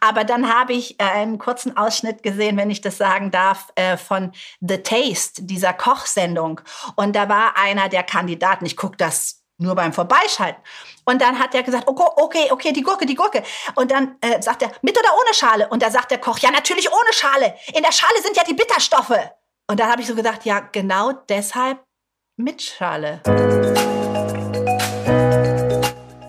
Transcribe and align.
Aber 0.00 0.24
dann 0.24 0.52
habe 0.52 0.72
ich 0.72 0.98
äh, 0.98 1.04
einen 1.04 1.38
kurzen 1.38 1.76
Ausschnitt 1.76 2.22
gesehen, 2.22 2.56
wenn 2.56 2.70
ich 2.70 2.80
das 2.80 2.96
sagen 2.96 3.30
darf, 3.30 3.70
äh, 3.74 3.96
von 3.96 4.32
The 4.60 4.78
Taste, 4.78 5.42
dieser 5.42 5.72
Kochsendung. 5.72 6.60
Und 6.96 7.14
da 7.14 7.28
war 7.28 7.56
einer 7.56 7.88
der 7.88 8.02
Kandidaten, 8.02 8.66
ich 8.66 8.76
gucke 8.76 8.96
das 8.96 9.42
nur 9.58 9.74
beim 9.74 9.92
Vorbeischalten. 9.92 10.62
Und 11.04 11.20
dann 11.20 11.38
hat 11.38 11.54
er 11.54 11.62
gesagt, 11.62 11.86
okay, 11.86 12.04
okay, 12.16 12.48
okay, 12.50 12.72
die 12.72 12.82
Gurke, 12.82 13.04
die 13.04 13.14
Gurke. 13.14 13.42
Und 13.74 13.90
dann 13.90 14.16
äh, 14.20 14.40
sagt 14.40 14.62
er, 14.62 14.70
mit 14.82 14.98
oder 14.98 15.10
ohne 15.14 15.34
Schale? 15.34 15.68
Und 15.68 15.82
da 15.82 15.90
sagt 15.90 16.10
der 16.10 16.18
Koch, 16.18 16.38
ja, 16.38 16.50
natürlich 16.50 16.90
ohne 16.90 17.12
Schale. 17.12 17.54
In 17.74 17.82
der 17.82 17.92
Schale 17.92 18.22
sind 18.22 18.36
ja 18.36 18.44
die 18.44 18.54
Bitterstoffe. 18.54 19.18
Und 19.68 19.78
dann 19.78 19.90
habe 19.90 20.00
ich 20.00 20.08
so 20.08 20.14
gedacht, 20.14 20.44
ja, 20.44 20.60
genau 20.60 21.12
deshalb 21.28 21.84
mit 22.36 22.62
Schale. 22.62 23.20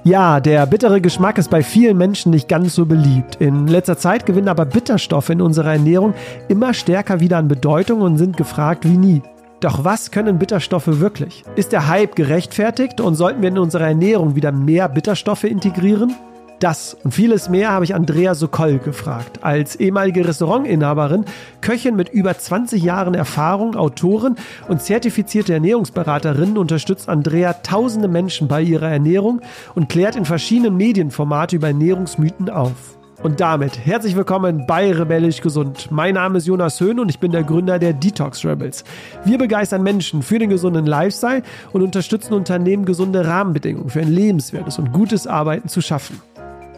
Ja, 0.04 0.39
der 0.39 0.65
bittere 0.65 0.99
Geschmack 0.99 1.38
ist 1.38 1.52
bei 1.52 1.61
vielen 1.61 1.95
Menschen 1.95 2.31
nicht 2.31 2.47
ganz 2.47 2.73
so 2.73 2.88
beliebt. 2.88 3.36
In 3.36 3.67
letzter 3.67 3.99
Zeit 3.99 4.25
gewinnen 4.25 4.47
aber 4.47 4.66
Bitterstoffe 4.66 5.29
in 5.29 5.41
unserer 5.41 5.73
Ernährung 5.73 6.16
immer 6.48 6.73
stärker 6.73 7.20
wieder 7.20 7.38
an 7.38 7.48
Bedeutung 7.48 8.02
und 8.02 8.17
sind 8.17 8.35
gefragt 8.35 8.84
wie 8.84 8.98
nie. 8.98 9.22
Doch 9.59 9.84
was 9.84 10.09
können 10.09 10.39
Bitterstoffe 10.39 10.88
wirklich? 10.88 11.44
Ist 11.55 11.72
der 11.72 11.88
Hype 11.88 12.16
gerechtfertigt 12.16 12.99
und 12.99 13.13
sollten 13.13 13.44
wir 13.44 13.49
in 13.49 13.59
unserer 13.59 13.89
Ernährung 13.89 14.35
wieder 14.35 14.52
mehr 14.52 14.89
Bitterstoffe 14.89 15.44
integrieren? 15.44 16.16
Das 16.61 16.95
und 17.03 17.11
vieles 17.11 17.49
mehr 17.49 17.71
habe 17.71 17.85
ich 17.85 17.95
Andrea 17.95 18.35
Sokol 18.35 18.77
gefragt. 18.77 19.39
Als 19.41 19.77
ehemalige 19.77 20.27
Restaurantinhaberin, 20.27 21.25
Köchin 21.59 21.95
mit 21.95 22.09
über 22.09 22.38
20 22.38 22.83
Jahren 22.83 23.15
Erfahrung, 23.15 23.75
Autorin 23.75 24.35
und 24.67 24.79
zertifizierte 24.79 25.53
Ernährungsberaterin 25.53 26.59
unterstützt 26.59 27.09
Andrea 27.09 27.53
tausende 27.53 28.07
Menschen 28.07 28.47
bei 28.47 28.61
ihrer 28.61 28.89
Ernährung 28.89 29.41
und 29.73 29.89
klärt 29.89 30.16
in 30.16 30.23
verschiedenen 30.23 30.77
Medienformaten 30.77 31.57
über 31.57 31.69
Ernährungsmythen 31.69 32.52
auf. 32.52 32.95
Und 33.23 33.39
damit 33.39 33.83
herzlich 33.83 34.16
willkommen 34.16 34.67
bei 34.67 34.91
Rebellisch 34.91 35.41
Gesund. 35.41 35.89
Mein 35.89 36.13
Name 36.13 36.38
ist 36.38 36.45
Jonas 36.45 36.80
Höhn 36.80 36.99
und 36.99 37.09
ich 37.09 37.19
bin 37.19 37.31
der 37.31 37.43
Gründer 37.43 37.80
der 37.80 37.93
Detox 37.93 38.45
Rebels. 38.45 38.83
Wir 39.25 39.39
begeistern 39.39 39.81
Menschen 39.81 40.21
für 40.21 40.38
den 40.38 40.52
gesunden 40.52 40.86
Lifestyle 40.86 41.41
und 41.73 41.81
unterstützen 41.81 42.33
Unternehmen, 42.33 42.86
gesunde 42.86 43.25
Rahmenbedingungen 43.25 43.89
für 43.89 44.02
ein 44.02 44.11
lebenswertes 44.11 44.77
und 44.77 44.91
gutes 44.91 45.25
Arbeiten 45.25 45.67
zu 45.67 45.81
schaffen. 45.81 46.21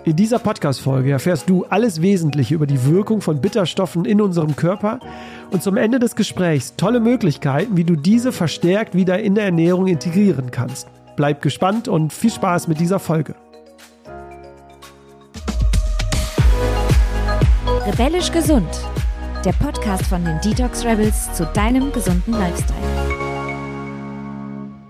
In 0.05 0.17
dieser 0.17 0.37
Podcast-Folge 0.37 1.11
erfährst 1.11 1.49
du 1.49 1.63
alles 1.69 2.01
Wesentliche 2.01 2.55
über 2.55 2.65
die 2.65 2.83
Wirkung 2.85 3.21
von 3.21 3.39
Bitterstoffen 3.39 4.03
in 4.03 4.19
unserem 4.19 4.53
Körper 4.57 4.99
und 5.51 5.63
zum 5.63 5.77
Ende 5.77 5.97
des 5.97 6.17
Gesprächs 6.17 6.75
tolle 6.75 6.99
Möglichkeiten, 6.99 7.77
wie 7.77 7.85
du 7.85 7.95
diese 7.95 8.33
verstärkt 8.33 8.95
wieder 8.95 9.19
in 9.19 9.33
der 9.33 9.45
Ernährung 9.45 9.87
integrieren 9.87 10.51
kannst. 10.51 10.89
Bleib 11.15 11.41
gespannt 11.41 11.87
und 11.87 12.11
viel 12.11 12.31
Spaß 12.31 12.67
mit 12.67 12.81
dieser 12.81 12.99
Folge. 12.99 13.33
Rebellisch 17.85 18.29
gesund. 18.29 18.67
Der 19.45 19.53
Podcast 19.53 20.07
von 20.07 20.25
den 20.25 20.37
Detox 20.41 20.83
Rebels 20.83 21.31
zu 21.31 21.45
deinem 21.53 21.93
gesunden 21.93 22.33
Lifestyle. 22.33 22.77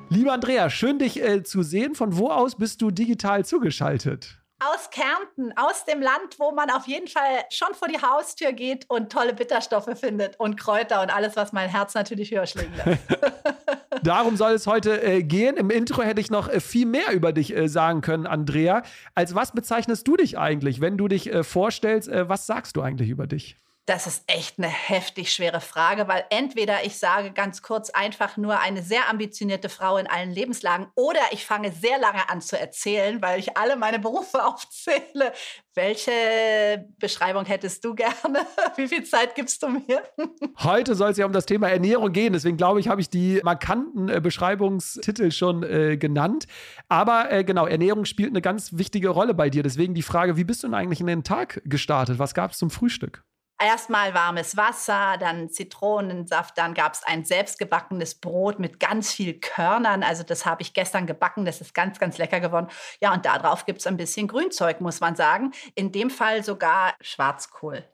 Liebe 0.10 0.32
Andrea, 0.32 0.72
schön 0.72 0.98
dich 0.98 1.22
äh, 1.22 1.44
zu 1.44 1.62
sehen. 1.62 1.94
Von 1.94 2.18
wo 2.18 2.30
aus 2.30 2.56
bist 2.56 2.82
du 2.82 2.90
digital 2.90 3.46
zugeschaltet? 3.46 4.43
Aus 4.72 4.90
Kärnten, 4.90 5.58
aus 5.58 5.86
dem 5.86 6.02
Land, 6.02 6.40
wo 6.40 6.52
man 6.52 6.70
auf 6.70 6.88
jeden 6.88 7.08
Fall 7.08 7.44
schon 7.50 7.74
vor 7.74 7.88
die 7.88 8.02
Haustür 8.02 8.54
geht 8.54 8.90
und 8.90 9.12
tolle 9.12 9.34
Bitterstoffe 9.34 9.90
findet 10.00 10.40
und 10.40 10.60
Kräuter 10.60 11.02
und 11.02 11.10
alles, 11.10 11.36
was 11.36 11.54
mein 11.54 11.70
Herz 11.70 11.94
natürlich 11.94 12.32
höher 12.32 12.46
schlägt. 12.46 12.72
Darum 14.04 14.36
soll 14.36 14.52
es 14.54 14.68
heute 14.68 15.02
äh, 15.02 15.24
gehen. 15.24 15.56
Im 15.56 15.70
Intro 15.70 16.02
hätte 16.02 16.20
ich 16.20 16.30
noch 16.30 16.50
äh, 16.50 16.60
viel 16.60 16.86
mehr 16.86 17.14
über 17.14 17.32
dich 17.32 17.56
äh, 17.56 17.70
sagen 17.70 18.02
können, 18.02 18.28
Andrea. 18.28 18.84
Als 19.16 19.34
was 19.34 19.54
bezeichnest 19.54 20.08
du 20.08 20.18
dich 20.18 20.38
eigentlich, 20.38 20.82
wenn 20.82 20.98
du 20.98 21.08
dich 21.08 21.32
äh, 21.32 21.44
vorstellst? 21.44 22.10
Äh, 22.10 22.28
was 22.28 22.46
sagst 22.46 22.76
du 22.76 22.82
eigentlich 22.82 23.10
über 23.10 23.28
dich? 23.28 23.56
Das 23.86 24.08
ist 24.08 24.24
echt 24.28 24.60
eine 24.60 24.70
heftig 24.70 25.34
schwere 25.34 25.60
Frage, 25.60 26.08
weil 26.08 26.24
entweder 26.30 26.86
ich 26.86 26.98
sage 26.98 27.32
ganz 27.32 27.62
kurz 27.62 27.90
einfach 27.90 28.38
nur 28.38 28.62
eine 28.62 28.82
sehr 28.82 29.10
ambitionierte 29.10 29.68
Frau 29.68 29.98
in 29.98 30.08
allen 30.08 30.32
Lebenslagen 30.32 30.88
oder 30.96 31.20
ich 31.32 31.46
fange 31.46 31.70
sehr 31.74 32.00
lange 32.00 32.30
an 32.30 32.40
zu 32.40 32.58
erzählen, 32.58 33.22
weil 33.22 33.42
ich 33.42 33.58
alle 33.58 33.76
meine 33.76 34.00
Berufe 34.00 34.46
aufzähle. 34.46 35.34
Welche 35.76 36.88
Beschreibung 36.98 37.44
hättest 37.46 37.84
du 37.84 37.94
gerne? 37.94 38.14
Wie 38.78 38.88
viel 38.88 39.04
Zeit 39.04 39.36
gibst 39.36 39.62
du 39.62 39.68
mir? 39.68 40.02
Heute 40.60 40.96
soll 40.96 41.12
es 41.12 41.18
ja 41.18 41.26
um 41.26 41.34
das 41.34 41.46
Thema 41.46 41.68
Ernährung 41.68 42.14
gehen, 42.14 42.32
deswegen 42.32 42.56
glaube 42.56 42.80
ich, 42.80 42.88
habe 42.88 43.02
ich 43.02 43.10
die 43.10 43.42
markanten 43.44 44.08
äh, 44.08 44.22
Beschreibungstitel 44.22 45.30
schon 45.32 45.62
äh, 45.64 45.98
genannt. 45.98 46.46
Aber 46.88 47.30
äh, 47.30 47.44
genau, 47.44 47.66
Ernährung 47.66 48.06
spielt 48.06 48.30
eine 48.30 48.42
ganz 48.42 48.78
wichtige 48.78 49.10
Rolle 49.10 49.34
bei 49.34 49.50
dir. 49.50 49.62
Deswegen 49.62 49.94
die 49.94 50.04
Frage, 50.04 50.38
wie 50.38 50.46
bist 50.46 50.64
du 50.64 50.68
denn 50.68 50.74
eigentlich 50.74 51.02
in 51.02 51.08
den 51.08 51.26
Tag 51.26 51.62
gestartet? 51.66 52.18
Was 52.18 52.34
gab 52.34 52.52
es 52.52 52.60
zum 52.60 52.70
Frühstück? 52.70 53.26
Erstmal 53.64 54.14
warmes 54.14 54.58
Wasser, 54.58 55.18
dann 55.20 55.50
Zitronensaft, 55.50 56.58
dann 56.58 56.74
gab 56.74 56.94
es 56.94 57.04
ein 57.04 57.24
selbstgebackenes 57.24 58.16
Brot 58.16 58.60
mit 58.60 58.80
ganz 58.80 59.12
viel 59.12 59.40
Körnern. 59.40 60.04
Also 60.04 60.24
das 60.24 60.46
habe 60.46 60.62
ich 60.62 60.74
gestern 60.74 61.08
gebacken, 61.08 61.46
das 61.46 61.62
ist 61.62 61.74
ganz, 61.74 62.00
ganz 62.00 62.18
lecker 62.18 62.40
geworden. 62.40 62.68
Ja, 63.02 63.14
und 63.14 63.26
darauf 63.26 63.66
gibt 63.66 63.80
es 63.80 63.88
ein 63.88 63.98
bisschen 63.98 64.28
Grünzeug, 64.28 64.82
muss 64.82 65.00
man 65.00 65.16
sagen. 65.16 65.52
In 65.76 65.92
dem 65.92 66.10
Fall 66.10 66.44
sogar 66.44 66.94
Schwarzkohl. 67.02 67.93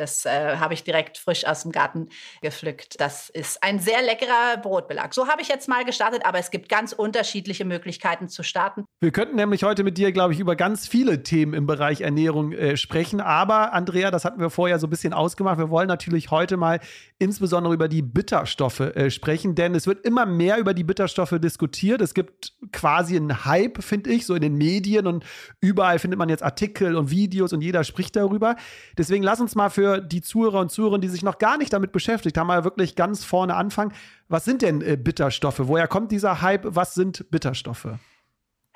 Das 0.00 0.24
äh, 0.24 0.56
habe 0.56 0.72
ich 0.72 0.82
direkt 0.82 1.18
frisch 1.18 1.46
aus 1.46 1.62
dem 1.62 1.72
Garten 1.72 2.08
gepflückt. 2.40 2.98
Das 3.00 3.28
ist 3.28 3.62
ein 3.62 3.78
sehr 3.78 4.00
leckerer 4.00 4.56
Brotbelag. 4.62 5.12
So 5.12 5.28
habe 5.28 5.42
ich 5.42 5.48
jetzt 5.48 5.68
mal 5.68 5.84
gestartet, 5.84 6.22
aber 6.24 6.38
es 6.38 6.50
gibt 6.50 6.70
ganz 6.70 6.94
unterschiedliche 6.94 7.66
Möglichkeiten 7.66 8.30
zu 8.30 8.42
starten. 8.42 8.86
Wir 9.00 9.10
könnten 9.10 9.36
nämlich 9.36 9.62
heute 9.62 9.84
mit 9.84 9.98
dir, 9.98 10.10
glaube 10.12 10.32
ich, 10.32 10.40
über 10.40 10.56
ganz 10.56 10.88
viele 10.88 11.22
Themen 11.22 11.52
im 11.52 11.66
Bereich 11.66 12.00
Ernährung 12.00 12.52
äh, 12.52 12.78
sprechen. 12.78 13.20
Aber 13.20 13.74
Andrea, 13.74 14.10
das 14.10 14.24
hatten 14.24 14.40
wir 14.40 14.48
vorher 14.48 14.78
so 14.78 14.86
ein 14.86 14.90
bisschen 14.90 15.12
ausgemacht. 15.12 15.58
Wir 15.58 15.68
wollen 15.68 15.88
natürlich 15.88 16.30
heute 16.30 16.56
mal 16.56 16.80
insbesondere 17.18 17.74
über 17.74 17.88
die 17.88 18.00
Bitterstoffe 18.00 18.80
äh, 18.80 19.10
sprechen, 19.10 19.54
denn 19.54 19.74
es 19.74 19.86
wird 19.86 20.06
immer 20.06 20.24
mehr 20.24 20.56
über 20.56 20.72
die 20.72 20.84
Bitterstoffe 20.84 21.34
diskutiert. 21.38 22.00
Es 22.00 22.14
gibt 22.14 22.54
quasi 22.72 23.16
einen 23.16 23.44
Hype, 23.44 23.82
finde 23.82 24.08
ich, 24.10 24.24
so 24.24 24.34
in 24.34 24.40
den 24.40 24.54
Medien 24.54 25.06
und 25.06 25.26
überall 25.60 25.98
findet 25.98 26.18
man 26.18 26.30
jetzt 26.30 26.42
Artikel 26.42 26.96
und 26.96 27.10
Videos 27.10 27.52
und 27.52 27.60
jeder 27.60 27.84
spricht 27.84 28.16
darüber. 28.16 28.56
Deswegen 28.96 29.22
lass 29.22 29.42
uns 29.42 29.54
mal 29.54 29.68
für 29.68 29.89
die 29.98 30.22
Zuhörer 30.22 30.60
und 30.60 30.70
Zuhörerinnen, 30.70 31.02
die 31.02 31.08
sich 31.08 31.22
noch 31.22 31.38
gar 31.38 31.58
nicht 31.58 31.72
damit 31.72 31.92
beschäftigt 31.92 32.38
haben, 32.38 32.46
mal 32.46 32.64
wirklich 32.64 32.96
ganz 32.96 33.24
vorne 33.24 33.54
anfangen. 33.56 33.92
Was 34.28 34.44
sind 34.44 34.62
denn 34.62 34.80
äh, 34.82 34.96
Bitterstoffe? 34.96 35.60
Woher 35.62 35.88
kommt 35.88 36.12
dieser 36.12 36.40
Hype? 36.40 36.62
Was 36.64 36.94
sind 36.94 37.30
Bitterstoffe? 37.30 37.88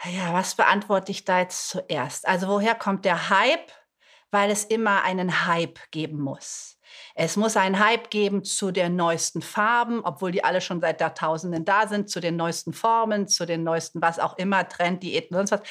Ja, 0.05 0.35
was 0.35 0.55
beantworte 0.55 1.13
ich 1.13 1.25
da 1.25 1.41
jetzt 1.41 1.69
zuerst? 1.69 2.27
Also 2.27 2.49
woher 2.49 2.75
kommt 2.75 3.05
der 3.05 3.31
Hype? 3.31 3.73
Weil 4.31 4.51
es 4.51 4.65
immer 4.65 5.05
einen 5.05 5.47
Hype 5.47 5.79
geben 5.93 6.21
muss. 6.21 6.77
Es 7.15 7.37
muss 7.37 7.57
einen 7.57 7.79
Hype 7.79 8.11
geben 8.11 8.43
zu 8.43 8.73
den 8.73 8.97
neuesten 8.97 9.43
Farben, 9.43 10.01
obwohl 10.05 10.33
die 10.33 10.43
alle 10.43 10.61
schon 10.61 10.81
seit 10.81 11.01
Jahrtausenden 11.01 11.65
da 11.65 11.87
sind, 11.87 12.11
zu 12.11 12.21
den 12.21 12.35
neuesten 12.37 12.73
Formen, 12.73 13.29
zu 13.29 13.47
den 13.47 13.63
neuesten, 13.63 14.03
was 14.03 14.19
auch 14.19 14.37
immer, 14.37 14.69
Trend, 14.69 15.03
Diäten, 15.03 15.37
sonst 15.37 15.53
was. 15.53 15.63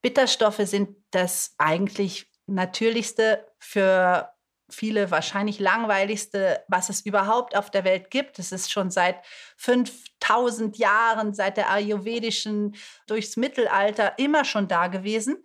Bitterstoffe 0.00 0.60
sind 0.64 0.96
das 1.10 1.54
eigentlich 1.58 2.30
natürlichste 2.46 3.46
für 3.58 4.30
viele 4.70 5.10
wahrscheinlich 5.10 5.58
langweiligste, 5.58 6.64
was 6.68 6.88
es 6.88 7.00
überhaupt 7.00 7.56
auf 7.56 7.70
der 7.70 7.84
Welt 7.84 8.10
gibt. 8.10 8.38
Es 8.38 8.52
ist 8.52 8.70
schon 8.70 8.90
seit 8.90 9.24
5000 9.56 10.76
Jahren, 10.76 11.34
seit 11.34 11.56
der 11.56 11.70
ayurvedischen, 11.70 12.76
durchs 13.06 13.36
Mittelalter 13.36 14.18
immer 14.18 14.44
schon 14.44 14.68
da 14.68 14.88
gewesen. 14.88 15.42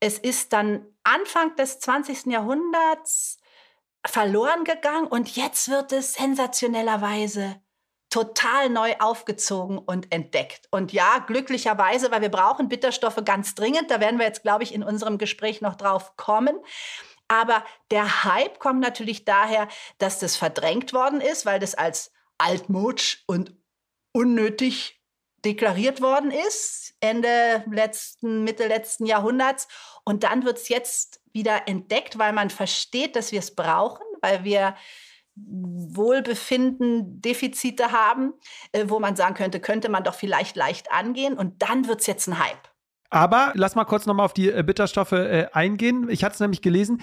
Es 0.00 0.18
ist 0.18 0.52
dann 0.52 0.86
Anfang 1.04 1.56
des 1.56 1.80
20. 1.80 2.26
Jahrhunderts 2.26 3.38
verloren 4.06 4.64
gegangen 4.64 5.06
und 5.06 5.36
jetzt 5.36 5.68
wird 5.68 5.92
es 5.92 6.14
sensationellerweise 6.14 7.60
total 8.10 8.70
neu 8.70 8.94
aufgezogen 9.00 9.78
und 9.78 10.12
entdeckt. 10.12 10.66
Und 10.70 10.92
ja, 10.92 11.18
glücklicherweise, 11.26 12.10
weil 12.10 12.22
wir 12.22 12.30
brauchen 12.30 12.68
Bitterstoffe 12.68 13.22
ganz 13.24 13.54
dringend. 13.54 13.90
Da 13.90 14.00
werden 14.00 14.18
wir 14.18 14.26
jetzt, 14.26 14.42
glaube 14.42 14.62
ich, 14.62 14.72
in 14.72 14.82
unserem 14.82 15.18
Gespräch 15.18 15.60
noch 15.60 15.74
drauf 15.74 16.16
kommen. 16.16 16.58
Aber 17.28 17.64
der 17.90 18.24
Hype 18.24 18.58
kommt 18.58 18.80
natürlich 18.80 19.24
daher, 19.24 19.68
dass 19.98 20.18
das 20.18 20.36
verdrängt 20.36 20.92
worden 20.92 21.20
ist, 21.20 21.44
weil 21.46 21.60
das 21.60 21.74
als 21.74 22.10
altmodisch 22.38 23.22
und 23.26 23.54
unnötig 24.12 24.98
deklariert 25.44 26.00
worden 26.00 26.30
ist, 26.30 26.94
Ende 27.00 27.64
letzten, 27.70 28.42
Mitte 28.44 28.66
letzten 28.66 29.06
Jahrhunderts. 29.06 29.68
Und 30.04 30.24
dann 30.24 30.44
wird 30.44 30.58
es 30.58 30.68
jetzt 30.68 31.20
wieder 31.32 31.68
entdeckt, 31.68 32.18
weil 32.18 32.32
man 32.32 32.50
versteht, 32.50 33.14
dass 33.14 33.30
wir 33.30 33.38
es 33.38 33.54
brauchen, 33.54 34.04
weil 34.20 34.42
wir 34.44 34.74
Wohlbefinden, 35.36 37.20
Defizite 37.20 37.92
haben, 37.92 38.34
äh, 38.72 38.86
wo 38.88 38.98
man 38.98 39.14
sagen 39.14 39.34
könnte, 39.34 39.60
könnte 39.60 39.88
man 39.88 40.02
doch 40.02 40.14
vielleicht 40.14 40.56
leicht 40.56 40.90
angehen. 40.90 41.38
Und 41.38 41.62
dann 41.62 41.86
wird 41.86 42.00
es 42.00 42.06
jetzt 42.06 42.26
ein 42.26 42.40
Hype. 42.40 42.68
Aber 43.10 43.52
lass 43.54 43.74
mal 43.74 43.84
kurz 43.84 44.06
nochmal 44.06 44.26
auf 44.26 44.34
die 44.34 44.50
äh, 44.50 44.62
Bitterstoffe 44.62 45.12
äh, 45.12 45.46
eingehen. 45.52 46.08
Ich 46.10 46.24
hatte 46.24 46.34
es 46.34 46.40
nämlich 46.40 46.62
gelesen, 46.62 47.00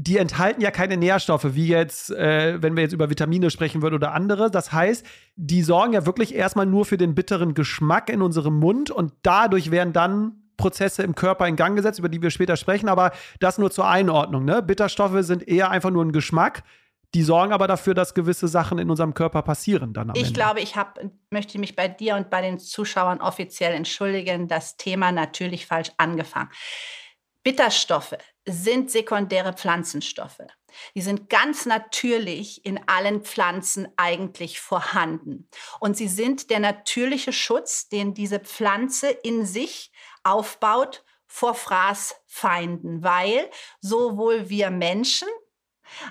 die 0.00 0.18
enthalten 0.18 0.60
ja 0.60 0.70
keine 0.70 0.96
Nährstoffe, 0.96 1.54
wie 1.54 1.66
jetzt, 1.66 2.10
äh, 2.12 2.62
wenn 2.62 2.76
wir 2.76 2.84
jetzt 2.84 2.92
über 2.92 3.10
Vitamine 3.10 3.50
sprechen 3.50 3.82
würden 3.82 3.96
oder 3.96 4.14
andere. 4.14 4.50
Das 4.50 4.72
heißt, 4.72 5.04
die 5.34 5.62
sorgen 5.62 5.92
ja 5.92 6.06
wirklich 6.06 6.34
erstmal 6.34 6.66
nur 6.66 6.84
für 6.84 6.96
den 6.96 7.16
bitteren 7.16 7.54
Geschmack 7.54 8.08
in 8.08 8.22
unserem 8.22 8.58
Mund 8.58 8.92
und 8.92 9.12
dadurch 9.22 9.72
werden 9.72 9.92
dann 9.92 10.42
Prozesse 10.56 11.02
im 11.02 11.14
Körper 11.14 11.48
in 11.48 11.56
Gang 11.56 11.74
gesetzt, 11.74 11.98
über 11.98 12.08
die 12.08 12.22
wir 12.22 12.30
später 12.30 12.56
sprechen, 12.56 12.88
aber 12.88 13.12
das 13.40 13.58
nur 13.58 13.70
zur 13.70 13.88
Einordnung. 13.88 14.44
Ne? 14.44 14.62
Bitterstoffe 14.62 15.22
sind 15.24 15.46
eher 15.46 15.70
einfach 15.70 15.90
nur 15.90 16.04
ein 16.04 16.12
Geschmack. 16.12 16.62
Die 17.14 17.22
sorgen 17.22 17.52
aber 17.52 17.66
dafür, 17.66 17.94
dass 17.94 18.12
gewisse 18.12 18.48
Sachen 18.48 18.78
in 18.78 18.90
unserem 18.90 19.14
Körper 19.14 19.42
passieren 19.42 19.94
dann 19.94 20.10
am 20.10 20.16
Ich 20.16 20.24
Ende. 20.24 20.34
glaube, 20.34 20.60
ich 20.60 20.76
hab, 20.76 21.00
möchte 21.30 21.58
mich 21.58 21.74
bei 21.74 21.88
dir 21.88 22.16
und 22.16 22.28
bei 22.28 22.42
den 22.42 22.58
Zuschauern 22.58 23.22
offiziell 23.22 23.72
entschuldigen, 23.72 24.46
das 24.46 24.76
Thema 24.76 25.10
natürlich 25.10 25.66
falsch 25.66 25.90
angefangen. 25.96 26.50
Bitterstoffe 27.42 28.18
sind 28.46 28.90
sekundäre 28.90 29.54
Pflanzenstoffe. 29.54 30.42
Die 30.94 31.00
sind 31.00 31.30
ganz 31.30 31.64
natürlich 31.64 32.64
in 32.66 32.78
allen 32.88 33.22
Pflanzen 33.22 33.88
eigentlich 33.96 34.60
vorhanden. 34.60 35.48
Und 35.80 35.96
sie 35.96 36.08
sind 36.08 36.50
der 36.50 36.60
natürliche 36.60 37.32
Schutz, 37.32 37.88
den 37.88 38.12
diese 38.12 38.38
Pflanze 38.38 39.08
in 39.08 39.46
sich 39.46 39.92
aufbaut 40.24 41.04
vor 41.26 41.54
Fraßfeinden, 41.54 43.02
weil 43.02 43.50
sowohl 43.80 44.50
wir 44.50 44.70
Menschen 44.70 45.28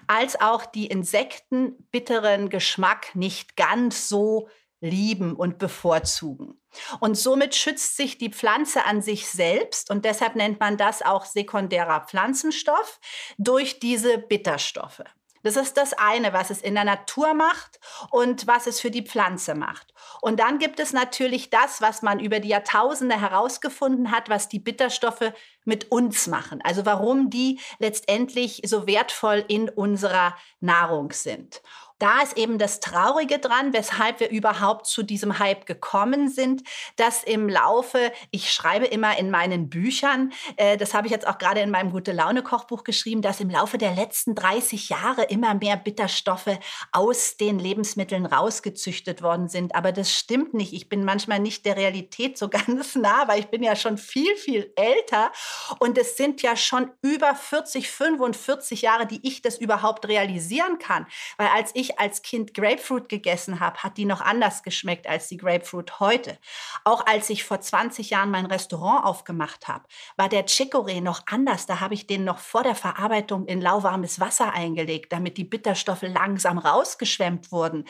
als 0.07 0.39
auch 0.39 0.65
die 0.65 0.87
Insekten 0.87 1.87
bitteren 1.91 2.49
Geschmack 2.49 3.15
nicht 3.15 3.55
ganz 3.55 4.09
so 4.09 4.49
lieben 4.79 5.35
und 5.35 5.57
bevorzugen. 5.57 6.59
Und 6.99 7.17
somit 7.17 7.55
schützt 7.55 7.97
sich 7.97 8.17
die 8.17 8.31
Pflanze 8.31 8.85
an 8.85 9.01
sich 9.01 9.27
selbst 9.27 9.89
und 9.89 10.05
deshalb 10.05 10.35
nennt 10.35 10.59
man 10.59 10.77
das 10.77 11.01
auch 11.01 11.25
sekundärer 11.25 12.05
Pflanzenstoff 12.07 12.99
durch 13.37 13.79
diese 13.79 14.19
Bitterstoffe. 14.19 15.03
Das 15.47 15.55
ist 15.55 15.77
das 15.77 15.93
eine, 15.93 16.33
was 16.33 16.49
es 16.49 16.61
in 16.61 16.75
der 16.75 16.83
Natur 16.83 17.33
macht 17.33 17.79
und 18.11 18.47
was 18.47 18.67
es 18.67 18.81
für 18.81 18.91
die 18.91 19.01
Pflanze 19.01 19.55
macht. 19.55 19.93
Und 20.19 20.41
dann 20.41 20.59
gibt 20.59 20.77
es 20.81 20.91
natürlich 20.91 21.49
das, 21.49 21.79
was 21.79 22.01
man 22.01 22.19
über 22.19 22.41
die 22.41 22.49
Jahrtausende 22.49 23.21
herausgefunden 23.21 24.11
hat, 24.11 24.27
was 24.27 24.49
die 24.49 24.59
Bitterstoffe 24.59 25.31
mit 25.63 25.89
uns 25.89 26.27
machen. 26.27 26.59
Also 26.65 26.85
warum 26.85 27.29
die 27.29 27.61
letztendlich 27.79 28.61
so 28.65 28.87
wertvoll 28.87 29.45
in 29.47 29.69
unserer 29.69 30.35
Nahrung 30.59 31.13
sind 31.13 31.61
da 31.99 32.21
ist 32.21 32.37
eben 32.37 32.57
das 32.57 32.79
Traurige 32.79 33.39
dran, 33.39 33.73
weshalb 33.73 34.19
wir 34.19 34.29
überhaupt 34.29 34.85
zu 34.87 35.03
diesem 35.03 35.39
Hype 35.39 35.65
gekommen 35.65 36.29
sind, 36.29 36.63
dass 36.95 37.23
im 37.23 37.49
Laufe, 37.49 38.11
ich 38.31 38.51
schreibe 38.51 38.85
immer 38.85 39.17
in 39.17 39.31
meinen 39.31 39.69
Büchern, 39.69 40.31
äh, 40.57 40.77
das 40.77 40.93
habe 40.93 41.07
ich 41.07 41.11
jetzt 41.11 41.27
auch 41.27 41.37
gerade 41.37 41.61
in 41.61 41.71
meinem 41.71 41.91
Gute-Laune-Kochbuch 41.91 42.83
geschrieben, 42.83 43.21
dass 43.21 43.39
im 43.39 43.49
Laufe 43.49 43.77
der 43.77 43.93
letzten 43.93 44.35
30 44.35 44.89
Jahre 44.89 45.23
immer 45.23 45.53
mehr 45.55 45.77
Bitterstoffe 45.77 46.59
aus 46.91 47.37
den 47.37 47.59
Lebensmitteln 47.59 48.25
rausgezüchtet 48.25 49.21
worden 49.21 49.47
sind. 49.47 49.75
Aber 49.75 49.91
das 49.91 50.13
stimmt 50.13 50.53
nicht. 50.53 50.73
Ich 50.73 50.89
bin 50.89 51.03
manchmal 51.03 51.39
nicht 51.39 51.65
der 51.65 51.77
Realität 51.77 52.37
so 52.37 52.49
ganz 52.67 52.95
nah, 52.95 53.27
weil 53.27 53.39
ich 53.39 53.47
bin 53.47 53.63
ja 53.63 53.75
schon 53.75 53.97
viel, 53.97 54.35
viel 54.35 54.71
älter. 54.75 55.31
Und 55.79 55.97
es 55.97 56.17
sind 56.17 56.41
ja 56.41 56.55
schon 56.55 56.91
über 57.01 57.33
40, 57.35 57.89
45 57.89 58.81
Jahre, 58.81 59.05
die 59.05 59.19
ich 59.23 59.41
das 59.41 59.57
überhaupt 59.57 60.07
realisieren 60.07 60.77
kann. 60.77 61.07
Weil 61.37 61.47
als 61.47 61.71
ich 61.73 61.86
ich 61.87 61.99
als 61.99 62.21
Kind 62.21 62.53
Grapefruit 62.53 63.09
gegessen 63.09 63.59
habe, 63.59 63.77
hat 63.79 63.97
die 63.97 64.05
noch 64.05 64.21
anders 64.21 64.63
geschmeckt 64.63 65.07
als 65.07 65.27
die 65.27 65.37
Grapefruit 65.37 65.99
heute. 65.99 66.37
Auch 66.83 67.05
als 67.05 67.29
ich 67.29 67.43
vor 67.43 67.61
20 67.61 68.09
Jahren 68.09 68.31
mein 68.31 68.45
Restaurant 68.45 69.05
aufgemacht 69.05 69.67
habe, 69.67 69.85
war 70.15 70.29
der 70.29 70.47
Chicorée 70.47 71.01
noch 71.01 71.21
anders. 71.27 71.65
Da 71.65 71.79
habe 71.79 71.93
ich 71.93 72.07
den 72.07 72.23
noch 72.23 72.39
vor 72.39 72.63
der 72.63 72.75
Verarbeitung 72.75 73.45
in 73.45 73.61
lauwarmes 73.61 74.19
Wasser 74.19 74.53
eingelegt, 74.53 75.11
damit 75.11 75.37
die 75.37 75.43
Bitterstoffe 75.43 76.03
langsam 76.03 76.57
rausgeschwemmt 76.57 77.51
wurden. 77.51 77.85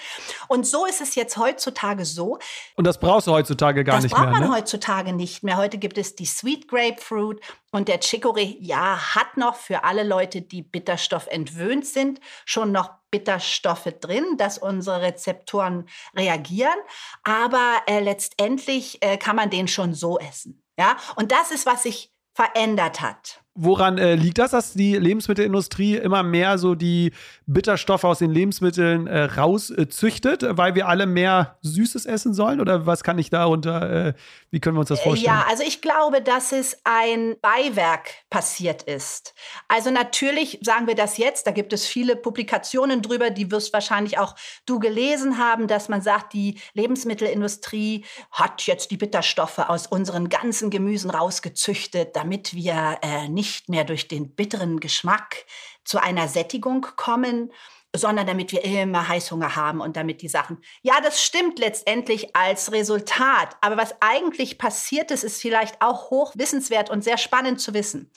Und 0.47 0.65
so 0.65 0.85
ist 0.85 1.01
es 1.01 1.15
jetzt 1.15 1.37
heutzutage 1.37 2.05
so. 2.05 2.39
Und 2.75 2.85
das 2.85 2.99
brauchst 2.99 3.27
du 3.27 3.31
heutzutage 3.31 3.83
gar 3.83 3.95
das 3.95 4.03
nicht 4.03 4.13
mehr. 4.13 4.25
Das 4.25 4.31
braucht 4.31 4.41
man 4.41 4.49
ne? 4.49 4.55
heutzutage 4.55 5.13
nicht 5.13 5.43
mehr. 5.43 5.57
Heute 5.57 5.77
gibt 5.77 5.97
es 5.97 6.15
die 6.15 6.25
Sweet 6.25 6.67
Grapefruit 6.67 7.41
und 7.71 7.87
der 7.89 8.01
Chicorée, 8.01 8.57
ja, 8.59 9.15
hat 9.15 9.37
noch 9.37 9.55
für 9.55 9.83
alle 9.83 10.03
Leute, 10.03 10.41
die 10.41 10.61
Bitterstoff 10.61 11.27
entwöhnt 11.27 11.85
sind, 11.85 12.19
schon 12.45 12.71
noch 12.71 12.91
Bitterstoffe 13.11 13.93
drin, 14.01 14.25
dass 14.37 14.57
unsere 14.57 15.01
Rezeptoren 15.01 15.87
reagieren. 16.15 16.77
Aber 17.23 17.81
äh, 17.87 17.99
letztendlich 17.99 19.01
äh, 19.01 19.17
kann 19.17 19.35
man 19.35 19.49
den 19.49 19.67
schon 19.67 19.93
so 19.93 20.19
essen. 20.19 20.63
Ja, 20.79 20.97
und 21.15 21.31
das 21.31 21.51
ist, 21.51 21.65
was 21.65 21.83
sich 21.83 22.11
verändert 22.33 23.01
hat. 23.01 23.41
Woran 23.55 23.97
äh, 23.97 24.13
liegt 24.13 24.37
das, 24.37 24.51
dass 24.51 24.73
die 24.73 24.95
Lebensmittelindustrie 24.95 25.95
immer 25.95 26.21
mehr 26.21 26.59
so 26.59 26.75
die 26.75 27.11
Bitterstoffe 27.47 28.03
aus 28.03 28.19
den 28.19 28.29
Lebensmitteln 28.29 29.07
äh, 29.07 29.23
rauszüchtet, 29.23 30.45
weil 30.47 30.75
wir 30.75 30.87
alle 30.87 31.07
mehr 31.07 31.57
Süßes 31.63 32.05
essen 32.05 32.35
sollen? 32.35 32.61
Oder 32.61 32.85
was 32.85 33.03
kann 33.03 33.17
ich 33.17 33.31
darunter, 33.31 34.09
äh, 34.09 34.13
wie 34.51 34.59
können 34.59 34.75
wir 34.75 34.81
uns 34.81 34.89
das 34.89 35.01
vorstellen? 35.01 35.35
Ja, 35.35 35.45
also 35.49 35.63
ich 35.63 35.81
glaube, 35.81 36.21
dass 36.21 36.51
es 36.51 36.79
ein 36.83 37.35
Beiwerk 37.41 38.11
passiert 38.29 38.83
ist. 38.83 39.33
Also 39.67 39.91
natürlich 39.91 40.59
sagen 40.61 40.87
wir 40.87 40.95
das 40.95 41.17
jetzt, 41.17 41.47
da 41.47 41.51
gibt 41.51 41.73
es 41.73 41.85
viele 41.85 42.15
Publikationen 42.15 43.01
drüber, 43.01 43.29
die 43.29 43.51
wirst 43.51 43.73
wahrscheinlich 43.73 44.17
auch 44.17 44.35
du 44.65 44.79
gelesen 44.79 45.37
haben, 45.37 45.67
dass 45.67 45.89
man 45.89 46.01
sagt, 46.01 46.33
die 46.33 46.59
Lebensmittelindustrie 46.73 48.05
hat 48.31 48.61
jetzt 48.63 48.91
die 48.91 48.97
Bitterstoffe 48.97 49.59
aus 49.59 49.87
unseren 49.87 50.29
ganzen 50.29 50.69
Gemüsen 50.69 51.09
rausgezüchtet, 51.09 52.15
damit 52.15 52.53
wir 52.53 52.99
äh, 53.01 53.27
nicht 53.27 53.47
nicht 53.47 53.69
mehr 53.69 53.85
durch 53.85 54.07
den 54.07 54.29
bitteren 54.35 54.79
Geschmack 54.79 55.45
zu 55.83 56.01
einer 56.01 56.27
Sättigung 56.27 56.81
kommen, 56.95 57.51
sondern 57.95 58.27
damit 58.27 58.51
wir 58.51 58.63
immer 58.63 59.07
Heißhunger 59.07 59.55
haben 59.55 59.81
und 59.81 59.97
damit 59.97 60.21
die 60.21 60.27
Sachen. 60.27 60.59
Ja, 60.81 60.99
das 61.01 61.21
stimmt 61.21 61.59
letztendlich 61.59 62.35
als 62.35 62.71
Resultat. 62.71 63.55
Aber 63.61 63.77
was 63.77 63.95
eigentlich 64.01 64.57
passiert 64.57 65.11
ist, 65.11 65.23
ist 65.23 65.41
vielleicht 65.41 65.81
auch 65.81 66.09
hoch 66.09 66.33
wissenswert 66.35 66.89
und 66.89 67.03
sehr 67.03 67.17
spannend 67.17 67.61
zu 67.61 67.73
wissen. 67.73 68.11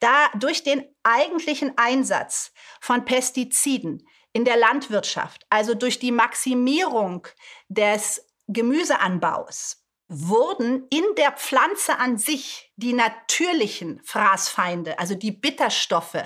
Da 0.00 0.28
durch 0.38 0.62
den 0.62 0.84
eigentlichen 1.02 1.72
Einsatz 1.76 2.52
von 2.80 3.04
Pestiziden 3.04 4.06
in 4.32 4.44
der 4.44 4.56
Landwirtschaft, 4.56 5.46
also 5.50 5.74
durch 5.74 5.98
die 5.98 6.12
Maximierung 6.12 7.26
des 7.68 8.24
Gemüseanbaus, 8.48 9.85
wurden 10.08 10.86
in 10.90 11.04
der 11.16 11.32
Pflanze 11.32 11.98
an 11.98 12.16
sich 12.16 12.72
die 12.76 12.92
natürlichen 12.92 14.00
Fraßfeinde, 14.04 14.98
also 14.98 15.14
die 15.14 15.32
Bitterstoffe, 15.32 16.22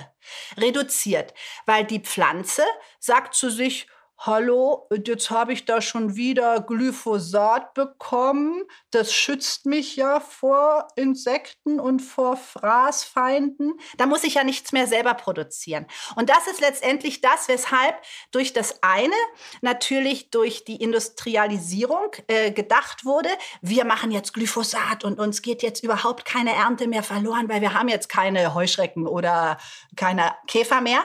reduziert, 0.57 1.33
weil 1.65 1.85
die 1.85 1.99
Pflanze 1.99 2.63
sagt 2.99 3.33
zu 3.33 3.49
sich, 3.49 3.87
hallo, 4.23 4.87
jetzt 5.05 5.31
habe 5.31 5.51
ich 5.51 5.65
da 5.65 5.81
schon 5.81 6.15
wieder 6.15 6.61
Glyphosat 6.61 7.73
bekommen. 7.73 8.63
Das 8.91 9.11
schützt 9.13 9.65
mich 9.65 9.95
ja 9.95 10.19
vor 10.19 10.87
Insekten 10.95 11.79
und 11.79 12.01
vor 12.01 12.37
Fraßfeinden. 12.37 13.73
Da 13.97 14.05
muss 14.05 14.23
ich 14.23 14.35
ja 14.35 14.43
nichts 14.43 14.73
mehr 14.73 14.85
selber 14.85 15.15
produzieren. 15.15 15.87
Und 16.15 16.29
das 16.29 16.45
ist 16.45 16.61
letztendlich 16.61 17.21
das, 17.21 17.47
weshalb 17.47 17.95
durch 18.31 18.53
das 18.53 18.83
eine 18.83 19.15
natürlich 19.61 20.29
durch 20.29 20.65
die 20.65 20.75
Industrialisierung 20.75 22.11
äh, 22.27 22.51
gedacht 22.51 23.05
wurde, 23.05 23.29
wir 23.61 23.85
machen 23.85 24.11
jetzt 24.11 24.33
Glyphosat 24.33 25.03
und 25.03 25.19
uns 25.19 25.41
geht 25.41 25.63
jetzt 25.63 25.83
überhaupt 25.83 26.25
keine 26.25 26.53
Ernte 26.53 26.87
mehr 26.87 27.03
verloren, 27.03 27.49
weil 27.49 27.61
wir 27.61 27.73
haben 27.73 27.87
jetzt 27.87 28.07
keine 28.07 28.53
Heuschrecken 28.53 29.07
oder 29.07 29.57
keine 29.95 30.35
Käfer 30.45 30.81
mehr. 30.81 31.01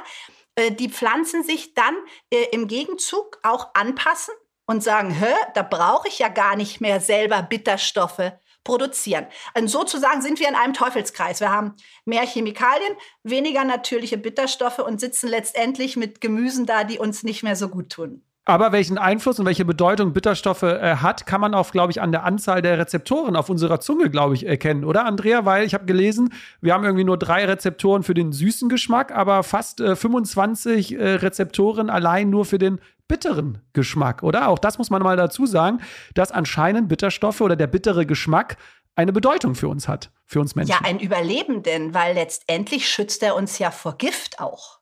Äh, 0.57 0.73
die 0.73 0.89
Pflanzen 0.89 1.45
sich 1.45 1.75
dann 1.75 1.95
äh, 2.31 2.47
im 2.53 2.67
Gegenzug 2.67 3.39
auch 3.43 3.69
anpassen 3.75 4.35
und 4.67 4.83
sagen, 4.83 5.11
hä, 5.11 5.33
da 5.55 5.63
brauche 5.63 6.09
ich 6.09 6.19
ja 6.19 6.29
gar 6.29 6.57
nicht 6.57 6.81
mehr 6.81 7.01
selber 7.01 7.43
Bitterstoffe 7.43 8.33
produzieren. 8.65 9.27
Und 9.57 9.69
sozusagen 9.69 10.23
sind 10.23 10.41
wir 10.41 10.49
in 10.49 10.57
einem 10.57 10.75
Teufelskreis. 10.75 11.41
Wir 11.41 11.53
haben 11.53 11.77
mehr 12.05 12.27
Chemikalien, 12.27 12.97
weniger 13.23 13.65
natürliche 13.65 14.19
Bitterstoffe 14.19 14.81
und 14.81 14.99
sitzen 15.01 15.29
letztendlich 15.29 15.97
mit 15.97 16.21
Gemüsen 16.21 16.67
da, 16.67 16.83
die 16.83 16.99
uns 16.99 17.23
nicht 17.23 17.45
mehr 17.45 17.55
so 17.55 17.69
gut 17.69 17.91
tun. 17.91 18.25
Aber 18.49 18.71
welchen 18.71 18.97
Einfluss 18.97 19.41
und 19.41 19.47
welche 19.47 19.65
Bedeutung 19.65 20.13
Bitterstoffe 20.13 20.63
äh, 20.63 20.97
hat, 20.97 21.27
kann 21.27 21.41
man 21.41 21.53
auch, 21.53 21.73
glaube 21.73 21.91
ich, 21.91 22.01
an 22.01 22.13
der 22.13 22.23
Anzahl 22.23 22.63
der 22.63 22.79
Rezeptoren 22.79 23.35
auf 23.35 23.51
unserer 23.51 23.81
Zunge, 23.81 24.09
glaube 24.09 24.35
ich, 24.35 24.47
erkennen, 24.47 24.85
oder 24.85 25.05
Andrea? 25.05 25.45
Weil 25.45 25.67
ich 25.67 25.75
habe 25.75 25.85
gelesen, 25.85 26.33
wir 26.61 26.73
haben 26.73 26.85
irgendwie 26.85 27.03
nur 27.03 27.19
drei 27.19 27.45
Rezeptoren 27.45 28.05
für 28.05 28.15
den 28.15 28.31
süßen 28.31 28.69
Geschmack, 28.69 29.11
aber 29.11 29.43
fast 29.43 29.81
äh, 29.81 29.97
25 29.97 30.95
äh, 30.95 31.15
Rezeptoren 31.15 31.91
allein 31.91 32.31
nur 32.31 32.45
für 32.45 32.59
den 32.59 32.81
bitteren 33.09 33.63
Geschmack, 33.73 34.23
oder? 34.23 34.49
Auch 34.49 34.61
das 34.61 34.79
muss 34.79 34.91
man 34.91 35.03
mal 35.03 35.17
dazu 35.17 35.45
sagen, 35.47 35.81
dass 36.15 36.31
anscheinend 36.31 36.89
Bitterstoffe 36.89 37.41
oder 37.41 37.57
der 37.57 37.67
bittere 37.67 38.07
Geschmack 38.07 38.59
eine 38.95 39.13
Bedeutung 39.13 39.57
für 39.57 39.67
uns 39.67 39.89
hat, 39.89 40.13
für 40.25 40.39
uns 40.41 40.55
Menschen. 40.55 40.71
Ja, 40.71 40.81
ein 40.85 41.01
Überlebenden, 41.01 41.95
weil 41.95 42.15
letztendlich 42.15 42.89
schützt 42.89 43.25
er 43.25 43.35
uns 43.35 43.59
ja 43.59 43.73
vor 43.73 43.99
Gift 43.99 44.39
auch. 44.39 44.79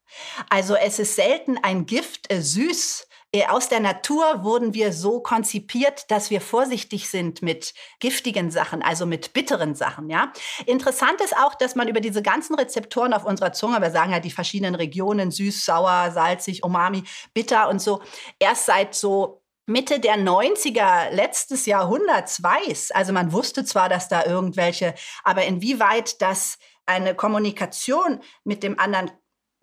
Also 0.50 0.76
es 0.76 0.99
ist 0.99 1.16
selten 1.16 1.56
ein 1.62 1.87
Gift 1.87 2.30
äh, 2.30 2.42
süß 2.42 3.09
aus 3.48 3.68
der 3.68 3.80
Natur 3.80 4.44
wurden 4.44 4.74
wir 4.74 4.92
so 4.92 5.20
konzipiert, 5.20 6.10
dass 6.10 6.30
wir 6.30 6.40
vorsichtig 6.40 7.10
sind 7.10 7.42
mit 7.42 7.74
giftigen 7.98 8.50
Sachen, 8.50 8.82
also 8.82 9.06
mit 9.06 9.32
bitteren 9.32 9.74
Sachen, 9.74 10.08
ja. 10.08 10.32
Interessant 10.66 11.20
ist 11.20 11.36
auch, 11.36 11.54
dass 11.54 11.74
man 11.74 11.88
über 11.88 12.00
diese 12.00 12.22
ganzen 12.22 12.54
Rezeptoren 12.54 13.12
auf 13.12 13.24
unserer 13.24 13.52
Zunge, 13.52 13.80
wir 13.80 13.90
sagen 13.90 14.12
ja 14.12 14.20
die 14.20 14.30
verschiedenen 14.30 14.76
Regionen, 14.76 15.30
süß, 15.30 15.64
sauer, 15.64 16.12
salzig, 16.12 16.62
umami, 16.62 17.02
bitter 17.32 17.68
und 17.68 17.80
so, 17.80 18.02
erst 18.38 18.66
seit 18.66 18.94
so 18.94 19.42
Mitte 19.66 19.98
der 19.98 20.16
90er 20.16 21.10
letztes 21.10 21.66
Jahrhunderts 21.66 22.42
weiß. 22.42 22.90
Also 22.90 23.12
man 23.12 23.32
wusste 23.32 23.64
zwar, 23.64 23.88
dass 23.88 24.08
da 24.08 24.24
irgendwelche, 24.24 24.94
aber 25.24 25.44
inwieweit 25.44 26.20
das 26.20 26.58
eine 26.86 27.14
Kommunikation 27.14 28.20
mit 28.44 28.62
dem 28.62 28.78
anderen 28.78 29.10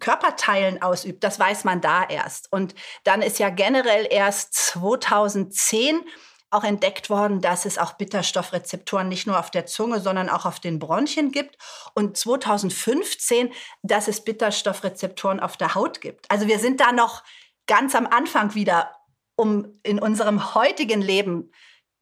Körperteilen 0.02 0.82
ausübt, 0.82 1.24
das 1.24 1.40
weiß 1.40 1.64
man 1.64 1.80
da 1.80 2.04
erst. 2.04 2.52
Und 2.52 2.76
dann 3.06 3.22
ist 3.22 3.40
ja 3.40 3.50
generell 3.50 4.06
erst 4.10 4.54
2010 4.54 6.02
auch 6.50 6.66
entdeckt 6.66 7.10
worden, 7.10 7.40
dass 7.40 7.66
es 7.66 7.78
auch 7.78 7.94
Bitterstoffrezeptoren 7.94 9.08
nicht 9.08 9.26
nur 9.26 9.40
auf 9.40 9.52
der 9.52 9.66
Zunge, 9.66 10.02
sondern 10.02 10.30
auch 10.30 10.46
auf 10.46 10.60
den 10.60 10.80
Bronchien 10.80 11.32
gibt. 11.32 11.58
Und 11.94 12.18
2015, 12.18 13.54
dass 13.84 14.10
es 14.10 14.24
Bitterstoffrezeptoren 14.24 15.40
auf 15.40 15.56
der 15.56 15.76
Haut 15.76 16.02
gibt. 16.02 16.30
Also 16.30 16.48
wir 16.48 16.60
sind 16.60 16.82
da 16.82 16.92
noch 16.92 17.24
ganz 17.68 17.96
am 17.96 18.06
Anfang 18.06 18.54
wieder, 18.54 18.92
um 19.38 19.80
in 19.84 20.00
unserem 20.00 20.54
heutigen 20.54 21.02
Leben 21.02 21.52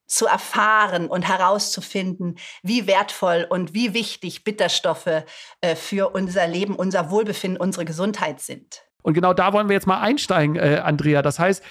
zu 0.09 0.25
erfahren 0.25 1.07
und 1.07 1.27
herauszufinden, 1.27 2.37
wie 2.63 2.87
wertvoll 2.87 3.45
und 3.49 3.73
wie 3.73 3.93
wichtig 3.93 4.43
Bitterstoffe 4.43 5.23
äh, 5.61 5.75
für 5.75 6.09
unser 6.09 6.47
Leben, 6.47 6.75
unser 6.75 7.11
Wohlbefinden, 7.11 7.61
unsere 7.61 7.85
Gesundheit 7.85 8.41
sind. 8.41 8.81
Und 9.01 9.13
genau 9.13 9.33
da 9.33 9.53
wollen 9.53 9.69
wir 9.69 9.75
jetzt 9.75 9.87
mal 9.87 10.01
einsteigen, 10.01 10.55
äh, 10.55 10.81
Andrea. 10.83 11.21
Das 11.21 11.39
heißt, 11.39 11.63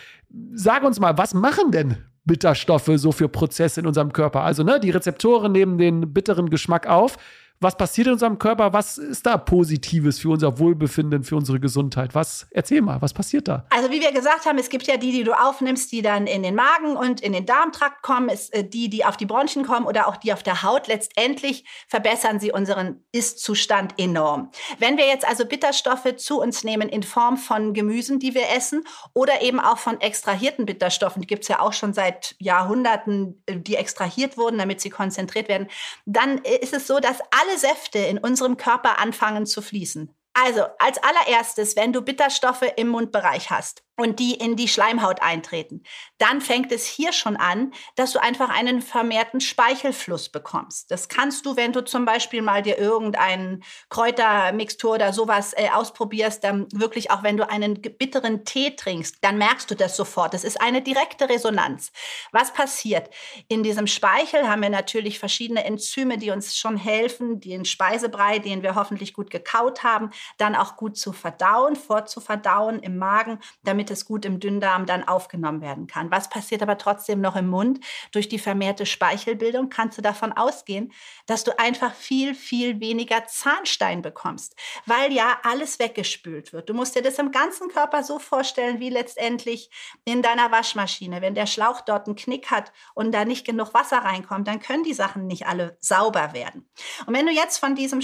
sag 0.54 0.85
uns 0.85 1.00
mal, 1.00 1.18
was 1.18 1.35
machen 1.35 1.73
denn 1.73 2.04
Bitterstoffe 2.25 2.90
so 2.95 3.12
für 3.12 3.28
Prozesse 3.28 3.80
in 3.80 3.87
unserem 3.87 4.12
Körper? 4.12 4.42
Also, 4.42 4.62
ne, 4.62 4.80
die 4.80 4.90
Rezeptoren 4.90 5.52
nehmen 5.52 5.76
den 5.76 6.12
bitteren 6.12 6.49
Geschmack 6.49 6.87
auf 6.87 7.16
was 7.60 7.76
passiert 7.76 8.06
in 8.06 8.12
unserem 8.14 8.38
Körper? 8.38 8.72
Was 8.72 8.98
ist 8.98 9.26
da 9.26 9.36
Positives 9.36 10.18
für 10.20 10.30
unser 10.30 10.58
Wohlbefinden, 10.58 11.24
für 11.24 11.36
unsere 11.36 11.58
Gesundheit? 11.58 12.14
Was, 12.14 12.46
erzähl 12.50 12.80
mal, 12.82 13.02
was 13.02 13.12
passiert 13.12 13.48
da? 13.48 13.66
Also, 13.70 13.90
wie 13.90 14.00
wir 14.00 14.12
gesagt 14.12 14.46
haben, 14.46 14.58
es 14.58 14.68
gibt 14.68 14.86
ja 14.86 14.96
die, 14.96 15.12
die 15.12 15.24
du 15.24 15.32
aufnimmst, 15.32 15.90
die 15.90 16.02
dann 16.02 16.26
in 16.26 16.42
den 16.42 16.54
Magen 16.54 16.96
und 16.96 17.20
in 17.20 17.32
den 17.32 17.46
Darmtrakt 17.46 18.02
kommen, 18.02 18.28
es, 18.28 18.50
äh, 18.50 18.64
die, 18.64 18.88
die 18.88 19.04
auf 19.04 19.16
die 19.16 19.26
Bronchien 19.26 19.66
kommen 19.66 19.86
oder 19.86 20.08
auch 20.08 20.16
die 20.16 20.32
auf 20.32 20.42
der 20.42 20.62
Haut. 20.62 20.86
Letztendlich 20.86 21.64
verbessern 21.88 22.38
sie 22.40 22.52
unseren 22.52 23.04
Ist-Zustand 23.12 23.94
enorm. 23.98 24.50
Wenn 24.78 24.96
wir 24.96 25.06
jetzt 25.06 25.26
also 25.26 25.44
Bitterstoffe 25.44 26.16
zu 26.16 26.40
uns 26.40 26.64
nehmen 26.64 26.88
in 26.88 27.02
Form 27.02 27.36
von 27.36 27.74
Gemüsen, 27.74 28.18
die 28.18 28.34
wir 28.34 28.50
essen 28.54 28.84
oder 29.14 29.42
eben 29.42 29.58
auch 29.58 29.78
von 29.78 30.00
extrahierten 30.00 30.66
Bitterstoffen, 30.66 31.22
die 31.22 31.26
gibt 31.26 31.42
es 31.42 31.48
ja 31.48 31.60
auch 31.60 31.72
schon 31.72 31.92
seit 31.92 32.36
Jahrhunderten, 32.38 33.42
äh, 33.46 33.56
die 33.56 33.76
extrahiert 33.76 34.36
wurden, 34.36 34.58
damit 34.58 34.80
sie 34.80 34.90
konzentriert 34.90 35.48
werden, 35.48 35.68
dann 36.06 36.38
äh, 36.44 36.56
ist 36.58 36.72
es 36.72 36.86
so, 36.86 37.00
dass 37.00 37.18
alle 37.20 37.47
alle 37.48 37.58
Säfte 37.58 37.98
in 37.98 38.18
unserem 38.18 38.56
Körper 38.56 38.98
anfangen 38.98 39.46
zu 39.46 39.62
fließen. 39.62 40.14
Also 40.34 40.64
als 40.78 40.98
allererstes, 40.98 41.76
wenn 41.76 41.92
du 41.92 42.02
Bitterstoffe 42.02 42.64
im 42.76 42.88
Mundbereich 42.88 43.50
hast, 43.50 43.82
und 43.98 44.20
die 44.20 44.34
in 44.34 44.54
die 44.54 44.68
Schleimhaut 44.68 45.20
eintreten, 45.22 45.82
dann 46.18 46.40
fängt 46.40 46.70
es 46.70 46.86
hier 46.86 47.12
schon 47.12 47.36
an, 47.36 47.72
dass 47.96 48.12
du 48.12 48.20
einfach 48.20 48.48
einen 48.48 48.80
vermehrten 48.80 49.40
Speichelfluss 49.40 50.28
bekommst. 50.28 50.90
Das 50.92 51.08
kannst 51.08 51.44
du, 51.44 51.56
wenn 51.56 51.72
du 51.72 51.84
zum 51.84 52.04
Beispiel 52.04 52.40
mal 52.40 52.62
dir 52.62 52.78
irgendeinen 52.78 53.64
Kräutermixtur 53.90 54.94
oder 54.94 55.12
sowas 55.12 55.52
äh, 55.56 55.70
ausprobierst, 55.70 56.44
dann 56.44 56.68
wirklich 56.72 57.10
auch 57.10 57.24
wenn 57.24 57.36
du 57.36 57.48
einen 57.50 57.82
bitteren 57.82 58.44
Tee 58.44 58.76
trinkst, 58.76 59.16
dann 59.20 59.36
merkst 59.36 59.68
du 59.68 59.74
das 59.74 59.96
sofort. 59.96 60.32
Das 60.32 60.44
ist 60.44 60.60
eine 60.60 60.80
direkte 60.80 61.28
Resonanz. 61.28 61.90
Was 62.30 62.52
passiert? 62.52 63.10
In 63.48 63.64
diesem 63.64 63.88
Speichel 63.88 64.48
haben 64.48 64.62
wir 64.62 64.70
natürlich 64.70 65.18
verschiedene 65.18 65.64
Enzyme, 65.64 66.18
die 66.18 66.30
uns 66.30 66.56
schon 66.56 66.76
helfen, 66.76 67.40
den 67.40 67.64
Speisebrei, 67.64 68.38
den 68.38 68.62
wir 68.62 68.76
hoffentlich 68.76 69.12
gut 69.12 69.30
gekaut 69.30 69.82
haben, 69.82 70.10
dann 70.36 70.54
auch 70.54 70.76
gut 70.76 70.96
zu 70.96 71.12
verdauen, 71.12 71.74
vorzuverdauen 71.74 72.78
im 72.78 72.96
Magen, 72.96 73.40
damit 73.64 73.88
damit 73.88 73.90
es 73.90 74.04
gut 74.04 74.25
im 74.25 74.38
Dünndarm 74.40 74.87
dann 74.87 75.07
aufgenommen 75.07 75.61
werden 75.61 75.87
kann. 75.87 76.11
Was 76.11 76.28
passiert 76.28 76.62
aber 76.62 76.78
trotzdem 76.78 77.21
noch 77.21 77.37
im 77.37 77.49
Mund? 77.49 77.80
Durch 78.12 78.28
die 78.28 78.38
vermehrte 78.38 78.87
Speichelbildung 78.87 79.71
kannst 79.71 79.97
du 79.99 80.02
davon 80.02 80.33
ausgehen, 80.33 80.92
dass 81.26 81.45
du 81.45 81.59
einfach 81.59 81.95
viel, 81.95 82.35
viel 82.35 82.80
weniger 82.80 83.26
Zahnstein 83.26 84.02
bekommst, 84.02 84.54
weil 84.87 85.12
ja 85.12 85.38
alles 85.42 85.78
weggespült 85.78 86.52
wird. 86.52 86.68
Du 86.68 86.75
musst 86.75 86.97
dir 86.97 87.02
das 87.02 87.18
im 87.18 87.30
ganzen 87.30 87.68
Körper 87.68 88.02
so 88.02 88.18
vorstellen, 88.18 88.80
wie 88.80 88.90
letztendlich 88.90 89.71
in 90.04 90.23
deiner 90.23 90.50
Waschmaschine. 90.50 91.23
Wenn 91.23 91.35
der 91.35 91.47
Schlauch 91.47 91.80
dort 91.80 92.07
einen 92.07 92.16
Knick 92.16 92.50
hat 92.50 92.73
und 92.95 93.12
da 93.12 93.25
nicht 93.25 93.47
genug 93.47 93.73
Wasser 93.75 93.99
reinkommt, 93.99 94.47
dann 94.49 94.61
können 94.61 94.85
die 94.85 94.95
Sachen 94.95 95.26
nicht 95.26 95.47
alle 95.47 95.76
sauber 95.80 96.33
werden. 96.33 96.68
Und 97.07 97.14
wenn 97.14 97.26
du 97.26 97.33
jetzt 97.33 97.59
von 97.59 97.75
diesem 97.75 98.02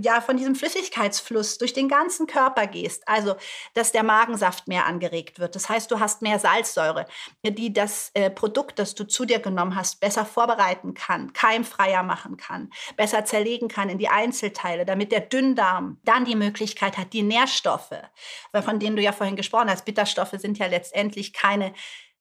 ja, 0.00 0.20
von 0.20 0.36
diesem 0.36 0.54
Flüssigkeitsfluss 0.54 1.58
durch 1.58 1.72
den 1.72 1.88
ganzen 1.88 2.26
Körper 2.26 2.66
gehst, 2.66 3.06
also 3.08 3.34
dass 3.74 3.90
der 3.90 4.04
Magensaft 4.04 4.68
mehr 4.68 4.86
angeregt 4.86 5.38
wird. 5.40 5.56
Das 5.56 5.68
heißt, 5.68 5.90
du 5.90 5.98
hast 5.98 6.22
mehr 6.22 6.38
Salzsäure, 6.38 7.06
die 7.44 7.72
das 7.72 8.10
äh, 8.14 8.30
Produkt, 8.30 8.78
das 8.78 8.94
du 8.94 9.04
zu 9.04 9.24
dir 9.24 9.40
genommen 9.40 9.74
hast, 9.74 9.98
besser 10.00 10.24
vorbereiten 10.24 10.94
kann, 10.94 11.32
keimfreier 11.32 12.04
machen 12.04 12.36
kann, 12.36 12.70
besser 12.96 13.24
zerlegen 13.24 13.68
kann 13.68 13.88
in 13.88 13.98
die 13.98 14.08
Einzelteile, 14.08 14.86
damit 14.86 15.10
der 15.10 15.20
Dünndarm 15.20 15.98
dann 16.04 16.24
die 16.24 16.36
Möglichkeit 16.36 16.96
hat, 16.96 17.12
die 17.12 17.22
Nährstoffe, 17.22 18.02
von 18.52 18.78
denen 18.78 18.96
du 18.96 19.02
ja 19.02 19.12
vorhin 19.12 19.36
gesprochen 19.36 19.70
hast, 19.70 19.84
Bitterstoffe 19.84 20.34
sind 20.38 20.58
ja 20.58 20.66
letztendlich 20.66 21.32
keine 21.32 21.72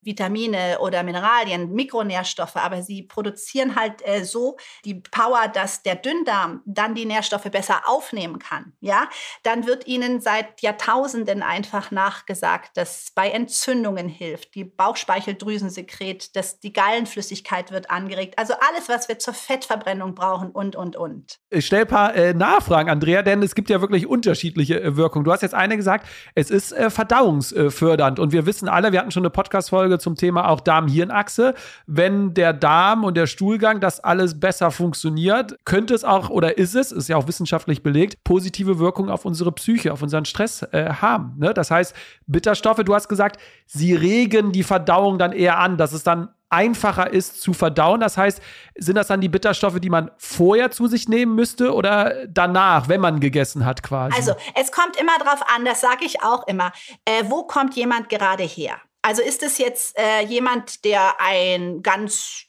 Vitamine 0.06 0.80
oder 0.80 1.04
Mineralien, 1.04 1.72
Mikronährstoffe, 1.74 2.56
aber 2.56 2.82
sie 2.82 3.04
produzieren 3.04 3.76
halt 3.76 4.06
äh, 4.06 4.24
so 4.24 4.58
die 4.86 4.96
Power, 4.96 5.48
dass 5.48 5.84
der 5.84 5.96
Dünndarm 5.96 6.62
dann 6.66 6.96
die 6.96 7.06
Nährstoffe 7.06 7.50
besser 7.52 7.82
aufnehmen 7.88 8.40
kann. 8.40 8.74
Ja, 8.80 9.10
dann 9.44 9.66
wird 9.66 9.88
ihnen 9.88 10.22
seit 10.22 10.62
Jahrtausenden 10.62 11.44
einfach 11.44 11.92
nachgesagt, 11.92 12.78
dass 12.78 13.12
bei 13.16 13.30
Entzündungen 13.30 14.08
hilft, 14.08 14.56
die 14.56 14.64
Bauchspeicheldrüsensekret, 14.64 16.36
dass 16.36 16.60
die 16.60 16.74
Gallenflüssigkeit 16.74 17.72
wird 17.72 17.90
angeregt. 17.90 18.38
Also 18.38 18.54
alles, 18.54 18.90
was 18.90 19.08
wir 19.08 19.20
zur 19.20 19.34
Fettverbrennung 19.34 20.16
brauchen 20.16 20.52
und 20.52 20.76
und 20.76 20.96
und. 20.96 21.40
Ich 21.50 21.66
stelle 21.66 21.84
ein 21.84 21.88
paar 21.88 22.16
äh, 22.16 22.34
Nachfragen, 22.34 22.90
Andrea, 22.90 23.22
denn 23.22 23.42
es 23.42 23.56
gibt 23.56 23.70
ja 23.70 23.82
wirklich 23.82 24.08
unterschiedliche 24.08 24.82
äh, 24.82 24.96
Wirkungen. 24.96 25.26
Du 25.26 25.32
hast 25.32 25.42
jetzt 25.42 25.56
eine 25.56 25.76
gesagt, 25.76 26.08
es 26.36 26.50
ist 26.50 26.72
äh, 26.72 26.90
verdauungsfördernd 26.90 28.20
und 28.20 28.32
wir 28.32 28.46
wissen 28.46 28.68
alle, 28.68 28.92
wir 28.92 29.00
hatten 29.00 29.12
schon 29.12 29.24
eine 29.24 29.30
Podcast-Folge 29.30 29.95
Folge 29.96 30.00
zum 30.00 30.16
Thema 30.16 30.50
auch 30.50 30.62
Darm-Hirn-Achse. 30.62 31.54
Wenn 31.88 32.34
der 32.34 32.54
Darm 32.54 33.04
und 33.04 33.16
der 33.16 33.28
Stuhlgang 33.28 33.80
das 33.80 34.00
alles 34.00 34.40
besser 34.40 34.72
funktioniert, 34.72 35.58
könnte 35.66 35.94
es 35.94 36.04
auch 36.04 36.30
oder 36.30 36.58
ist 36.58 36.76
es, 36.76 36.92
ist 36.92 37.10
ja 37.10 37.18
auch 37.18 37.28
wissenschaftlich 37.28 37.84
belegt, 37.84 38.24
positive 38.24 38.80
Wirkung 38.80 39.10
auf 39.10 39.26
unsere 39.26 39.52
Psyche, 39.52 39.92
auf 39.92 40.02
unseren 40.02 40.26
Stress 40.26 40.64
äh, 40.72 40.90
haben. 41.02 41.36
Ne? 41.38 41.54
Das 41.54 41.72
heißt, 41.72 41.96
Bitterstoffe, 42.28 42.84
du 42.84 42.94
hast 42.94 43.08
gesagt, 43.08 43.40
sie 43.66 43.94
regen 43.94 44.52
die 44.52 44.64
Verdauung 44.64 45.18
dann 45.18 45.32
eher 45.32 45.60
an, 45.60 45.78
dass 45.78 45.94
es 45.94 46.04
dann 46.04 46.30
einfacher 46.50 47.12
ist 47.12 47.42
zu 47.42 47.54
verdauen. 47.54 48.00
Das 48.00 48.18
heißt, 48.18 48.42
sind 48.76 48.96
das 48.96 49.08
dann 49.08 49.20
die 49.20 49.30
Bitterstoffe, 49.30 49.80
die 49.80 49.90
man 49.90 50.12
vorher 50.18 50.72
zu 50.72 50.88
sich 50.88 51.10
nehmen 51.10 51.36
müsste 51.36 51.74
oder 51.74 52.28
danach, 52.28 52.88
wenn 52.88 53.02
man 53.02 53.20
gegessen 53.20 53.66
hat 53.66 53.84
quasi? 53.84 54.16
Also 54.16 54.36
es 54.56 54.72
kommt 54.72 54.96
immer 54.98 55.18
darauf 55.20 55.42
an, 55.56 55.66
das 55.66 55.82
sage 55.82 56.06
ich 56.06 56.22
auch 56.24 56.48
immer, 56.48 56.72
äh, 57.06 57.24
wo 57.26 57.44
kommt 57.44 57.76
jemand 57.76 58.10
gerade 58.10 58.44
her? 58.44 58.80
Also 59.06 59.22
ist 59.22 59.44
es 59.44 59.60
jetzt 59.60 59.96
äh, 60.00 60.22
jemand, 60.22 60.84
der 60.84 61.22
ein 61.22 61.84
ganz 61.84 62.48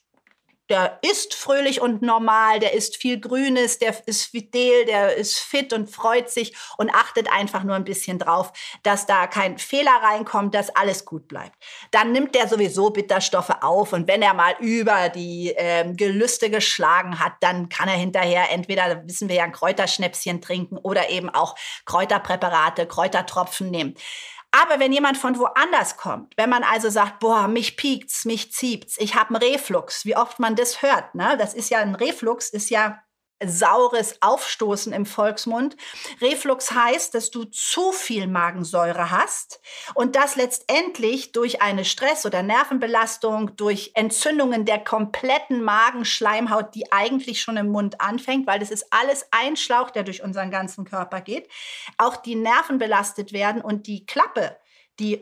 der 0.69 0.99
ist 1.01 1.33
fröhlich 1.33 1.79
und 1.79 2.01
normal, 2.01 2.59
der 2.59 2.73
isst 2.73 2.97
viel 2.97 3.21
Grünes, 3.21 3.79
der 3.79 3.95
ist 4.05 4.25
fidel, 4.25 4.85
der 4.85 5.15
ist 5.15 5.37
fit 5.37 5.71
und 5.71 5.89
freut 5.89 6.29
sich 6.29 6.57
und 6.77 6.89
achtet 6.89 7.31
einfach 7.31 7.63
nur 7.63 7.75
ein 7.75 7.85
bisschen 7.85 8.19
drauf, 8.19 8.51
dass 8.83 9.05
da 9.05 9.27
kein 9.27 9.59
Fehler 9.59 9.95
reinkommt, 10.01 10.53
dass 10.53 10.75
alles 10.75 11.05
gut 11.05 11.29
bleibt. 11.29 11.55
Dann 11.91 12.11
nimmt 12.11 12.35
der 12.35 12.49
sowieso 12.49 12.89
Bitterstoffe 12.89 13.53
auf 13.61 13.93
und 13.93 14.09
wenn 14.09 14.21
er 14.21 14.33
mal 14.33 14.55
über 14.59 15.07
die 15.07 15.53
äh, 15.55 15.93
Gelüste 15.93 16.49
geschlagen 16.49 17.19
hat, 17.19 17.33
dann 17.39 17.69
kann 17.69 17.87
er 17.87 17.95
hinterher 17.95 18.51
entweder, 18.51 19.07
wissen 19.07 19.29
wir 19.29 19.37
ja, 19.37 19.43
ein 19.45 19.53
Kräuterschnäpschen 19.53 20.41
trinken 20.41 20.77
oder 20.77 21.09
eben 21.09 21.29
auch 21.29 21.55
Kräuterpräparate, 21.85 22.87
Kräutertropfen 22.87 23.69
nehmen. 23.69 23.95
Aber 24.59 24.79
wenn 24.79 24.91
jemand 24.91 25.19
von 25.19 25.37
woanders 25.37 25.97
kommt, 25.97 26.33
wenn 26.35 26.49
man 26.49 26.63
also 26.63 26.89
sagt, 26.89 27.19
boah, 27.19 27.47
mich 27.47 27.77
piekt's, 27.77 28.25
mich 28.25 28.51
zieht's, 28.51 28.97
ich 28.97 29.13
habe 29.13 29.35
einen 29.35 29.53
Reflux, 29.53 30.03
wie 30.03 30.15
oft 30.15 30.39
man 30.39 30.55
das 30.55 30.81
hört, 30.81 31.13
ne? 31.13 31.35
Das 31.37 31.53
ist 31.53 31.69
ja 31.69 31.77
ein 31.77 31.93
Reflux, 31.93 32.49
ist 32.49 32.71
ja 32.71 32.99
saures 33.45 34.21
Aufstoßen 34.21 34.93
im 34.93 35.05
Volksmund. 35.05 35.77
Reflux 36.21 36.71
heißt, 36.71 37.13
dass 37.13 37.29
du 37.29 37.45
zu 37.45 37.91
viel 37.91 38.27
Magensäure 38.27 39.11
hast 39.11 39.59
und 39.93 40.15
das 40.15 40.35
letztendlich 40.35 41.31
durch 41.31 41.61
eine 41.61 41.85
Stress- 41.85 42.25
oder 42.25 42.41
Nervenbelastung, 42.41 43.55
durch 43.55 43.91
Entzündungen 43.93 44.65
der 44.65 44.83
kompletten 44.83 45.61
Magenschleimhaut, 45.61 46.73
die 46.73 46.91
eigentlich 46.91 47.41
schon 47.41 47.57
im 47.57 47.69
Mund 47.69 48.01
anfängt, 48.01 48.47
weil 48.47 48.59
das 48.59 48.71
ist 48.71 48.87
alles 48.91 49.27
ein 49.31 49.55
Schlauch, 49.55 49.91
der 49.91 50.03
durch 50.03 50.23
unseren 50.23 50.49
ganzen 50.49 50.85
Körper 50.85 51.21
geht, 51.21 51.47
auch 51.97 52.15
die 52.15 52.35
Nerven 52.35 52.79
belastet 52.79 53.33
werden 53.33 53.61
und 53.61 53.87
die 53.87 54.05
Klappe, 54.05 54.57
die 54.99 55.21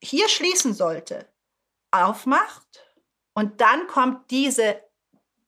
hier 0.00 0.28
schließen 0.28 0.74
sollte, 0.74 1.28
aufmacht 1.92 2.66
und 3.34 3.60
dann 3.60 3.86
kommt 3.86 4.30
diese 4.30 4.82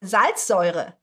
Salzsäure 0.00 0.96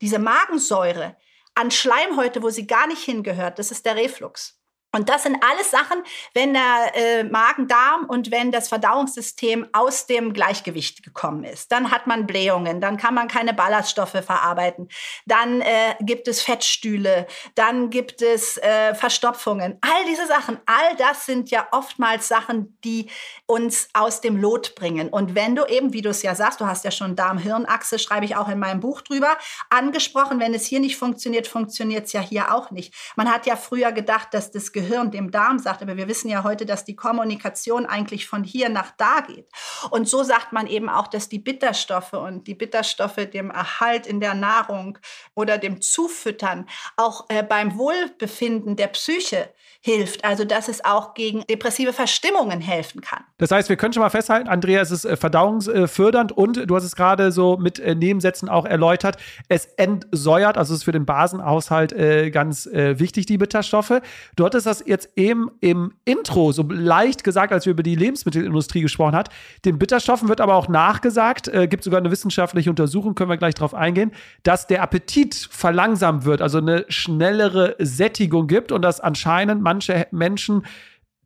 diese 0.00 0.18
Magensäure 0.18 1.16
an 1.54 1.70
Schleimhäute, 1.70 2.42
wo 2.42 2.50
sie 2.50 2.66
gar 2.66 2.86
nicht 2.86 3.04
hingehört, 3.04 3.58
das 3.58 3.70
ist 3.70 3.86
der 3.86 3.96
Reflux. 3.96 4.53
Und 4.94 5.08
das 5.08 5.24
sind 5.24 5.36
alles 5.42 5.72
Sachen, 5.72 6.04
wenn 6.34 6.54
der 6.54 6.92
äh, 6.94 7.24
Magen-Darm 7.24 8.04
und 8.06 8.30
wenn 8.30 8.52
das 8.52 8.68
Verdauungssystem 8.68 9.66
aus 9.72 10.06
dem 10.06 10.32
Gleichgewicht 10.32 11.02
gekommen 11.02 11.42
ist. 11.42 11.72
Dann 11.72 11.90
hat 11.90 12.06
man 12.06 12.28
Blähungen, 12.28 12.80
dann 12.80 12.96
kann 12.96 13.14
man 13.14 13.26
keine 13.26 13.54
Ballaststoffe 13.54 14.22
verarbeiten, 14.24 14.88
dann 15.26 15.60
äh, 15.62 15.96
gibt 16.00 16.28
es 16.28 16.42
Fettstühle, 16.42 17.26
dann 17.56 17.90
gibt 17.90 18.22
es 18.22 18.56
äh, 18.58 18.94
Verstopfungen. 18.94 19.78
All 19.80 20.04
diese 20.08 20.28
Sachen, 20.28 20.58
all 20.66 20.94
das 20.96 21.26
sind 21.26 21.50
ja 21.50 21.66
oftmals 21.72 22.28
Sachen, 22.28 22.78
die 22.84 23.10
uns 23.46 23.88
aus 23.94 24.20
dem 24.20 24.36
Lot 24.36 24.76
bringen. 24.76 25.08
Und 25.08 25.34
wenn 25.34 25.56
du 25.56 25.64
eben, 25.64 25.92
wie 25.92 26.02
du 26.02 26.10
es 26.10 26.22
ja 26.22 26.36
sagst, 26.36 26.60
du 26.60 26.66
hast 26.66 26.84
ja 26.84 26.92
schon 26.92 27.16
Darm-Hirn-Achse, 27.16 27.98
schreibe 27.98 28.26
ich 28.26 28.36
auch 28.36 28.48
in 28.48 28.60
meinem 28.60 28.78
Buch 28.78 29.00
drüber, 29.00 29.36
angesprochen, 29.70 30.38
wenn 30.38 30.54
es 30.54 30.66
hier 30.66 30.78
nicht 30.78 30.96
funktioniert, 30.96 31.48
funktioniert 31.48 32.06
es 32.06 32.12
ja 32.12 32.20
hier 32.20 32.54
auch 32.54 32.70
nicht. 32.70 32.94
Man 33.16 33.28
hat 33.28 33.46
ja 33.46 33.56
früher 33.56 33.90
gedacht, 33.90 34.28
dass 34.32 34.52
das 34.52 34.70
Gehirn 34.70 34.83
Gehirn 34.84 35.10
dem 35.10 35.30
Darm 35.30 35.58
sagt. 35.58 35.82
Aber 35.82 35.96
wir 35.96 36.08
wissen 36.08 36.28
ja 36.28 36.44
heute, 36.44 36.66
dass 36.66 36.84
die 36.84 36.96
Kommunikation 36.96 37.86
eigentlich 37.86 38.26
von 38.26 38.44
hier 38.44 38.68
nach 38.68 38.92
da 38.96 39.20
geht. 39.20 39.48
Und 39.90 40.08
so 40.08 40.22
sagt 40.22 40.52
man 40.52 40.66
eben 40.66 40.88
auch, 40.88 41.06
dass 41.06 41.28
die 41.28 41.38
Bitterstoffe 41.38 42.12
und 42.12 42.46
die 42.46 42.54
Bitterstoffe 42.54 43.26
dem 43.32 43.50
Erhalt 43.50 44.06
in 44.06 44.20
der 44.20 44.34
Nahrung 44.34 44.98
oder 45.34 45.58
dem 45.58 45.80
Zufüttern 45.80 46.66
auch 46.96 47.26
äh, 47.28 47.42
beim 47.42 47.78
Wohlbefinden 47.78 48.76
der 48.76 48.88
Psyche 48.88 49.52
hilft. 49.84 50.24
Also 50.24 50.44
dass 50.44 50.68
es 50.68 50.82
auch 50.82 51.12
gegen 51.12 51.42
depressive 51.42 51.92
Verstimmungen 51.92 52.62
helfen 52.62 53.02
kann. 53.02 53.22
Das 53.36 53.50
heißt, 53.50 53.68
wir 53.68 53.76
können 53.76 53.92
schon 53.92 54.02
mal 54.02 54.08
festhalten, 54.08 54.48
Andrea, 54.48 54.80
es 54.80 54.90
ist 54.90 55.04
äh, 55.04 55.16
verdauungsfördernd 55.16 56.32
und 56.32 56.70
du 56.70 56.74
hast 56.74 56.84
es 56.84 56.96
gerade 56.96 57.32
so 57.32 57.58
mit 57.58 57.78
äh, 57.78 57.94
Nebensätzen 57.94 58.48
auch 58.48 58.64
erläutert, 58.64 59.18
es 59.48 59.66
entsäuert, 59.66 60.56
also 60.56 60.72
es 60.72 60.78
ist 60.80 60.84
für 60.84 60.92
den 60.92 61.04
Basenhaushalt 61.04 61.92
äh, 61.92 62.30
ganz 62.30 62.66
wichtig, 62.72 63.26
die 63.26 63.36
Bitterstoffe. 63.36 64.00
Du 64.36 64.44
hattest 64.44 64.66
das 64.66 64.82
jetzt 64.86 65.10
eben 65.16 65.50
im 65.60 65.92
Intro 66.04 66.52
so 66.52 66.62
leicht 66.62 67.24
gesagt, 67.24 67.52
als 67.52 67.66
wir 67.66 67.72
über 67.72 67.82
die 67.82 67.94
Lebensmittelindustrie 67.94 68.80
gesprochen 68.80 69.14
haben. 69.14 69.28
Den 69.64 69.78
Bitterstoffen 69.78 70.28
wird 70.28 70.40
aber 70.40 70.54
auch 70.54 70.68
nachgesagt, 70.68 71.48
äh, 71.48 71.68
gibt 71.68 71.84
sogar 71.84 72.00
eine 72.00 72.10
wissenschaftliche 72.10 72.70
Untersuchung, 72.70 73.14
können 73.14 73.30
wir 73.30 73.36
gleich 73.36 73.54
darauf 73.54 73.74
eingehen, 73.74 74.12
dass 74.44 74.66
der 74.66 74.82
Appetit 74.82 75.34
verlangsamt 75.50 76.24
wird, 76.24 76.40
also 76.40 76.58
eine 76.58 76.86
schnellere 76.88 77.76
Sättigung 77.78 78.46
gibt 78.46 78.72
und 78.72 78.82
dass 78.82 79.00
anscheinend 79.00 79.62
man 79.62 79.73
manche 79.74 80.06
Menschen 80.10 80.64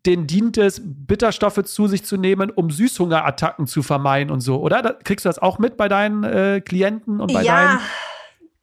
denen 0.06 0.26
dient 0.26 0.56
es, 0.56 0.80
Bitterstoffe 0.82 1.62
zu 1.64 1.86
sich 1.86 2.04
zu 2.04 2.16
nehmen, 2.16 2.50
um 2.50 2.70
Süßhungerattacken 2.70 3.66
zu 3.66 3.82
vermeiden 3.82 4.30
und 4.30 4.40
so, 4.40 4.60
oder? 4.60 4.80
Da, 4.80 4.92
kriegst 4.92 5.24
du 5.24 5.28
das 5.28 5.38
auch 5.38 5.58
mit 5.58 5.76
bei 5.76 5.88
deinen 5.88 6.24
äh, 6.24 6.62
Klienten 6.64 7.20
und 7.20 7.32
bei 7.32 7.42
ja. 7.42 7.66
deinen 7.66 7.80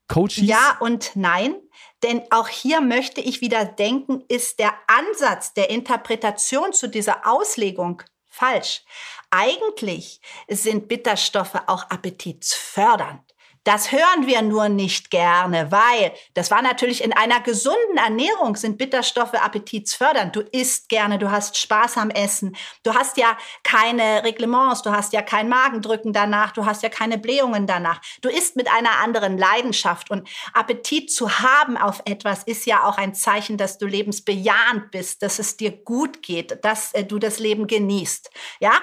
Coaches? 0.07 0.41
Ja 0.41 0.77
und 0.79 1.11
nein. 1.15 1.55
Denn 2.03 2.23
auch 2.31 2.47
hier 2.47 2.81
möchte 2.81 3.21
ich 3.21 3.41
wieder 3.41 3.65
denken, 3.65 4.23
ist 4.27 4.59
der 4.59 4.73
Ansatz 4.87 5.53
der 5.53 5.69
Interpretation 5.69 6.73
zu 6.73 6.87
dieser 6.87 7.27
Auslegung 7.27 8.01
falsch. 8.27 8.83
Eigentlich 9.29 10.21
sind 10.47 10.87
Bitterstoffe 10.87 11.61
auch 11.67 11.89
appetitsfördernd. 11.89 13.34
Das 13.65 13.91
hören 13.91 14.27
wir 14.27 14.43
nur 14.43 14.69
nicht 14.69 15.09
gerne, 15.09 15.71
weil 15.71 16.13
das 16.35 16.51
war 16.51 16.61
natürlich 16.61 17.03
in 17.03 17.13
einer 17.13 17.41
gesunden 17.41 17.97
Ernährung 17.97 18.55
sind 18.55 18.77
Bitterstoffe 18.77 19.33
appetitsfördernd. 19.33 20.35
Du 20.35 20.41
isst 20.41 20.87
gerne, 20.87 21.17
du 21.17 21.31
hast 21.31 21.57
Spaß 21.57 21.97
am 21.97 22.11
Essen. 22.11 22.55
Du 22.83 22.93
hast 22.93 23.17
ja 23.17 23.35
keine 23.63 24.23
Reglements, 24.23 24.83
du 24.83 24.91
hast 24.91 25.13
ja 25.13 25.23
kein 25.23 25.49
Magendrücken 25.49 26.13
danach, 26.13 26.51
du 26.51 26.65
hast 26.67 26.83
ja 26.83 26.89
keine 26.89 27.17
Blähungen 27.17 27.65
danach. 27.65 27.99
Du 28.21 28.29
isst 28.29 28.55
mit 28.55 28.71
einer 28.71 28.99
anderen 29.03 29.35
Leidenschaft 29.37 30.11
und 30.11 30.29
Appetit 30.53 31.11
zu 31.11 31.39
haben 31.39 31.75
auf 31.75 32.03
etwas 32.05 32.43
ist 32.43 32.67
ja 32.67 32.83
auch 32.83 32.99
ein 32.99 33.15
Zeichen, 33.15 33.57
dass 33.57 33.79
du 33.79 33.87
lebensbejahend 33.87 34.91
bist, 34.91 35.23
dass 35.23 35.39
es 35.39 35.57
dir 35.57 35.71
gut 35.71 36.21
geht, 36.21 36.63
dass 36.63 36.93
äh, 36.93 37.03
du 37.03 37.17
das 37.17 37.39
Leben 37.39 37.65
genießt. 37.65 38.29
Ja? 38.59 38.73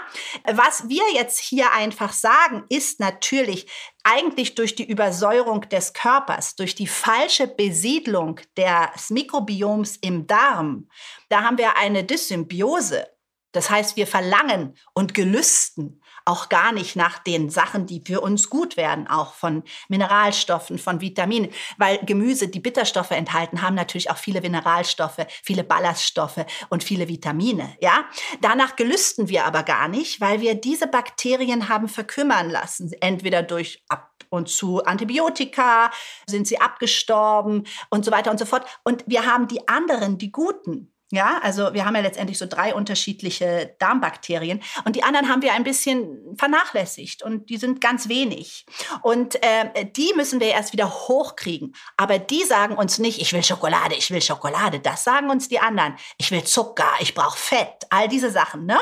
Was 0.53 0.89
wir 0.89 1.05
jetzt 1.15 1.39
hier 1.39 1.73
einfach 1.73 2.13
sagen, 2.13 2.65
ist 2.69 2.99
natürlich, 2.99 3.67
eigentlich 4.05 4.55
durch 4.55 4.75
die 4.75 4.89
Übersäuerung 4.89 5.69
des 5.69 5.93
Körpers, 5.93 6.57
durch 6.57 6.75
die 6.75 6.87
falsche 6.87 7.47
Besiedlung 7.47 8.41
des 8.57 9.11
Mikrobioms 9.11 9.97
im 9.97 10.27
Darm, 10.27 10.89
da 11.29 11.43
haben 11.43 11.59
wir 11.59 11.77
eine 11.77 12.05
Dysymbiose. 12.05 13.07
Das 13.53 13.71
heißt, 13.71 13.97
wir 13.97 14.07
verlangen 14.07 14.77
und 14.95 15.15
gelüsten 15.15 16.02
auch 16.25 16.49
gar 16.49 16.73
nicht 16.73 16.97
nach 16.97 17.19
den 17.19 17.51
Sachen, 17.51 17.87
die 17.87 18.03
für 18.05 18.21
uns 18.21 18.51
gut 18.51 18.77
werden, 18.77 19.07
auch 19.09 19.35
von 19.35 19.63
Mineralstoffen, 19.89 20.79
von 20.79 21.01
Vitaminen, 21.01 21.51
weil 21.79 21.99
Gemüse, 22.05 22.49
die 22.49 22.61
Bitterstoffe 22.61 23.11
enthalten, 23.11 23.63
haben 23.63 23.75
natürlich 23.75 24.11
auch 24.11 24.19
viele 24.19 24.41
Mineralstoffe, 24.41 25.27
viele 25.43 25.65
Ballaststoffe 25.65 26.45
und 26.69 26.85
viele 26.85 27.09
Vitamine, 27.09 27.77
ja? 27.81 28.05
Danach 28.41 28.77
gelüsten 28.77 29.29
wir 29.29 29.45
aber 29.45 29.63
gar 29.63 29.89
nicht, 29.89 30.21
weil 30.21 30.41
wir 30.41 30.55
diese 30.55 30.87
Bakterien 30.87 31.69
haben 31.69 31.89
verkümmern 31.89 32.51
lassen, 32.51 32.93
entweder 33.01 33.43
durch 33.43 33.83
ab 33.89 34.13
und 34.33 34.49
zu 34.49 34.83
Antibiotika 34.85 35.91
sind 36.27 36.47
sie 36.47 36.61
abgestorben 36.61 37.65
und 37.91 38.05
so 38.05 38.11
weiter 38.11 38.31
und 38.31 38.39
so 38.39 38.47
fort. 38.47 38.67
Und 38.83 39.05
wir 39.07 39.27
haben 39.27 39.47
die 39.47 39.69
anderen, 39.69 40.19
die 40.19 40.33
guten, 40.33 40.92
ja, 41.13 41.41
also 41.43 41.75
wir 41.75 41.85
haben 41.85 41.95
ja 41.95 42.01
letztendlich 42.01 42.39
so 42.39 42.47
drei 42.47 42.75
unterschiedliche 42.75 43.77
Darmbakterien 43.79 44.63
und 44.87 44.97
die 44.97 45.03
anderen 45.03 45.29
haben 45.29 45.43
wir 45.43 45.53
ein 45.53 45.63
bisschen 45.63 46.35
vernachlässigt 46.39 47.23
und 47.23 47.51
die 47.51 47.59
sind 47.59 47.83
ganz 47.83 48.09
wenig. 48.09 48.65
Und 49.03 49.35
äh, 49.43 49.85
die 49.95 50.15
müssen 50.17 50.41
wir 50.41 50.49
erst 50.49 50.73
wieder 50.73 50.89
hochkriegen. 50.89 51.75
Aber 51.99 52.19
die 52.19 52.45
sagen 52.45 52.77
uns 52.77 52.99
nicht, 52.99 53.21
ich 53.21 53.35
will 53.35 53.45
Schokolade, 53.45 53.95
ich 53.95 54.11
will 54.11 54.23
Schokolade. 54.23 54.81
Das 54.81 55.05
sagen 55.05 55.29
uns 55.29 55.51
die 55.51 55.59
anderen. 55.59 55.97
Ich 56.17 56.31
will 56.31 56.45
Zucker, 56.45 56.91
ich 57.01 57.13
brauche 57.13 57.37
Fett, 57.37 57.85
all 57.91 58.09
diese 58.09 58.31
Sachen. 58.31 58.65
Ne? 58.65 58.79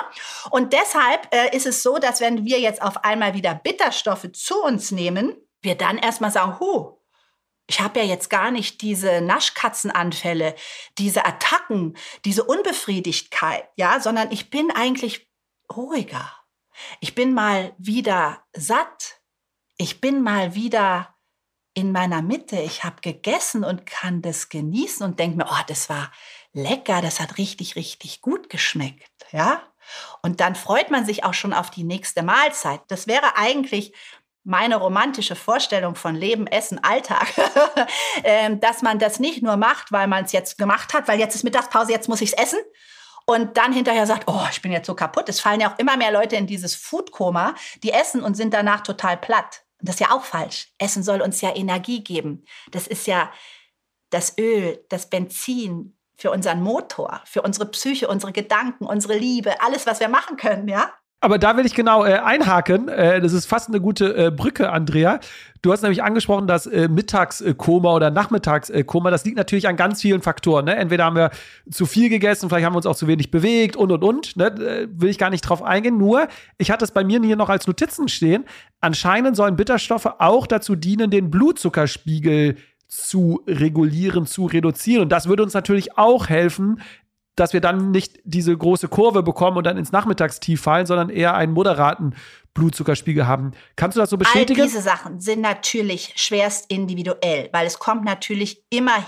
Und 0.51 0.73
deshalb 0.73 1.35
äh, 1.35 1.57
ist 1.57 1.67
es 1.67 1.83
so, 1.83 1.99
dass 1.99 2.21
wenn 2.21 2.45
wir 2.45 2.61
jetzt 2.61 2.81
auf 2.81 3.03
einmal 3.03 3.35
wieder 3.35 3.57
Bitterstoffe 3.57 4.31
zu 4.33 4.63
uns 4.63 4.93
nehmen, 4.93 5.35
wir 5.63 5.75
dann 5.75 5.99
erstmal 5.99 6.31
sagen, 6.31 6.61
huh, 6.61 7.00
ich 7.71 7.81
habe 7.81 8.01
ja 8.01 8.05
jetzt 8.05 8.31
gar 8.31 8.51
nicht 8.51 8.83
diese 8.83 9.21
Naschkatzenanfälle, 9.21 10.57
diese 10.99 11.25
Attacken, 11.25 11.97
diese 12.25 12.43
Unbefriedigkeit, 12.43 13.69
ja, 13.77 14.01
sondern 14.01 14.33
ich 14.33 14.51
bin 14.51 14.73
eigentlich 14.73 15.31
ruhiger. 15.73 16.33
Ich 16.99 17.15
bin 17.15 17.33
mal 17.33 17.73
wieder 17.79 18.43
satt. 18.53 19.21
Ich 19.77 20.01
bin 20.01 20.21
mal 20.21 20.57
wieder 20.57 21.15
in 21.73 21.93
meiner 21.93 22.23
Mitte. 22.23 22.59
Ich 22.59 22.83
habe 22.83 23.03
gegessen 23.03 23.63
und 23.63 23.87
kann 23.87 24.21
das 24.21 24.49
genießen 24.49 25.07
und 25.07 25.21
denke 25.21 25.37
mir, 25.37 25.47
oh, 25.49 25.65
das 25.69 25.89
war 25.89 26.11
lecker, 26.53 27.01
das 27.01 27.21
hat 27.21 27.39
richtig, 27.39 27.77
richtig 27.77 28.21
gut 28.21 28.51
geschmeckt, 28.51 29.27
ja. 29.31 29.63
Und 30.23 30.41
dann 30.41 30.57
freut 30.57 30.91
man 30.91 31.07
sich 31.07 31.23
auch 31.23 31.35
schon 31.35 31.53
auf 31.53 31.71
die 31.71 31.85
nächste 31.85 32.25
Mahlzeit. 32.25 32.81
Das 32.89 33.07
wäre 33.07 33.37
eigentlich 33.37 33.95
meine 34.45 34.77
romantische 34.77 35.37
Vorstellung 35.37 35.95
von 35.95 36.15
Leben, 36.15 36.47
Essen, 36.47 36.83
Alltag, 36.83 37.29
ähm, 38.25 38.61
dass 38.61 38.83
man 38.83 38.99
das 38.99 39.21
nicht 39.21 39.43
nur 39.43 39.57
macht, 39.57 39.93
weil 39.93 40.07
man 40.07 40.25
es 40.25 40.33
jetzt 40.33 40.59
gemacht 40.59 40.95
hat, 40.95 41.09
weil 41.09 41.19
jetzt 41.19 41.35
ist 41.35 41.45
Mittagspause, 41.45 41.93
jetzt 41.93 42.09
muss 42.09 42.21
ich 42.21 42.33
es 42.33 42.39
essen. 42.39 42.59
Und 43.27 43.57
dann 43.57 43.73
hinterher 43.73 44.07
sagt, 44.07 44.25
oh, 44.27 44.47
ich 44.51 44.61
bin 44.63 44.73
jetzt 44.73 44.87
so 44.87 44.95
kaputt. 44.95 45.29
Es 45.29 45.41
fallen 45.41 45.61
ja 45.61 45.73
auch 45.73 45.79
immer 45.79 45.97
mehr 45.97 46.11
Leute 46.11 46.37
in 46.37 46.47
dieses 46.47 46.75
Foodkoma, 46.75 47.55
die 47.83 47.93
essen 47.93 48.23
und 48.23 48.35
sind 48.35 48.55
danach 48.55 48.81
total 48.81 49.17
platt. 49.17 49.63
Und 49.79 49.89
das 49.89 49.97
ist 49.97 50.01
ja 50.01 50.11
auch 50.11 50.25
falsch. 50.25 50.73
Essen 50.79 51.03
soll 51.03 51.21
uns 51.21 51.41
ja 51.41 51.55
Energie 51.55 52.03
geben. 52.03 52.45
Das 52.71 52.87
ist 52.87 53.07
ja 53.07 53.31
das 54.11 54.37
Öl, 54.39 54.85
das 54.89 55.09
Benzin 55.09 55.97
für 56.17 56.31
unseren 56.31 56.63
Motor, 56.63 57.23
für 57.25 57.43
unsere 57.43 57.67
Psyche, 57.71 58.09
unsere 58.09 58.33
Gedanken, 58.33 58.85
unsere 58.85 59.17
Liebe, 59.17 59.61
alles, 59.63 59.87
was 59.87 60.01
wir 60.01 60.09
machen 60.09 60.37
können, 60.37 60.69
ja? 60.69 60.93
Aber 61.23 61.39
da 61.39 61.57
will 61.57 61.67
ich 61.67 61.75
genau 61.75 62.05
äh, 62.05 62.15
einhaken. 62.15 62.89
Äh, 62.89 63.21
das 63.21 63.35
ist 63.35 63.45
fast 63.45 63.69
eine 63.69 63.81
gute 63.81 64.17
äh, 64.17 64.31
Brücke, 64.31 64.71
Andrea. 64.71 65.21
Du 65.61 65.71
hast 65.71 65.83
nämlich 65.83 66.03
angesprochen, 66.03 66.47
dass 66.47 66.67
äh, 66.67 66.89
Mittagskoma 66.89 67.95
oder 67.95 68.11
Nachmittagskoma, 68.11 69.11
das 69.11 69.27
liegt 69.27 69.37
natürlich 69.37 69.69
an 69.69 69.77
ganz 69.77 70.01
vielen 70.01 70.23
Faktoren. 70.23 70.65
Ne? 70.65 70.77
Entweder 70.77 71.05
haben 71.05 71.17
wir 71.17 71.31
zu 71.71 71.85
viel 71.85 72.09
gegessen, 72.09 72.49
vielleicht 72.49 72.65
haben 72.65 72.73
wir 72.73 72.79
uns 72.79 72.87
auch 72.87 72.97
zu 72.97 73.07
wenig 73.07 73.31
bewegt 73.31 73.77
und 73.77 73.93
und 73.93 74.03
und. 74.03 74.37
Ne? 74.37 74.47
Äh, 74.47 74.89
will 74.91 75.11
ich 75.11 75.19
gar 75.19 75.29
nicht 75.29 75.43
drauf 75.43 75.63
eingehen. 75.63 75.99
Nur, 75.99 76.27
ich 76.57 76.71
hatte 76.71 76.85
es 76.87 76.91
bei 76.91 77.05
mir 77.05 77.21
hier 77.21 77.37
noch 77.37 77.51
als 77.51 77.67
Notizen 77.67 78.09
stehen. 78.09 78.47
Anscheinend 78.81 79.37
sollen 79.37 79.57
Bitterstoffe 79.57 80.09
auch 80.19 80.47
dazu 80.47 80.75
dienen, 80.75 81.11
den 81.11 81.31
Blutzuckerspiegel 81.31 82.57
zu 82.89 83.43
regulieren, 83.47 84.25
zu 84.25 84.47
reduzieren. 84.47 85.03
Und 85.03 85.13
das 85.13 85.29
würde 85.29 85.43
uns 85.43 85.53
natürlich 85.53 85.99
auch 85.99 86.31
helfen, 86.31 86.81
dass 87.41 87.55
wir 87.55 87.61
dann 87.61 87.91
nicht 87.91 88.21
diese 88.25 88.57
große 88.57 88.89
Kurve 88.89 89.23
bekommen 89.23 89.57
und 89.57 89.65
dann 89.65 89.79
ins 89.79 89.93
Nachmittagstief 89.93 90.61
fallen, 90.61 90.85
sondern 90.85 91.09
eher 91.09 91.35
einen 91.35 91.53
moderaten 91.53 92.15
Blutzuckerspiegel 92.53 93.27
haben. 93.27 93.53
Kannst 93.77 93.97
du 93.97 94.01
das 94.01 94.11
so 94.11 94.19
bestätigen? 94.19 94.61
All 94.61 94.67
diese 94.67 94.83
Sachen 94.83 95.21
sind 95.21 95.41
natürlich 95.41 96.13
schwerst 96.17 96.71
individuell, 96.71 97.49
weil 97.53 97.67
es 97.67 97.79
kommt 97.79 98.05
natürlich 98.05 98.63
immer 98.71 99.03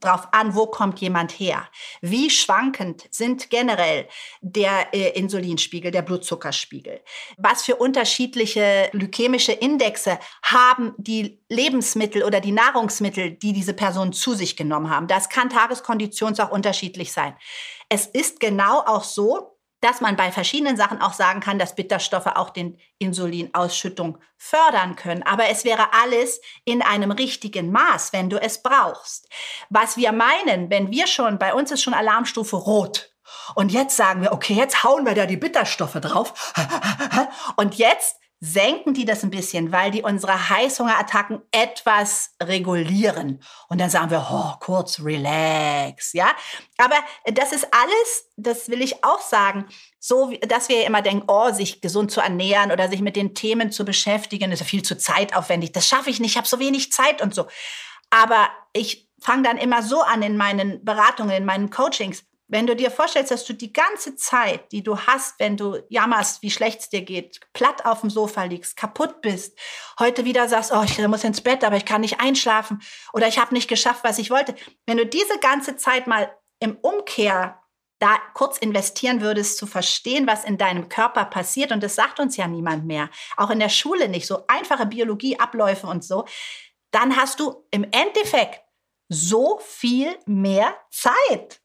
drauf 0.00 0.28
an, 0.32 0.54
wo 0.54 0.66
kommt 0.66 1.00
jemand 1.00 1.32
her. 1.32 1.68
Wie 2.00 2.30
schwankend 2.30 3.06
sind 3.10 3.50
generell 3.50 4.08
der 4.40 4.94
äh, 4.94 5.18
Insulinspiegel, 5.18 5.90
der 5.90 6.02
Blutzuckerspiegel? 6.02 7.00
Was 7.38 7.62
für 7.62 7.76
unterschiedliche 7.76 8.90
glykämische 8.92 9.52
Indexe 9.52 10.18
haben 10.42 10.94
die 10.98 11.40
Lebensmittel 11.48 12.22
oder 12.22 12.40
die 12.40 12.52
Nahrungsmittel, 12.52 13.32
die 13.32 13.52
diese 13.52 13.74
Personen 13.74 14.12
zu 14.12 14.34
sich 14.34 14.56
genommen 14.56 14.90
haben? 14.90 15.06
Das 15.06 15.28
kann 15.28 15.50
tageskonditions 15.50 16.40
auch 16.40 16.50
unterschiedlich 16.50 17.12
sein. 17.12 17.34
Es 17.88 18.06
ist 18.06 18.40
genau 18.40 18.80
auch 18.80 19.04
so, 19.04 19.55
dass 19.80 20.00
man 20.00 20.16
bei 20.16 20.32
verschiedenen 20.32 20.76
Sachen 20.76 21.00
auch 21.00 21.12
sagen 21.12 21.40
kann, 21.40 21.58
dass 21.58 21.74
Bitterstoffe 21.74 22.26
auch 22.26 22.50
den 22.50 22.78
Insulinausschüttung 22.98 24.18
fördern 24.36 24.96
können. 24.96 25.22
Aber 25.22 25.48
es 25.48 25.64
wäre 25.64 25.92
alles 25.92 26.40
in 26.64 26.82
einem 26.82 27.10
richtigen 27.10 27.70
Maß, 27.70 28.12
wenn 28.12 28.30
du 28.30 28.40
es 28.40 28.62
brauchst. 28.62 29.28
Was 29.68 29.96
wir 29.96 30.12
meinen, 30.12 30.70
wenn 30.70 30.90
wir 30.90 31.06
schon, 31.06 31.38
bei 31.38 31.52
uns 31.54 31.70
ist 31.70 31.82
schon 31.82 31.94
Alarmstufe 31.94 32.56
rot. 32.56 33.12
Und 33.54 33.70
jetzt 33.70 33.96
sagen 33.96 34.22
wir, 34.22 34.32
okay, 34.32 34.54
jetzt 34.54 34.82
hauen 34.82 35.04
wir 35.04 35.14
da 35.14 35.26
die 35.26 35.36
Bitterstoffe 35.36 36.00
drauf. 36.00 36.54
Und 37.56 37.76
jetzt 37.76 38.16
senken 38.40 38.92
die 38.92 39.06
das 39.06 39.22
ein 39.22 39.30
bisschen, 39.30 39.72
weil 39.72 39.90
die 39.90 40.02
unsere 40.02 40.50
Heißhungerattacken 40.50 41.40
etwas 41.52 42.34
regulieren. 42.42 43.42
Und 43.68 43.80
dann 43.80 43.88
sagen 43.88 44.10
wir, 44.10 44.26
oh, 44.30 44.58
kurz 44.60 45.00
relax, 45.00 46.12
ja. 46.12 46.28
Aber 46.76 46.96
das 47.24 47.52
ist 47.52 47.66
alles, 47.72 48.30
das 48.36 48.68
will 48.68 48.82
ich 48.82 49.02
auch 49.04 49.20
sagen, 49.20 49.66
so, 49.98 50.32
dass 50.46 50.68
wir 50.68 50.84
immer 50.86 51.00
denken, 51.00 51.24
oh, 51.28 51.50
sich 51.50 51.80
gesund 51.80 52.10
zu 52.10 52.20
ernähren 52.20 52.72
oder 52.72 52.88
sich 52.88 53.00
mit 53.00 53.16
den 53.16 53.34
Themen 53.34 53.72
zu 53.72 53.84
beschäftigen, 53.84 54.52
ist 54.52 54.60
ja 54.60 54.66
viel 54.66 54.82
zu 54.82 54.98
zeitaufwendig. 54.98 55.72
Das 55.72 55.88
schaffe 55.88 56.10
ich 56.10 56.20
nicht, 56.20 56.32
ich 56.32 56.36
habe 56.36 56.46
so 56.46 56.58
wenig 56.58 56.92
Zeit 56.92 57.22
und 57.22 57.34
so. 57.34 57.46
Aber 58.10 58.48
ich 58.72 59.08
fange 59.18 59.42
dann 59.42 59.56
immer 59.56 59.82
so 59.82 60.02
an 60.02 60.22
in 60.22 60.36
meinen 60.36 60.84
Beratungen, 60.84 61.34
in 61.34 61.44
meinen 61.46 61.70
Coachings. 61.70 62.24
Wenn 62.48 62.68
du 62.68 62.76
dir 62.76 62.92
vorstellst, 62.92 63.32
dass 63.32 63.44
du 63.44 63.54
die 63.54 63.72
ganze 63.72 64.14
Zeit, 64.14 64.70
die 64.70 64.82
du 64.82 64.98
hast, 64.98 65.40
wenn 65.40 65.56
du 65.56 65.82
jammerst, 65.88 66.42
wie 66.42 66.50
schlecht 66.50 66.80
es 66.80 66.88
dir 66.88 67.02
geht, 67.02 67.40
platt 67.52 67.84
auf 67.84 68.02
dem 68.02 68.10
Sofa 68.10 68.44
liegst, 68.44 68.76
kaputt 68.76 69.20
bist, 69.20 69.58
heute 69.98 70.24
wieder 70.24 70.48
sagst, 70.48 70.70
oh, 70.72 70.82
ich 70.84 70.98
muss 71.08 71.24
ins 71.24 71.40
Bett, 71.40 71.64
aber 71.64 71.76
ich 71.76 71.84
kann 71.84 72.02
nicht 72.02 72.20
einschlafen 72.20 72.80
oder 73.12 73.26
ich 73.26 73.38
habe 73.38 73.52
nicht 73.52 73.68
geschafft, 73.68 74.04
was 74.04 74.18
ich 74.18 74.30
wollte. 74.30 74.54
Wenn 74.86 74.96
du 74.96 75.06
diese 75.06 75.38
ganze 75.40 75.76
Zeit 75.76 76.06
mal 76.06 76.30
im 76.60 76.76
Umkehr 76.76 77.60
da 77.98 78.16
kurz 78.34 78.58
investieren 78.58 79.22
würdest, 79.22 79.58
zu 79.58 79.66
verstehen, 79.66 80.26
was 80.26 80.44
in 80.44 80.58
deinem 80.58 80.88
Körper 80.88 81.24
passiert, 81.24 81.72
und 81.72 81.82
das 81.82 81.94
sagt 81.94 82.20
uns 82.20 82.36
ja 82.36 82.46
niemand 82.46 82.84
mehr, 82.84 83.10
auch 83.36 83.50
in 83.50 83.58
der 83.58 83.70
Schule 83.70 84.08
nicht, 84.08 84.26
so 84.26 84.44
einfache 84.46 84.86
Biologieabläufe 84.86 85.86
und 85.86 86.04
so, 86.04 86.26
dann 86.92 87.16
hast 87.16 87.40
du 87.40 87.66
im 87.70 87.84
Endeffekt 87.84 88.60
so 89.08 89.58
viel 89.64 90.16
mehr 90.26 90.76
Zeit. 90.90 91.60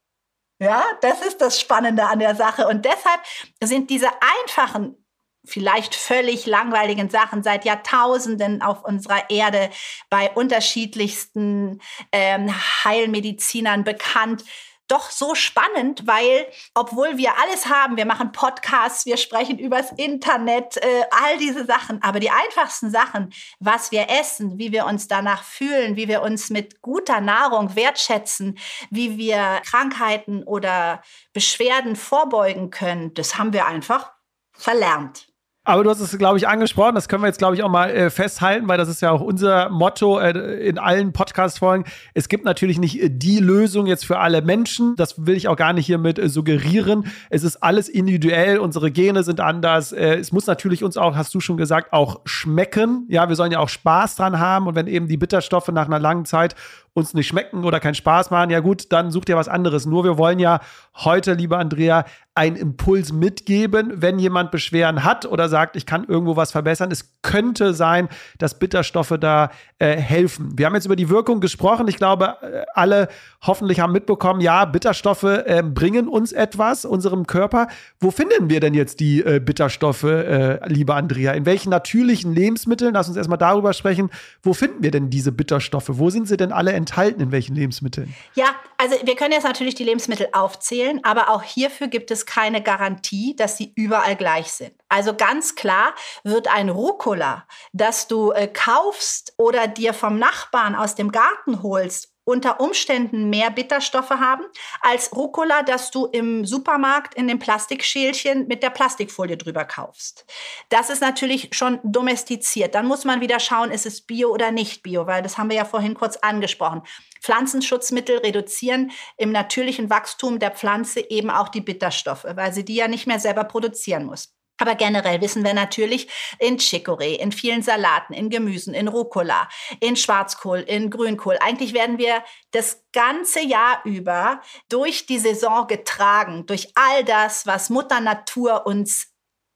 Ja, 0.62 0.84
das 1.00 1.22
ist 1.22 1.40
das 1.40 1.60
Spannende 1.60 2.04
an 2.04 2.20
der 2.20 2.36
Sache. 2.36 2.68
Und 2.68 2.84
deshalb 2.84 3.20
sind 3.60 3.90
diese 3.90 4.08
einfachen, 4.44 4.96
vielleicht 5.44 5.96
völlig 5.96 6.46
langweiligen 6.46 7.10
Sachen 7.10 7.42
seit 7.42 7.64
Jahrtausenden 7.64 8.62
auf 8.62 8.84
unserer 8.84 9.28
Erde 9.28 9.70
bei 10.08 10.30
unterschiedlichsten 10.30 11.80
ähm, 12.12 12.54
Heilmedizinern 12.84 13.82
bekannt 13.82 14.44
doch 14.92 15.10
so 15.10 15.34
spannend, 15.34 16.06
weil 16.06 16.46
obwohl 16.74 17.16
wir 17.16 17.38
alles 17.38 17.66
haben, 17.66 17.96
wir 17.96 18.04
machen 18.04 18.32
Podcasts, 18.32 19.06
wir 19.06 19.16
sprechen 19.16 19.58
übers 19.58 19.90
Internet, 19.92 20.76
äh, 20.76 21.04
all 21.10 21.38
diese 21.38 21.64
Sachen, 21.64 22.02
aber 22.02 22.20
die 22.20 22.30
einfachsten 22.30 22.90
Sachen, 22.90 23.32
was 23.58 23.90
wir 23.90 24.10
essen, 24.10 24.58
wie 24.58 24.70
wir 24.70 24.84
uns 24.84 25.08
danach 25.08 25.42
fühlen, 25.42 25.96
wie 25.96 26.08
wir 26.08 26.22
uns 26.22 26.50
mit 26.50 26.82
guter 26.82 27.20
Nahrung 27.20 27.74
wertschätzen, 27.74 28.58
wie 28.90 29.16
wir 29.16 29.62
Krankheiten 29.64 30.42
oder 30.44 31.02
Beschwerden 31.32 31.96
vorbeugen 31.96 32.70
können, 32.70 33.14
das 33.14 33.38
haben 33.38 33.52
wir 33.52 33.66
einfach 33.66 34.12
verlernt. 34.52 35.31
Aber 35.64 35.84
du 35.84 35.90
hast 35.90 36.00
es, 36.00 36.18
glaube 36.18 36.38
ich, 36.38 36.48
angesprochen. 36.48 36.96
Das 36.96 37.08
können 37.08 37.22
wir 37.22 37.28
jetzt, 37.28 37.38
glaube 37.38 37.54
ich, 37.54 37.62
auch 37.62 37.70
mal 37.70 37.88
äh, 37.88 38.10
festhalten, 38.10 38.66
weil 38.66 38.78
das 38.78 38.88
ist 38.88 39.00
ja 39.00 39.12
auch 39.12 39.20
unser 39.20 39.68
Motto 39.68 40.18
äh, 40.18 40.32
in 40.66 40.76
allen 40.76 41.12
Podcast-Folgen. 41.12 41.84
Es 42.14 42.28
gibt 42.28 42.44
natürlich 42.44 42.80
nicht 42.80 43.00
äh, 43.00 43.08
die 43.08 43.38
Lösung 43.38 43.86
jetzt 43.86 44.04
für 44.04 44.18
alle 44.18 44.42
Menschen. 44.42 44.96
Das 44.96 45.24
will 45.24 45.36
ich 45.36 45.46
auch 45.46 45.54
gar 45.54 45.72
nicht 45.72 45.86
hiermit 45.86 46.18
äh, 46.18 46.28
suggerieren. 46.28 47.06
Es 47.30 47.44
ist 47.44 47.62
alles 47.62 47.88
individuell. 47.88 48.58
Unsere 48.58 48.90
Gene 48.90 49.22
sind 49.22 49.38
anders. 49.38 49.92
Äh, 49.92 50.16
es 50.16 50.32
muss 50.32 50.48
natürlich 50.48 50.82
uns 50.82 50.96
auch, 50.96 51.14
hast 51.14 51.32
du 51.32 51.38
schon 51.38 51.56
gesagt, 51.56 51.92
auch 51.92 52.22
schmecken. 52.24 53.06
Ja, 53.08 53.28
wir 53.28 53.36
sollen 53.36 53.52
ja 53.52 53.60
auch 53.60 53.68
Spaß 53.68 54.16
dran 54.16 54.40
haben. 54.40 54.66
Und 54.66 54.74
wenn 54.74 54.88
eben 54.88 55.06
die 55.06 55.16
Bitterstoffe 55.16 55.68
nach 55.68 55.86
einer 55.86 56.00
langen 56.00 56.24
Zeit 56.24 56.56
uns 56.94 57.14
nicht 57.14 57.26
schmecken 57.26 57.64
oder 57.64 57.80
keinen 57.80 57.94
Spaß 57.94 58.30
machen, 58.30 58.50
ja 58.50 58.60
gut, 58.60 58.92
dann 58.92 59.10
sucht 59.10 59.28
ihr 59.28 59.36
was 59.36 59.48
anderes. 59.48 59.86
Nur 59.86 60.04
wir 60.04 60.18
wollen 60.18 60.38
ja 60.38 60.60
heute, 60.94 61.32
liebe 61.32 61.56
Andrea, 61.56 62.04
einen 62.34 62.56
Impuls 62.56 63.12
mitgeben, 63.12 63.92
wenn 63.96 64.18
jemand 64.18 64.50
Beschwerden 64.50 65.04
hat 65.04 65.26
oder 65.26 65.50
sagt, 65.50 65.76
ich 65.76 65.84
kann 65.84 66.04
irgendwo 66.04 66.34
was 66.34 66.50
verbessern. 66.50 66.90
Es 66.90 67.14
könnte 67.20 67.74
sein, 67.74 68.08
dass 68.38 68.58
Bitterstoffe 68.58 69.14
da 69.20 69.50
äh, 69.78 69.96
helfen. 69.96 70.52
Wir 70.56 70.64
haben 70.64 70.74
jetzt 70.74 70.86
über 70.86 70.96
die 70.96 71.10
Wirkung 71.10 71.40
gesprochen. 71.40 71.88
Ich 71.88 71.96
glaube, 71.96 72.36
äh, 72.40 72.64
alle 72.72 73.08
hoffentlich 73.42 73.80
haben 73.80 73.92
mitbekommen, 73.92 74.40
ja, 74.40 74.64
Bitterstoffe 74.64 75.24
äh, 75.24 75.62
bringen 75.62 76.08
uns 76.08 76.32
etwas, 76.32 76.86
unserem 76.86 77.26
Körper. 77.26 77.68
Wo 78.00 78.10
finden 78.10 78.48
wir 78.48 78.60
denn 78.60 78.72
jetzt 78.72 79.00
die 79.00 79.20
äh, 79.22 79.38
Bitterstoffe, 79.38 80.04
äh, 80.04 80.66
liebe 80.68 80.94
Andrea? 80.94 81.32
In 81.32 81.44
welchen 81.44 81.68
natürlichen 81.68 82.32
Lebensmitteln? 82.34 82.94
Lass 82.94 83.08
uns 83.08 83.18
erstmal 83.18 83.38
darüber 83.38 83.74
sprechen. 83.74 84.08
Wo 84.42 84.54
finden 84.54 84.82
wir 84.82 84.90
denn 84.90 85.10
diese 85.10 85.32
Bitterstoffe? 85.32 85.88
Wo 85.88 86.08
sind 86.08 86.28
sie 86.28 86.38
denn 86.38 86.50
alle 86.50 86.72
enthalten? 86.82 87.20
In 87.20 87.32
welchen 87.32 87.54
Lebensmitteln? 87.56 88.14
Ja, 88.34 88.54
also 88.76 88.96
wir 89.04 89.16
können 89.16 89.32
jetzt 89.32 89.44
natürlich 89.44 89.74
die 89.74 89.84
Lebensmittel 89.84 90.28
aufzählen, 90.32 91.00
aber 91.04 91.30
auch 91.30 91.42
hierfür 91.42 91.88
gibt 91.88 92.10
es 92.10 92.26
keine 92.26 92.62
Garantie, 92.62 93.34
dass 93.36 93.56
sie 93.56 93.72
überall 93.76 94.16
gleich 94.16 94.52
sind. 94.52 94.74
Also 94.88 95.14
ganz 95.14 95.54
klar 95.54 95.94
wird 96.24 96.48
ein 96.48 96.68
Rucola, 96.68 97.46
das 97.72 98.08
du 98.08 98.32
äh, 98.32 98.48
kaufst 98.48 99.34
oder 99.38 99.68
dir 99.68 99.94
vom 99.94 100.18
Nachbarn 100.18 100.74
aus 100.74 100.94
dem 100.94 101.12
Garten 101.12 101.62
holst 101.62 102.11
unter 102.24 102.60
Umständen 102.60 103.30
mehr 103.30 103.50
Bitterstoffe 103.50 104.10
haben 104.10 104.44
als 104.80 105.14
Rucola, 105.14 105.62
das 105.62 105.90
du 105.90 106.06
im 106.06 106.44
Supermarkt 106.44 107.14
in 107.14 107.26
dem 107.26 107.38
Plastikschälchen 107.38 108.46
mit 108.46 108.62
der 108.62 108.70
Plastikfolie 108.70 109.36
drüber 109.36 109.64
kaufst. 109.64 110.24
Das 110.68 110.88
ist 110.88 111.00
natürlich 111.00 111.50
schon 111.52 111.80
domestiziert. 111.82 112.74
Dann 112.74 112.86
muss 112.86 113.04
man 113.04 113.20
wieder 113.20 113.40
schauen, 113.40 113.70
ist 113.70 113.86
es 113.86 114.02
bio 114.02 114.30
oder 114.30 114.52
nicht 114.52 114.82
bio, 114.82 115.06
weil 115.06 115.22
das 115.22 115.36
haben 115.36 115.50
wir 115.50 115.56
ja 115.56 115.64
vorhin 115.64 115.94
kurz 115.94 116.16
angesprochen. 116.16 116.82
Pflanzenschutzmittel 117.20 118.18
reduzieren 118.18 118.92
im 119.16 119.32
natürlichen 119.32 119.90
Wachstum 119.90 120.38
der 120.38 120.52
Pflanze 120.52 121.00
eben 121.00 121.30
auch 121.30 121.48
die 121.48 121.60
Bitterstoffe, 121.60 122.26
weil 122.34 122.52
sie 122.52 122.64
die 122.64 122.76
ja 122.76 122.88
nicht 122.88 123.06
mehr 123.06 123.20
selber 123.20 123.44
produzieren 123.44 124.06
muss. 124.06 124.34
Aber 124.62 124.76
generell 124.76 125.20
wissen 125.20 125.42
wir 125.42 125.54
natürlich 125.54 126.06
in 126.38 126.56
Chicorée, 126.56 127.16
in 127.16 127.32
vielen 127.32 127.62
Salaten, 127.62 128.14
in 128.14 128.30
Gemüsen, 128.30 128.74
in 128.74 128.86
Rucola, 128.86 129.48
in 129.80 129.96
Schwarzkohl, 129.96 130.60
in 130.60 130.88
Grünkohl. 130.88 131.36
Eigentlich 131.40 131.74
werden 131.74 131.98
wir 131.98 132.22
das 132.52 132.84
ganze 132.92 133.40
Jahr 133.40 133.80
über 133.84 134.40
durch 134.68 135.06
die 135.06 135.18
Saison 135.18 135.66
getragen, 135.66 136.46
durch 136.46 136.68
all 136.76 137.02
das, 137.02 137.44
was 137.44 137.70
Mutter 137.70 137.98
Natur 137.98 138.64
uns 138.64 139.11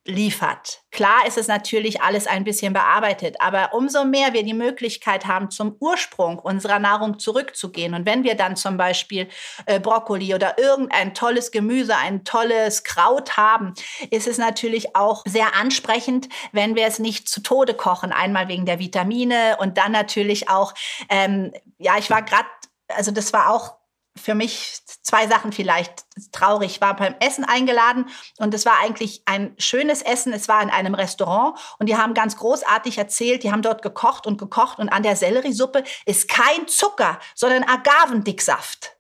liefert. 0.06 0.82
Klar 0.90 1.26
ist 1.26 1.36
es 1.36 1.48
natürlich 1.48 2.00
alles 2.00 2.26
ein 2.26 2.44
bisschen 2.44 2.72
bearbeitet, 2.72 3.36
aber 3.40 3.74
umso 3.74 4.04
mehr 4.04 4.32
wir 4.32 4.42
die 4.42 4.54
Möglichkeit 4.54 5.26
haben, 5.26 5.50
zum 5.50 5.76
Ursprung 5.80 6.38
unserer 6.38 6.78
Nahrung 6.78 7.18
zurückzugehen 7.18 7.94
und 7.94 8.06
wenn 8.06 8.24
wir 8.24 8.34
dann 8.34 8.56
zum 8.56 8.76
Beispiel 8.76 9.28
äh, 9.66 9.80
Brokkoli 9.80 10.34
oder 10.34 10.58
irgendein 10.58 11.14
tolles 11.14 11.50
Gemüse, 11.50 11.96
ein 11.96 12.24
tolles 12.24 12.84
Kraut 12.84 13.36
haben, 13.36 13.74
ist 14.10 14.26
es 14.26 14.38
natürlich 14.38 14.96
auch 14.96 15.22
sehr 15.26 15.54
ansprechend, 15.54 16.28
wenn 16.52 16.76
wir 16.76 16.86
es 16.86 16.98
nicht 16.98 17.28
zu 17.28 17.42
Tode 17.42 17.74
kochen. 17.74 18.12
Einmal 18.12 18.48
wegen 18.48 18.66
der 18.66 18.78
Vitamine 18.78 19.56
und 19.58 19.78
dann 19.78 19.92
natürlich 19.92 20.48
auch, 20.48 20.74
ähm, 21.08 21.52
ja, 21.78 21.98
ich 21.98 22.10
war 22.10 22.22
gerade, 22.22 22.48
also 22.88 23.10
das 23.10 23.32
war 23.32 23.50
auch 23.50 23.76
für 24.16 24.34
mich 24.34 24.80
zwei 25.02 25.26
Sachen 25.26 25.52
vielleicht 25.52 26.04
traurig. 26.32 26.72
Ich 26.72 26.80
war 26.80 26.96
beim 26.96 27.14
Essen 27.20 27.44
eingeladen 27.44 28.06
und 28.38 28.54
es 28.54 28.66
war 28.66 28.80
eigentlich 28.80 29.22
ein 29.26 29.54
schönes 29.58 30.02
Essen. 30.02 30.32
Es 30.32 30.48
war 30.48 30.62
in 30.62 30.70
einem 30.70 30.94
Restaurant 30.94 31.58
und 31.78 31.88
die 31.88 31.96
haben 31.96 32.14
ganz 32.14 32.36
großartig 32.36 32.98
erzählt, 32.98 33.42
die 33.42 33.52
haben 33.52 33.62
dort 33.62 33.82
gekocht 33.82 34.26
und 34.26 34.38
gekocht 34.38 34.78
und 34.78 34.88
an 34.88 35.02
der 35.02 35.16
Selleriesuppe 35.16 35.84
ist 36.06 36.28
kein 36.28 36.66
Zucker, 36.66 37.18
sondern 37.34 37.64
Agavendicksaft. 37.64 38.96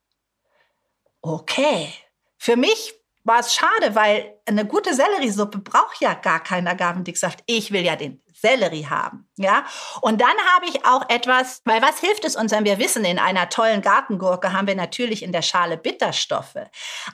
Okay. 1.22 1.92
Für 2.38 2.56
mich 2.56 2.94
war 3.24 3.40
es 3.40 3.54
schade, 3.54 3.94
weil 3.94 4.38
eine 4.46 4.64
gute 4.64 4.94
Selleriesuppe 4.94 5.58
braucht 5.58 6.00
ja 6.00 6.14
gar 6.14 6.40
keinen 6.40 6.68
Agavendicksaft. 6.68 7.42
Ich 7.46 7.72
will 7.72 7.84
ja 7.84 7.96
den 7.96 8.22
Sellerie 8.40 8.86
haben, 8.86 9.28
ja. 9.36 9.64
Und 10.00 10.20
dann 10.20 10.36
habe 10.54 10.66
ich 10.66 10.84
auch 10.84 11.08
etwas, 11.08 11.62
weil 11.64 11.80
was 11.80 12.00
hilft 12.00 12.24
es 12.24 12.36
uns, 12.36 12.52
wenn 12.52 12.64
wir 12.64 12.78
wissen, 12.78 13.04
in 13.04 13.18
einer 13.18 13.48
tollen 13.48 13.82
Gartengurke 13.82 14.52
haben 14.52 14.66
wir 14.66 14.74
natürlich 14.74 15.22
in 15.22 15.32
der 15.32 15.42
Schale 15.42 15.76
Bitterstoffe. 15.76 16.56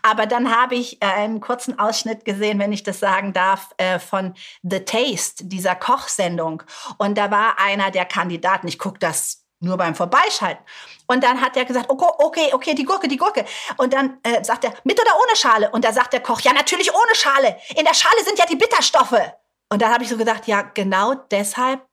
Aber 0.03 0.27
dann 0.27 0.55
habe 0.55 0.75
ich 0.75 1.01
äh, 1.01 1.07
einen 1.07 1.41
kurzen 1.41 1.79
Ausschnitt 1.79 2.25
gesehen, 2.25 2.59
wenn 2.59 2.73
ich 2.73 2.83
das 2.83 2.99
sagen 3.01 3.33
darf, 3.33 3.71
äh, 3.77 3.99
von 3.99 4.35
The 4.63 4.81
Taste, 4.81 5.45
dieser 5.45 5.75
Kochsendung. 5.75 6.63
Und 6.99 7.17
da 7.17 7.31
war 7.31 7.59
einer 7.59 7.91
der 7.91 8.05
Kandidaten, 8.05 8.67
ich 8.67 8.79
gucke 8.79 8.99
das 8.99 9.43
nur 9.63 9.77
beim 9.77 9.95
Vorbeischalten. 9.95 10.65
Und 11.07 11.23
dann 11.23 11.41
hat 11.41 11.57
er 11.57 11.65
gesagt, 11.65 11.89
okay, 11.89 12.07
okay, 12.19 12.51
okay, 12.53 12.75
die 12.75 12.85
Gurke, 12.85 13.07
die 13.07 13.17
Gurke. 13.17 13.45
Und 13.77 13.93
dann 13.93 14.19
äh, 14.23 14.43
sagt 14.43 14.65
er, 14.65 14.75
mit 14.85 15.01
oder 15.01 15.13
ohne 15.17 15.37
Schale? 15.37 15.71
Und 15.71 15.85
da 15.85 15.93
sagt 15.93 16.13
der 16.13 16.21
Koch, 16.21 16.41
ja, 16.41 16.53
natürlich 16.53 16.93
ohne 16.93 17.15
Schale. 17.15 17.57
In 17.77 17.85
der 17.85 17.95
Schale 17.95 18.25
sind 18.25 18.39
ja 18.39 18.47
die 18.47 18.57
Bitterstoffe. 18.57 19.21
Und 19.73 19.81
dann 19.81 19.91
habe 19.91 20.05
ich 20.05 20.11
so 20.11 20.19
gedacht, 20.19 20.47
ja, 20.49 20.61
genau 20.61 21.15
deshalb 21.15 21.87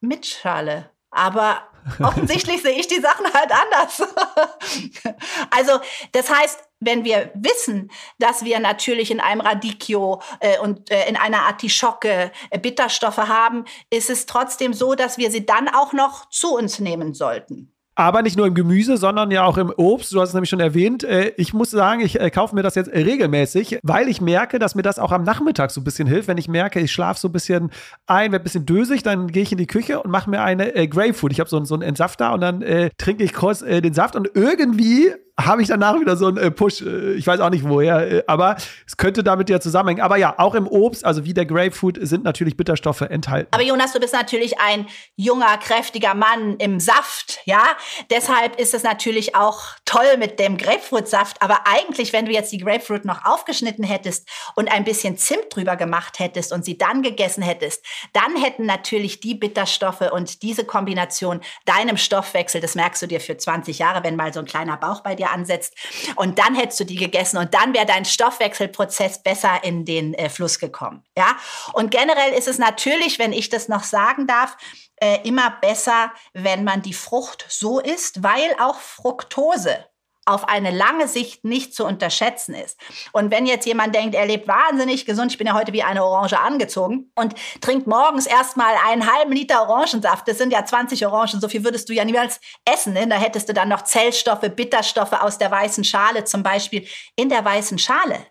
mit 0.00 0.24
Schale. 0.24 0.92
Aber 1.10 1.62
offensichtlich 2.00 2.62
sehe 2.62 2.78
ich 2.78 2.86
die 2.86 3.00
Sachen 3.00 3.26
halt 3.26 3.50
anders. 3.50 4.00
also, 5.50 5.80
das 6.12 6.30
heißt, 6.30 6.62
wenn 6.78 7.02
wir 7.02 7.32
wissen, 7.34 7.90
dass 8.20 8.44
wir 8.44 8.60
natürlich 8.60 9.10
in 9.10 9.18
einem 9.18 9.40
Radicchio 9.40 10.22
äh, 10.38 10.60
und 10.60 10.92
äh, 10.92 11.08
in 11.08 11.16
einer 11.16 11.42
Artischocke 11.42 12.30
äh, 12.50 12.58
Bitterstoffe 12.60 13.16
haben, 13.16 13.64
ist 13.90 14.10
es 14.10 14.26
trotzdem 14.26 14.72
so, 14.72 14.94
dass 14.94 15.18
wir 15.18 15.32
sie 15.32 15.44
dann 15.44 15.66
auch 15.68 15.92
noch 15.92 16.28
zu 16.28 16.54
uns 16.54 16.78
nehmen 16.78 17.14
sollten. 17.14 17.73
Aber 17.96 18.22
nicht 18.22 18.36
nur 18.36 18.46
im 18.46 18.54
Gemüse, 18.54 18.96
sondern 18.96 19.30
ja 19.30 19.44
auch 19.44 19.56
im 19.56 19.70
Obst. 19.76 20.12
Du 20.12 20.20
hast 20.20 20.30
es 20.30 20.34
nämlich 20.34 20.50
schon 20.50 20.60
erwähnt. 20.60 21.04
Äh, 21.04 21.32
ich 21.36 21.54
muss 21.54 21.70
sagen, 21.70 22.00
ich 22.00 22.20
äh, 22.20 22.30
kaufe 22.30 22.54
mir 22.54 22.62
das 22.62 22.74
jetzt 22.74 22.92
regelmäßig, 22.92 23.78
weil 23.82 24.08
ich 24.08 24.20
merke, 24.20 24.58
dass 24.58 24.74
mir 24.74 24.82
das 24.82 24.98
auch 24.98 25.12
am 25.12 25.22
Nachmittag 25.22 25.70
so 25.70 25.80
ein 25.80 25.84
bisschen 25.84 26.08
hilft. 26.08 26.28
Wenn 26.28 26.38
ich 26.38 26.48
merke, 26.48 26.80
ich 26.80 26.92
schlafe 26.92 27.20
so 27.20 27.28
ein 27.28 27.32
bisschen 27.32 27.70
ein, 28.06 28.32
werde 28.32 28.42
ein 28.42 28.44
bisschen 28.44 28.66
dösig, 28.66 29.02
dann 29.02 29.28
gehe 29.28 29.42
ich 29.42 29.52
in 29.52 29.58
die 29.58 29.66
Küche 29.66 30.00
und 30.00 30.10
mache 30.10 30.28
mir 30.28 30.42
eine 30.42 30.74
äh, 30.74 30.88
Grapefruit. 30.88 31.32
Ich 31.32 31.40
habe 31.40 31.48
so, 31.48 31.64
so 31.64 31.74
einen 31.74 31.82
Entsafter 31.82 32.32
und 32.32 32.40
dann 32.40 32.62
äh, 32.62 32.90
trinke 32.98 33.22
ich 33.22 33.32
kurz 33.32 33.62
äh, 33.62 33.80
den 33.80 33.94
Saft 33.94 34.16
und 34.16 34.30
irgendwie 34.34 35.12
habe 35.40 35.62
ich 35.62 35.68
danach 35.68 35.98
wieder 35.98 36.16
so 36.16 36.28
einen 36.28 36.36
äh, 36.36 36.50
Push. 36.50 36.82
Äh, 36.82 37.14
ich 37.14 37.26
weiß 37.26 37.40
auch 37.40 37.50
nicht 37.50 37.68
woher, 37.68 38.10
äh, 38.10 38.24
aber 38.26 38.56
es 38.86 38.96
könnte 38.96 39.24
damit 39.24 39.50
ja 39.50 39.60
zusammenhängen. 39.60 40.00
Aber 40.00 40.16
ja, 40.16 40.34
auch 40.38 40.54
im 40.54 40.68
Obst, 40.68 41.04
also 41.04 41.24
wie 41.24 41.34
der 41.34 41.44
Grapefruit, 41.44 41.98
sind 42.02 42.22
natürlich 42.24 42.56
Bitterstoffe 42.56 43.00
enthalten. 43.00 43.48
Aber 43.50 43.64
Jonas, 43.64 43.92
du 43.92 43.98
bist 43.98 44.12
natürlich 44.12 44.60
ein 44.60 44.86
junger, 45.16 45.58
kräftiger 45.58 46.14
Mann 46.14 46.56
im 46.58 46.78
Saft, 46.78 47.40
ja? 47.46 47.64
Deshalb 48.10 48.60
ist 48.60 48.74
es 48.74 48.84
natürlich 48.84 49.34
auch 49.34 49.60
toll 49.84 50.16
mit 50.18 50.38
dem 50.38 50.56
Grapefruitsaft. 50.56 51.42
Aber 51.42 51.60
eigentlich, 51.66 52.12
wenn 52.12 52.26
du 52.26 52.32
jetzt 52.32 52.52
die 52.52 52.58
Grapefruit 52.58 53.04
noch 53.04 53.24
aufgeschnitten 53.24 53.84
hättest 53.84 54.28
und 54.54 54.70
ein 54.70 54.84
bisschen 54.84 55.18
Zimt 55.18 55.46
drüber 55.50 55.74
gemacht 55.74 56.20
hättest 56.20 56.52
und 56.52 56.64
sie 56.64 56.78
dann 56.78 57.02
gegessen 57.02 57.42
hättest, 57.42 57.84
dann 58.12 58.36
hätten 58.36 58.66
natürlich 58.66 59.18
die 59.18 59.34
Bitterstoffe 59.34 60.12
und 60.12 60.42
diese 60.42 60.64
Kombination 60.64 61.40
deinem 61.64 61.96
Stoffwechsel, 61.96 62.60
das 62.60 62.76
merkst 62.76 63.02
du 63.02 63.06
dir 63.08 63.20
für 63.20 63.36
20 63.36 63.80
Jahre, 63.80 64.04
wenn 64.04 64.14
mal 64.14 64.32
so 64.32 64.38
ein 64.38 64.46
kleiner 64.46 64.76
Bauch 64.76 65.00
bei 65.00 65.16
dir 65.16 65.23
dir 65.24 65.30
ansetzt. 65.30 65.74
Und 66.16 66.38
dann 66.38 66.54
hättest 66.54 66.80
du 66.80 66.84
die 66.84 66.96
gegessen 66.96 67.38
und 67.38 67.54
dann 67.54 67.74
wäre 67.74 67.86
dein 67.86 68.04
Stoffwechselprozess 68.04 69.22
besser 69.22 69.62
in 69.62 69.84
den 69.84 70.14
äh, 70.14 70.28
Fluss 70.28 70.58
gekommen. 70.58 71.02
Ja? 71.16 71.36
Und 71.72 71.90
generell 71.90 72.32
ist 72.32 72.48
es 72.48 72.58
natürlich, 72.58 73.18
wenn 73.18 73.32
ich 73.32 73.48
das 73.48 73.68
noch 73.68 73.84
sagen 73.84 74.26
darf, 74.26 74.56
äh, 74.96 75.18
immer 75.26 75.50
besser, 75.60 76.12
wenn 76.32 76.64
man 76.64 76.82
die 76.82 76.94
Frucht 76.94 77.46
so 77.48 77.80
isst, 77.80 78.22
weil 78.22 78.54
auch 78.60 78.78
Fructose 78.78 79.84
auf 80.26 80.48
eine 80.48 80.70
lange 80.70 81.08
Sicht 81.08 81.44
nicht 81.44 81.74
zu 81.74 81.84
unterschätzen 81.84 82.54
ist. 82.54 82.78
Und 83.12 83.30
wenn 83.30 83.46
jetzt 83.46 83.66
jemand 83.66 83.94
denkt, 83.94 84.14
er 84.14 84.26
lebt 84.26 84.48
wahnsinnig 84.48 85.06
gesund, 85.06 85.32
ich 85.32 85.38
bin 85.38 85.46
ja 85.46 85.54
heute 85.54 85.72
wie 85.72 85.82
eine 85.82 86.04
Orange 86.04 86.38
angezogen 86.38 87.10
und 87.14 87.34
trinkt 87.60 87.86
morgens 87.86 88.26
erstmal 88.26 88.74
einen 88.86 89.12
halben 89.12 89.32
Liter 89.32 89.62
Orangensaft, 89.62 90.26
das 90.28 90.38
sind 90.38 90.52
ja 90.52 90.64
20 90.64 91.06
Orangen, 91.06 91.40
so 91.40 91.48
viel 91.48 91.64
würdest 91.64 91.88
du 91.88 91.92
ja 91.92 92.04
niemals 92.04 92.40
essen. 92.64 92.92
Ne? 92.94 93.06
Da 93.06 93.16
hättest 93.16 93.48
du 93.48 93.54
dann 93.54 93.68
noch 93.68 93.82
Zellstoffe, 93.82 94.48
Bitterstoffe 94.54 95.12
aus 95.12 95.38
der 95.38 95.50
weißen 95.50 95.84
Schale 95.84 96.24
zum 96.24 96.42
Beispiel. 96.42 96.86
In 97.16 97.28
der 97.28 97.44
weißen 97.44 97.78
Schale 97.78 98.26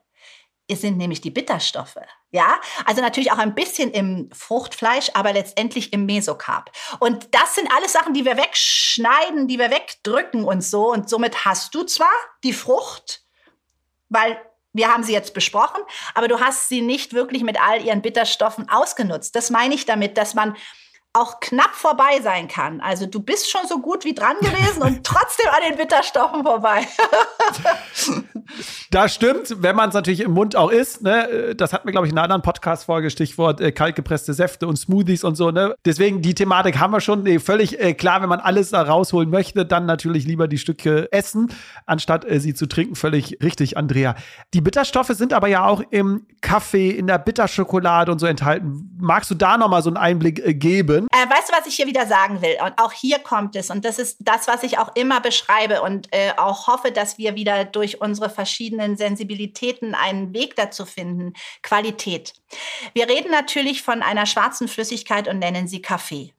sind 0.72 0.98
nämlich 0.98 1.22
die 1.22 1.30
Bitterstoffe. 1.30 1.98
Ja, 2.34 2.60
also 2.86 3.00
natürlich 3.04 3.32
auch 3.32 3.38
ein 3.38 3.54
bisschen 3.54 3.92
im 3.92 4.28
Fruchtfleisch, 4.34 5.12
aber 5.14 5.34
letztendlich 5.34 5.94
im 5.94 6.08
Mesokarp. 6.08 6.72
Und 7.00 7.28
das 7.36 7.54
sind 7.54 7.72
alles 7.72 7.94
Sachen, 7.94 8.16
die 8.16 8.26
wir 8.26 8.38
wegschneiden, 8.38 9.48
die 9.48 9.60
wir 9.60 9.70
wegdrücken 9.70 10.44
und 10.44 10.64
so. 10.64 10.92
Und 10.92 11.08
somit 11.08 11.46
hast 11.46 11.76
du 11.76 11.84
zwar 11.84 12.12
die 12.44 12.54
Frucht, 12.54 13.22
weil 14.10 14.42
wir 14.74 14.92
haben 14.92 15.04
sie 15.04 15.14
jetzt 15.14 15.36
besprochen, 15.36 15.84
aber 16.16 16.28
du 16.28 16.40
hast 16.40 16.70
sie 16.70 16.82
nicht 16.82 17.14
wirklich 17.14 17.44
mit 17.44 17.62
all 17.62 17.86
ihren 17.86 18.02
Bitterstoffen 18.02 18.68
ausgenutzt. 18.68 19.36
Das 19.36 19.52
meine 19.52 19.76
ich 19.76 19.86
damit, 19.86 20.18
dass 20.18 20.34
man 20.34 20.58
auch 21.16 21.40
knapp 21.40 21.76
vorbei 21.76 22.22
sein 22.24 22.48
kann. 22.48 22.82
Also 22.82 23.06
du 23.06 23.20
bist 23.20 23.50
schon 23.50 23.68
so 23.68 23.80
gut 23.80 24.04
wie 24.04 24.16
dran 24.16 24.36
gewesen 24.42 24.82
und 24.82 25.04
trotzdem 25.04 25.46
an 25.52 25.70
den 25.70 25.78
Bitterstoffen 25.78 26.42
vorbei. 26.42 26.88
das 28.92 29.14
stimmt, 29.14 29.62
wenn 29.62 29.76
man 29.76 29.90
es 29.90 29.96
natürlich 29.96 30.22
im 30.22 30.32
Mund 30.32 30.56
auch 30.56 30.72
isst. 30.72 31.04
Ne? 31.04 31.54
Das 31.56 31.72
hat 31.72 31.86
mir, 31.86 31.92
glaube 31.92 32.08
ich, 32.08 32.12
in 32.12 32.18
einer 32.18 32.24
anderen 32.24 32.42
Podcast-Folge, 32.42 33.12
Stichwort 33.12 33.62
äh, 33.62 33.72
kaltgepresste 33.72 34.34
Säfte 34.34 34.68
und 34.68 34.76
Smoothies 34.76 35.24
und 35.24 35.36
so. 35.36 35.52
Ne? 35.52 35.76
Deswegen, 35.86 36.24
die 36.24 36.34
Thematik 36.34 36.80
haben 36.80 36.92
wir 36.92 37.00
schon 37.00 37.22
nee, 37.22 37.38
völlig 37.38 37.80
äh, 37.80 37.94
klar. 37.94 38.24
Wenn 38.24 38.30
man 38.30 38.40
alles 38.40 38.72
da 38.72 38.82
rausholen 38.82 39.30
möchte, 39.30 39.68
dann 39.68 39.86
natürlich 39.86 40.26
lieber 40.26 40.48
die 40.48 40.58
Stücke 40.58 41.12
essen, 41.12 41.54
anstatt 41.86 42.26
äh, 42.26 42.40
sie 42.40 42.56
zu 42.56 42.66
trinken. 42.66 42.96
Völlig 42.96 43.38
richtig, 43.44 43.78
Andrea. 43.78 44.16
Die 44.56 44.62
Bitterstoffe 44.62 45.10
sind 45.10 45.32
aber 45.32 45.48
ja 45.48 45.66
auch 45.66 45.84
im 45.92 46.26
Kaffee, 46.42 46.90
in 46.90 47.06
der 47.06 47.20
Bitterschokolade 47.20 48.12
und 48.12 48.18
so 48.18 48.26
enthalten. 48.26 48.98
Magst 49.00 49.30
du 49.30 49.36
da 49.36 49.60
noch 49.60 49.70
mal 49.70 49.84
so 49.84 49.92
einen 49.92 49.98
Einblick 49.98 50.40
äh, 50.40 50.56
geben? 51.08 51.24
Äh, 51.24 51.30
weißt 51.30 51.50
du, 51.50 51.54
was 51.54 51.66
ich 51.66 51.76
hier 51.76 51.88
wieder 51.88 52.06
sagen 52.06 52.42
will? 52.42 52.58
Und 52.64 52.74
auch 52.78 52.92
hier 52.92 53.20
kommt 53.20 53.56
es. 53.56 53.70
Und 53.70 53.86
das 53.86 54.00
ist 54.00 54.18
das, 54.20 54.48
was 54.48 54.64
ich 54.64 54.78
auch 54.78 54.96
immer 54.96 55.22
beschreibe 55.22 55.82
und 55.82 56.08
äh, 56.12 56.34
auch 56.38 56.68
hoffe, 56.68 56.92
dass 56.92 57.18
wir 57.18 57.36
wieder 57.36 57.66
durch 57.66 58.02
unsere 58.02 58.30
verschiedenen 58.30 58.98
Sensibilitäten 58.98 59.96
einen 59.96 60.34
Weg 60.34 60.56
dazu 60.56 60.86
finden. 60.86 61.34
Qualität. 61.62 62.34
Wir 62.94 63.08
reden 63.08 63.32
natürlich 63.32 63.82
von 63.82 64.02
einer 64.02 64.26
schwarzen 64.26 64.68
Flüssigkeit 64.68 65.28
und 65.28 65.40
nennen 65.40 65.68
sie 65.68 65.82
Kaffee. 65.82 66.34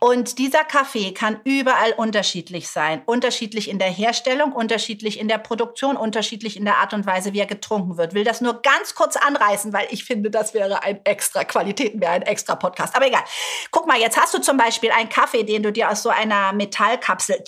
Und 0.00 0.38
dieser 0.38 0.64
Kaffee 0.64 1.12
kann 1.12 1.40
überall 1.44 1.92
unterschiedlich 1.92 2.68
sein. 2.68 3.02
Unterschiedlich 3.06 3.68
in 3.68 3.78
der 3.78 3.90
Herstellung, 3.90 4.52
unterschiedlich 4.52 5.18
in 5.18 5.28
der 5.28 5.38
Produktion, 5.38 5.96
unterschiedlich 5.96 6.56
in 6.56 6.64
der 6.64 6.78
Art 6.78 6.94
und 6.94 7.06
Weise, 7.06 7.32
wie 7.32 7.40
er 7.40 7.46
getrunken 7.46 7.96
wird. 7.96 8.14
Will 8.14 8.24
das 8.24 8.40
nur 8.40 8.62
ganz 8.62 8.94
kurz 8.94 9.16
anreißen, 9.16 9.72
weil 9.72 9.86
ich 9.90 10.04
finde, 10.04 10.30
das 10.30 10.54
wäre 10.54 10.82
ein 10.82 11.00
extra 11.04 11.44
Qualitäten, 11.44 12.00
wäre 12.00 12.12
ein 12.12 12.22
extra 12.22 12.56
Podcast. 12.56 12.94
Aber 12.94 13.06
egal. 13.06 13.24
Guck 13.70 13.86
mal, 13.86 13.98
jetzt 13.98 14.20
hast 14.20 14.34
du 14.34 14.40
zum 14.40 14.56
Beispiel 14.56 14.90
einen 14.90 15.08
Kaffee, 15.08 15.44
den 15.44 15.62
du 15.62 15.72
dir 15.72 15.90
aus 15.90 16.02
so 16.02 16.10
einer 16.10 16.52
Metallkapsel 16.52 17.42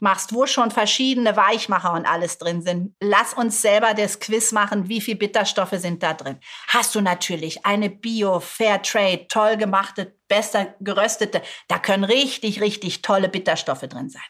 machst, 0.00 0.32
wo 0.32 0.46
schon 0.46 0.70
verschiedene 0.70 1.36
Weichmacher 1.36 1.92
und 1.92 2.06
alles 2.06 2.38
drin 2.38 2.62
sind. 2.62 2.94
Lass 3.00 3.34
uns 3.34 3.60
selber 3.62 3.94
das 3.94 4.20
Quiz 4.20 4.52
machen, 4.52 4.88
wie 4.88 5.00
viel 5.00 5.16
Bitterstoffe 5.16 5.74
sind 5.74 6.02
da 6.02 6.14
drin. 6.14 6.38
Hast 6.68 6.94
du 6.94 7.00
natürlich 7.00 7.64
eine 7.64 7.90
Bio, 7.90 8.40
Fair 8.40 8.82
Trade, 8.82 9.26
toll 9.28 9.56
gemachte 9.56 10.14
besser 10.34 10.74
geröstete, 10.80 11.42
da 11.68 11.78
können 11.78 12.02
richtig, 12.02 12.60
richtig 12.60 13.02
tolle 13.02 13.28
Bitterstoffe 13.28 13.86
drin 13.88 14.10
sein. 14.10 14.22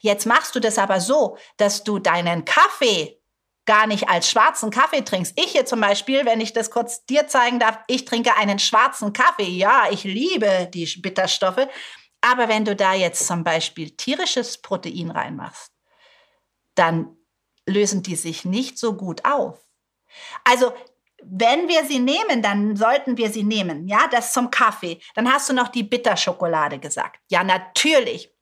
Jetzt 0.00 0.26
machst 0.26 0.56
du 0.56 0.60
das 0.60 0.76
aber 0.76 1.00
so, 1.00 1.36
dass 1.56 1.84
du 1.84 2.00
deinen 2.00 2.44
Kaffee 2.44 3.20
gar 3.64 3.86
nicht 3.86 4.08
als 4.08 4.28
schwarzen 4.28 4.70
Kaffee 4.70 5.02
trinkst. 5.02 5.38
Ich 5.38 5.52
hier 5.52 5.64
zum 5.64 5.80
Beispiel, 5.80 6.26
wenn 6.26 6.40
ich 6.40 6.52
das 6.52 6.72
kurz 6.72 7.06
dir 7.06 7.28
zeigen 7.28 7.60
darf, 7.60 7.78
ich 7.86 8.04
trinke 8.04 8.36
einen 8.36 8.58
schwarzen 8.58 9.12
Kaffee. 9.12 9.50
Ja, 9.50 9.86
ich 9.90 10.02
liebe 10.02 10.68
die 10.74 10.86
Bitterstoffe. 11.00 11.68
Aber 12.20 12.48
wenn 12.48 12.64
du 12.64 12.74
da 12.74 12.94
jetzt 12.94 13.24
zum 13.24 13.44
Beispiel 13.44 13.90
tierisches 13.90 14.58
Protein 14.58 15.10
reinmachst, 15.10 15.70
dann 16.74 17.16
lösen 17.68 18.02
die 18.02 18.16
sich 18.16 18.44
nicht 18.44 18.78
so 18.78 18.94
gut 18.96 19.24
auf. 19.24 19.60
Also 20.42 20.72
wenn 21.24 21.68
wir 21.68 21.84
sie 21.84 21.98
nehmen, 21.98 22.42
dann 22.42 22.76
sollten 22.76 23.16
wir 23.16 23.30
sie 23.30 23.42
nehmen. 23.42 23.86
Ja, 23.86 24.08
das 24.10 24.32
zum 24.32 24.50
Kaffee. 24.50 25.00
Dann 25.14 25.32
hast 25.32 25.48
du 25.48 25.52
noch 25.52 25.68
die 25.68 25.82
Bitterschokolade 25.82 26.78
gesagt. 26.78 27.20
Ja, 27.30 27.44
natürlich. 27.44 28.32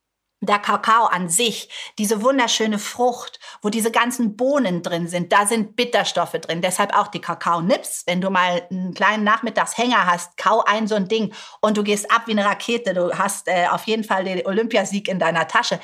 Der 0.43 0.59
Kakao 0.59 1.05
an 1.05 1.29
sich, 1.29 1.69
diese 1.99 2.23
wunderschöne 2.23 2.79
Frucht, 2.79 3.39
wo 3.61 3.69
diese 3.69 3.91
ganzen 3.91 4.37
Bohnen 4.37 4.83
drin 4.83 5.07
sind, 5.07 5.33
da 5.33 5.45
sind 5.45 5.77
Bitterstoffe 5.77 6.33
drin. 6.33 6.63
Deshalb 6.63 6.97
auch 6.97 7.09
die 7.09 7.21
Kakao-Nips. 7.21 8.05
Wenn 8.07 8.23
du 8.23 8.31
mal 8.31 8.67
einen 8.71 8.95
kleinen 8.95 9.23
Nachmittagshänger 9.23 10.07
hast, 10.07 10.39
kau 10.39 10.65
ein 10.65 10.87
so 10.87 10.95
ein 10.95 11.09
Ding 11.09 11.35
und 11.61 11.77
du 11.77 11.83
gehst 11.83 12.11
ab 12.11 12.23
wie 12.27 12.33
eine 12.33 12.47
Rakete. 12.47 12.95
Du 12.95 13.13
hast 13.19 13.49
äh, 13.49 13.67
auf 13.71 13.85
jeden 13.85 14.05
Fall 14.05 14.25
den 14.25 14.47
Olympiasieg 14.47 15.09
in 15.09 15.19
deiner 15.19 15.47
Tasche. 15.47 15.79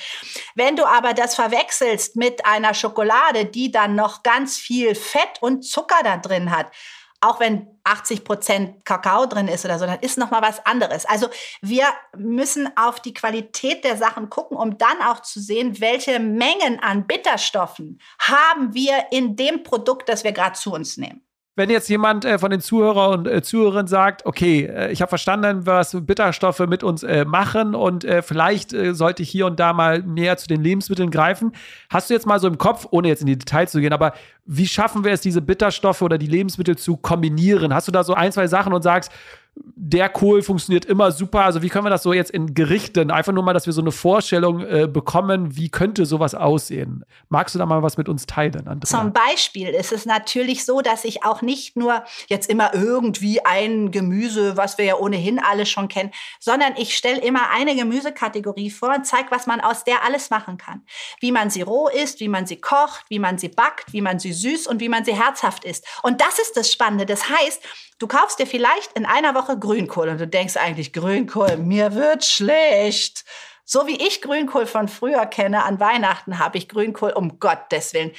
Wenn 0.55 0.77
du 0.77 0.87
aber 0.87 1.13
das 1.13 1.35
verwechselst 1.35 2.17
mit 2.17 2.47
einer 2.47 2.73
Schokolade, 2.73 3.45
die 3.45 3.71
dann 3.71 3.95
noch 3.95 4.23
ganz 4.23 4.57
viel 4.57 4.95
Fett 4.95 5.41
und 5.41 5.65
Zucker 5.65 6.03
da 6.03 6.17
drin 6.17 6.51
hat, 6.51 6.73
auch 7.21 7.41
wenn 7.41 7.76
80 7.87 8.25
Prozent 8.25 8.85
Kakao 8.85 9.27
drin 9.27 9.49
ist 9.49 9.65
oder 9.65 9.79
so, 9.79 9.87
dann 9.87 10.01
ist 10.01 10.19
noch 10.19 10.31
mal 10.31 10.43
was 10.43 10.65
anderes. 10.67 11.07
Also 11.07 11.29
wir 11.61 11.87
müssen 12.17 12.69
auf 12.77 13.01
die 13.01 13.15
Qualität 13.15 13.85
der 13.85 13.97
Sachen 13.97 14.31
gucken, 14.31 14.57
um 14.57 14.79
dann 14.79 15.01
auch 15.03 15.21
zu 15.21 15.41
sehen, 15.41 15.81
welche 15.81 16.19
Mengen 16.19 16.81
an 16.81 17.07
Bitterstoffen 17.07 18.01
haben 18.19 18.75
wir 18.75 19.07
in 19.11 19.37
dem 19.37 19.63
Produkt, 19.63 20.09
das 20.09 20.25
wir 20.25 20.33
gerade 20.33 20.57
zu 20.57 20.73
uns 20.73 20.97
nehmen 20.97 21.26
wenn 21.57 21.71
jetzt 21.71 21.89
jemand 21.89 22.27
äh, 22.27 22.39
von 22.39 22.51
den 22.51 22.61
Zuhörer 22.61 23.09
und 23.11 23.27
äh, 23.27 23.43
Zuhörern 23.43 23.87
sagt, 23.87 24.27
okay, 24.27 24.67
äh, 24.67 24.93
ich 24.93 25.01
habe 25.01 25.09
verstanden, 25.09 25.67
was 25.67 25.97
Bitterstoffe 26.03 26.61
mit 26.61 26.85
uns 26.85 27.03
äh, 27.03 27.25
machen 27.25 27.75
und 27.75 28.05
äh, 28.05 28.21
vielleicht 28.21 28.75
äh, 28.75 28.95
sollte 28.95 29.23
ich 29.23 29.31
hier 29.31 29.47
und 29.47 29.59
da 29.59 29.73
mal 29.73 30.03
mehr 30.03 30.37
zu 30.37 30.47
den 30.47 30.63
Lebensmitteln 30.63 31.11
greifen. 31.11 31.53
Hast 31.89 32.11
du 32.11 32.15
jetzt 32.15 32.27
mal 32.27 32.39
so 32.39 32.47
im 32.47 32.59
Kopf, 32.59 32.87
ohne 32.91 33.09
jetzt 33.09 33.23
in 33.23 33.27
die 33.27 33.39
Details 33.39 33.73
zu 33.73 33.81
gehen, 33.81 33.95
aber 33.95 34.13
wie 34.45 34.67
schaffen 34.67 35.03
wir 35.03 35.13
es, 35.13 35.23
diese 35.23 35.41
Bitterstoffe 35.41 36.03
oder 36.03 36.19
die 36.19 36.27
Lebensmittel 36.27 36.77
zu 36.77 36.99
kombinieren? 36.99 37.75
Hast 37.75 37.89
du 37.89 37.93
da 37.93 38.05
so 38.05 38.13
ein, 38.13 38.33
zwei 38.33 38.47
Sachen 38.47 38.75
und 38.75 38.83
sagst, 38.83 39.11
der 39.79 40.09
Kohl 40.09 40.43
funktioniert 40.43 40.85
immer 40.85 41.13
super. 41.13 41.45
Also 41.45 41.63
wie 41.63 41.69
können 41.69 41.85
wir 41.85 41.91
das 41.91 42.03
so 42.03 42.13
jetzt 42.13 42.31
in 42.31 42.55
Gerichten, 42.55 43.11
einfach 43.11 43.33
nur 43.33 43.43
mal, 43.43 43.53
dass 43.53 43.67
wir 43.67 43.73
so 43.73 43.81
eine 43.81 43.93
Vorstellung 43.93 44.61
äh, 44.61 44.89
bekommen, 44.89 45.57
wie 45.57 45.69
könnte 45.69 46.07
sowas 46.07 46.35
aussehen? 46.35 47.05
Magst 47.29 47.55
du 47.55 47.59
da 47.59 47.67
mal 47.67 47.83
was 47.83 47.97
mit 47.97 48.09
uns 48.09 48.27
teilen, 48.27 48.67
Andrea? 48.69 48.87
Zum 48.87 49.13
Beispiel 49.13 49.69
ist 49.69 49.93
es 49.93 50.07
natürlich 50.07 50.65
so, 50.65 50.81
dass 50.81 51.05
ich 51.05 51.25
auch 51.25 51.41
nicht 51.41 51.77
nur 51.77 52.05
jetzt 52.29 52.51
immer 52.51 52.75
irgendwie 52.75 53.45
ein 53.45 53.91
Gemüse, 53.91 54.57
was 54.57 54.77
wir 54.79 54.85
ja 54.85 54.97
ohnehin 54.97 55.39
alle 55.39 55.67
schon 55.67 55.89
kennen, 55.89 56.11
sondern 56.41 56.73
ich 56.77 56.97
stelle 56.97 57.21
immer 57.21 57.51
eine 57.51 57.77
Gemüsekategorie 57.77 58.71
vor 58.71 58.95
und 58.95 59.07
zeige, 59.07 59.31
was 59.31 59.47
man 59.47 59.61
aus 59.61 59.85
der 59.85 60.05
alles 60.05 60.31
machen 60.31 60.59
kann. 60.59 60.83
Wie 61.21 61.33
man 61.33 61.49
sie 61.51 61.63
roh 61.63 61.89
isst, 61.89 62.21
wie 62.21 62.29
man 62.29 62.47
sie 62.47 62.57
kocht, 62.57 63.05
wie 63.09 63.19
man 63.19 63.39
sie 63.39 63.49
backt, 63.49 63.93
wie 63.93 64.01
man 64.01 64.19
sie 64.19 64.33
süß 64.33 64.67
und 64.67 64.81
wie 64.81 64.89
man 64.89 65.05
sie 65.05 65.15
herzhaft 65.15 65.65
isst. 65.65 65.87
Und 66.03 66.21
das 66.21 66.39
ist 66.39 66.57
das 66.57 66.73
Spannende. 66.73 67.07
Das 67.07 67.31
heißt, 67.31 67.63
Du 67.99 68.07
kaufst 68.07 68.39
dir 68.39 68.47
vielleicht 68.47 68.93
in 68.93 69.07
einer 69.07 69.35
Woche 69.35 69.46
Grünkohl 69.55 70.09
und 70.09 70.19
du 70.19 70.27
denkst 70.27 70.57
eigentlich, 70.57 70.93
Grünkohl, 70.93 71.57
mir 71.59 71.95
wird 71.95 72.25
schlecht. 72.25 73.25
So 73.65 73.87
wie 73.87 73.97
ich 73.97 74.23
Grünkohl 74.23 74.67
von 74.67 74.89
früher 74.89 75.27
kenne, 75.27 75.65
an 75.65 75.79
Weihnachten 75.79 76.41
habe 76.41 76.59
ich 76.59 76.69
Grünkohl, 76.69 77.11
um 77.11 77.39
Gottes 77.39 77.95
Willen. 77.95 78.13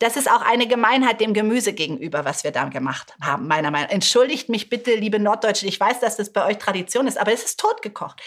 Das 0.00 0.16
ist 0.16 0.30
auch 0.30 0.40
eine 0.40 0.66
Gemeinheit 0.66 1.20
dem 1.20 1.34
Gemüse 1.34 1.74
gegenüber, 1.74 2.24
was 2.24 2.42
wir 2.42 2.52
da 2.52 2.64
gemacht 2.64 3.14
haben, 3.20 3.46
meiner 3.46 3.70
Meinung 3.70 3.88
nach. 3.88 3.94
Entschuldigt 3.94 4.48
mich 4.48 4.70
bitte, 4.70 4.94
liebe 4.94 5.20
Norddeutsche. 5.20 5.66
Ich 5.66 5.78
weiß, 5.78 6.00
dass 6.00 6.16
das 6.16 6.32
bei 6.32 6.46
euch 6.46 6.56
Tradition 6.56 7.06
ist, 7.06 7.18
aber 7.18 7.34
es 7.34 7.44
ist 7.44 7.60
totgekocht. 7.60 8.18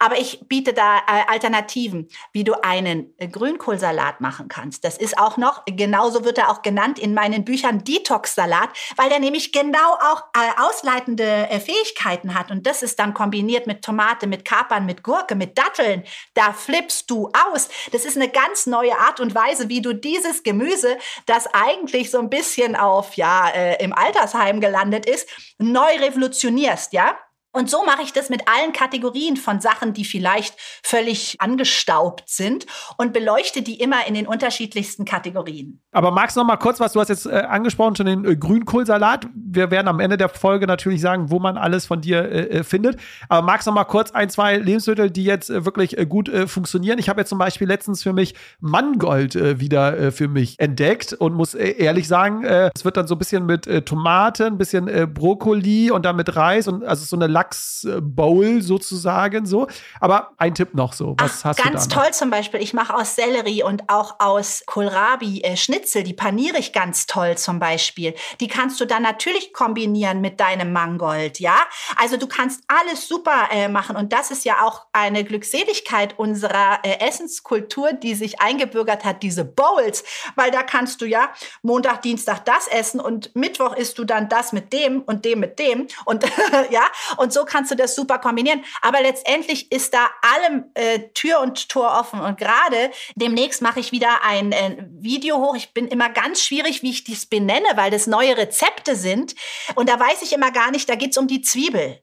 Aber 0.00 0.18
ich 0.18 0.40
biete 0.48 0.72
da 0.72 0.98
äh, 0.98 1.22
Alternativen, 1.28 2.08
wie 2.32 2.42
du 2.42 2.54
einen 2.64 3.14
äh, 3.18 3.28
Grünkohlsalat 3.28 4.20
machen 4.20 4.48
kannst. 4.48 4.82
Das 4.82 4.98
ist 4.98 5.18
auch 5.18 5.36
noch, 5.36 5.64
genauso 5.66 6.24
wird 6.24 6.36
er 6.36 6.50
auch 6.50 6.62
genannt 6.62 6.98
in 6.98 7.14
meinen 7.14 7.44
Büchern 7.44 7.84
Detox-Salat, 7.84 8.70
weil 8.96 9.08
der 9.08 9.20
nämlich 9.20 9.52
genau 9.52 9.78
auch 9.78 10.24
äh, 10.34 10.60
ausleitende 10.60 11.48
äh, 11.48 11.60
Fähigkeiten 11.60 12.34
hat. 12.34 12.50
Und 12.50 12.66
das 12.66 12.82
ist 12.82 12.98
dann 12.98 13.14
kombiniert 13.14 13.68
mit 13.68 13.82
Tomate, 13.82 14.26
mit 14.26 14.44
Kapern, 14.44 14.84
mit 14.84 15.04
Gurke, 15.04 15.36
mit 15.36 15.56
Datteln. 15.56 16.02
Da 16.34 16.52
flippst 16.52 17.08
du 17.08 17.30
aus. 17.52 17.68
Das 17.92 18.04
ist 18.04 18.16
eine 18.16 18.30
ganz 18.30 18.66
neue 18.66 18.98
Art 18.98 19.20
und 19.20 19.32
Weise, 19.32 19.68
wie 19.68 19.80
du 19.80 19.92
dieses 19.92 20.42
Gemüse 20.42 20.98
das 21.26 21.46
eigentlich 21.52 22.10
so 22.10 22.18
ein 22.18 22.30
bisschen 22.30 22.76
auf, 22.76 23.14
ja, 23.14 23.48
äh, 23.48 23.82
im 23.82 23.92
Altersheim 23.92 24.60
gelandet 24.60 25.06
ist, 25.06 25.28
neu 25.58 25.96
revolutionierst, 25.98 26.92
ja? 26.92 27.16
Und 27.52 27.68
so 27.68 27.84
mache 27.84 28.02
ich 28.02 28.12
das 28.12 28.28
mit 28.28 28.46
allen 28.46 28.72
Kategorien 28.72 29.36
von 29.36 29.60
Sachen, 29.60 29.92
die 29.92 30.04
vielleicht 30.04 30.54
völlig 30.84 31.40
angestaubt 31.40 32.28
sind 32.28 32.66
und 32.96 33.12
beleuchte 33.12 33.62
die 33.62 33.80
immer 33.80 34.06
in 34.06 34.14
den 34.14 34.28
unterschiedlichsten 34.28 35.04
Kategorien. 35.04 35.82
Aber 35.92 36.12
magst 36.12 36.36
du 36.36 36.40
noch 36.40 36.46
mal 36.46 36.56
kurz 36.56 36.78
was, 36.78 36.92
du 36.92 37.00
hast 37.00 37.08
jetzt 37.08 37.26
äh, 37.26 37.30
angesprochen 37.30 37.96
schon 37.96 38.06
den 38.06 38.24
äh, 38.24 38.36
Grünkohlsalat. 38.36 39.26
Wir 39.34 39.70
werden 39.72 39.88
am 39.88 39.98
Ende 39.98 40.16
der 40.16 40.28
Folge 40.28 40.66
natürlich 40.66 41.00
sagen, 41.00 41.30
wo 41.30 41.40
man 41.40 41.56
alles 41.56 41.86
von 41.86 42.00
dir 42.00 42.30
äh, 42.30 42.58
äh 42.58 42.64
findet. 42.64 42.98
Aber 43.28 43.44
magst 43.44 43.66
du 43.66 43.70
noch 43.70 43.76
mal 43.76 43.84
kurz 43.84 44.12
ein, 44.12 44.30
zwei 44.30 44.56
Lebensmittel, 44.56 45.10
die 45.10 45.24
jetzt 45.24 45.50
äh, 45.50 45.64
wirklich 45.64 45.98
äh, 45.98 46.06
gut 46.06 46.30
funktionieren? 46.46 46.98
Ich 46.98 47.08
habe 47.08 47.20
jetzt 47.20 47.28
zum 47.28 47.38
Beispiel 47.38 47.66
letztens 47.66 48.02
für 48.02 48.12
mich 48.12 48.34
Mangold 48.60 49.34
wieder 49.60 50.12
für 50.12 50.28
mich 50.28 50.58
entdeckt 50.58 51.12
und 51.12 51.34
muss 51.34 51.54
ehrlich 51.54 52.06
sagen, 52.08 52.44
es 52.44 52.84
wird 52.84 52.96
dann 52.96 53.06
so 53.06 53.14
ein 53.14 53.18
bisschen 53.18 53.46
mit 53.46 53.68
Tomaten, 53.86 54.44
ein 54.44 54.58
bisschen 54.58 55.12
Brokkoli 55.12 55.90
und 55.90 56.04
dann 56.04 56.16
mit 56.16 56.34
Reis 56.36 56.68
und 56.68 56.84
also 56.84 57.04
so 57.04 57.16
eine 57.16 57.26
Lachsbowl 57.26 58.62
sozusagen 58.62 59.46
so. 59.46 59.66
Aber 60.00 60.32
ein 60.36 60.54
Tipp 60.54 60.74
noch 60.74 60.92
so. 60.92 61.14
Was 61.18 61.40
Ach, 61.40 61.50
hast 61.50 61.62
ganz 61.62 61.88
du 61.88 61.94
da 61.94 62.02
toll 62.02 62.12
zum 62.12 62.30
Beispiel. 62.30 62.60
Ich 62.60 62.74
mache 62.74 62.94
aus 62.94 63.16
Sellerie 63.16 63.62
und 63.62 63.88
auch 63.88 64.16
aus 64.18 64.62
Kohlrabi 64.66 65.40
äh, 65.42 65.56
Schnitzel. 65.80 66.02
Die 66.02 66.12
paniere 66.12 66.58
ich 66.58 66.72
ganz 66.72 67.06
toll 67.06 67.38
zum 67.38 67.58
Beispiel. 67.58 68.14
Die 68.40 68.48
kannst 68.48 68.80
du 68.80 68.84
dann 68.84 69.02
natürlich 69.02 69.52
kombinieren 69.52 70.20
mit 70.20 70.38
deinem 70.40 70.72
Mangold, 70.72 71.40
ja. 71.40 71.56
Also 71.96 72.16
du 72.16 72.26
kannst 72.26 72.62
alles 72.68 73.08
super 73.08 73.48
äh, 73.50 73.68
machen 73.68 73.96
und 73.96 74.12
das 74.12 74.30
ist 74.30 74.44
ja 74.44 74.66
auch 74.66 74.86
eine 74.92 75.24
Glückseligkeit 75.24 76.18
unserer 76.18 76.80
äh, 76.82 76.98
Essenskultur, 77.00 77.92
die 77.92 78.14
sich 78.14 78.40
eingebürgert 78.40 79.04
hat, 79.04 79.22
diese 79.22 79.44
Bowls, 79.44 80.04
weil 80.36 80.50
da 80.50 80.62
kannst 80.62 81.00
du 81.00 81.06
ja 81.06 81.32
Montag, 81.62 82.02
Dienstag 82.02 82.44
das 82.44 82.68
essen 82.68 83.00
und 83.00 83.34
Mittwoch 83.34 83.74
isst 83.74 83.98
du 83.98 84.04
dann 84.04 84.28
das 84.28 84.52
mit 84.52 84.72
dem 84.72 85.02
und 85.02 85.24
dem 85.24 85.40
mit 85.40 85.58
dem 85.58 85.86
und 86.04 86.24
ja 86.70 86.82
und 87.16 87.32
so 87.32 87.44
kannst 87.44 87.70
du 87.70 87.74
das 87.74 87.94
super 87.94 88.18
kombinieren. 88.18 88.64
Aber 88.82 89.00
letztendlich 89.00 89.72
ist 89.72 89.94
da 89.94 90.10
allem 90.22 90.64
äh, 90.74 91.08
Tür 91.14 91.40
und 91.40 91.68
Tor 91.68 91.96
offen. 91.98 92.20
Und 92.20 92.38
gerade 92.38 92.90
demnächst 93.14 93.62
mache 93.62 93.80
ich 93.80 93.92
wieder 93.92 94.22
ein 94.24 94.52
äh, 94.52 94.76
Video 94.98 95.38
hoch. 95.38 95.56
Ich 95.56 95.69
bin 95.74 95.88
immer 95.88 96.08
ganz 96.08 96.42
schwierig, 96.42 96.82
wie 96.82 96.90
ich 96.90 97.04
dies 97.04 97.26
benenne, 97.26 97.68
weil 97.74 97.90
das 97.90 98.06
neue 98.06 98.36
Rezepte 98.36 98.96
sind. 98.96 99.34
Und 99.74 99.88
da 99.88 99.98
weiß 99.98 100.22
ich 100.22 100.32
immer 100.32 100.50
gar 100.50 100.70
nicht, 100.70 100.88
da 100.88 100.94
geht 100.94 101.10
es 101.10 101.18
um 101.18 101.26
die 101.26 101.42
Zwiebel. 101.42 102.00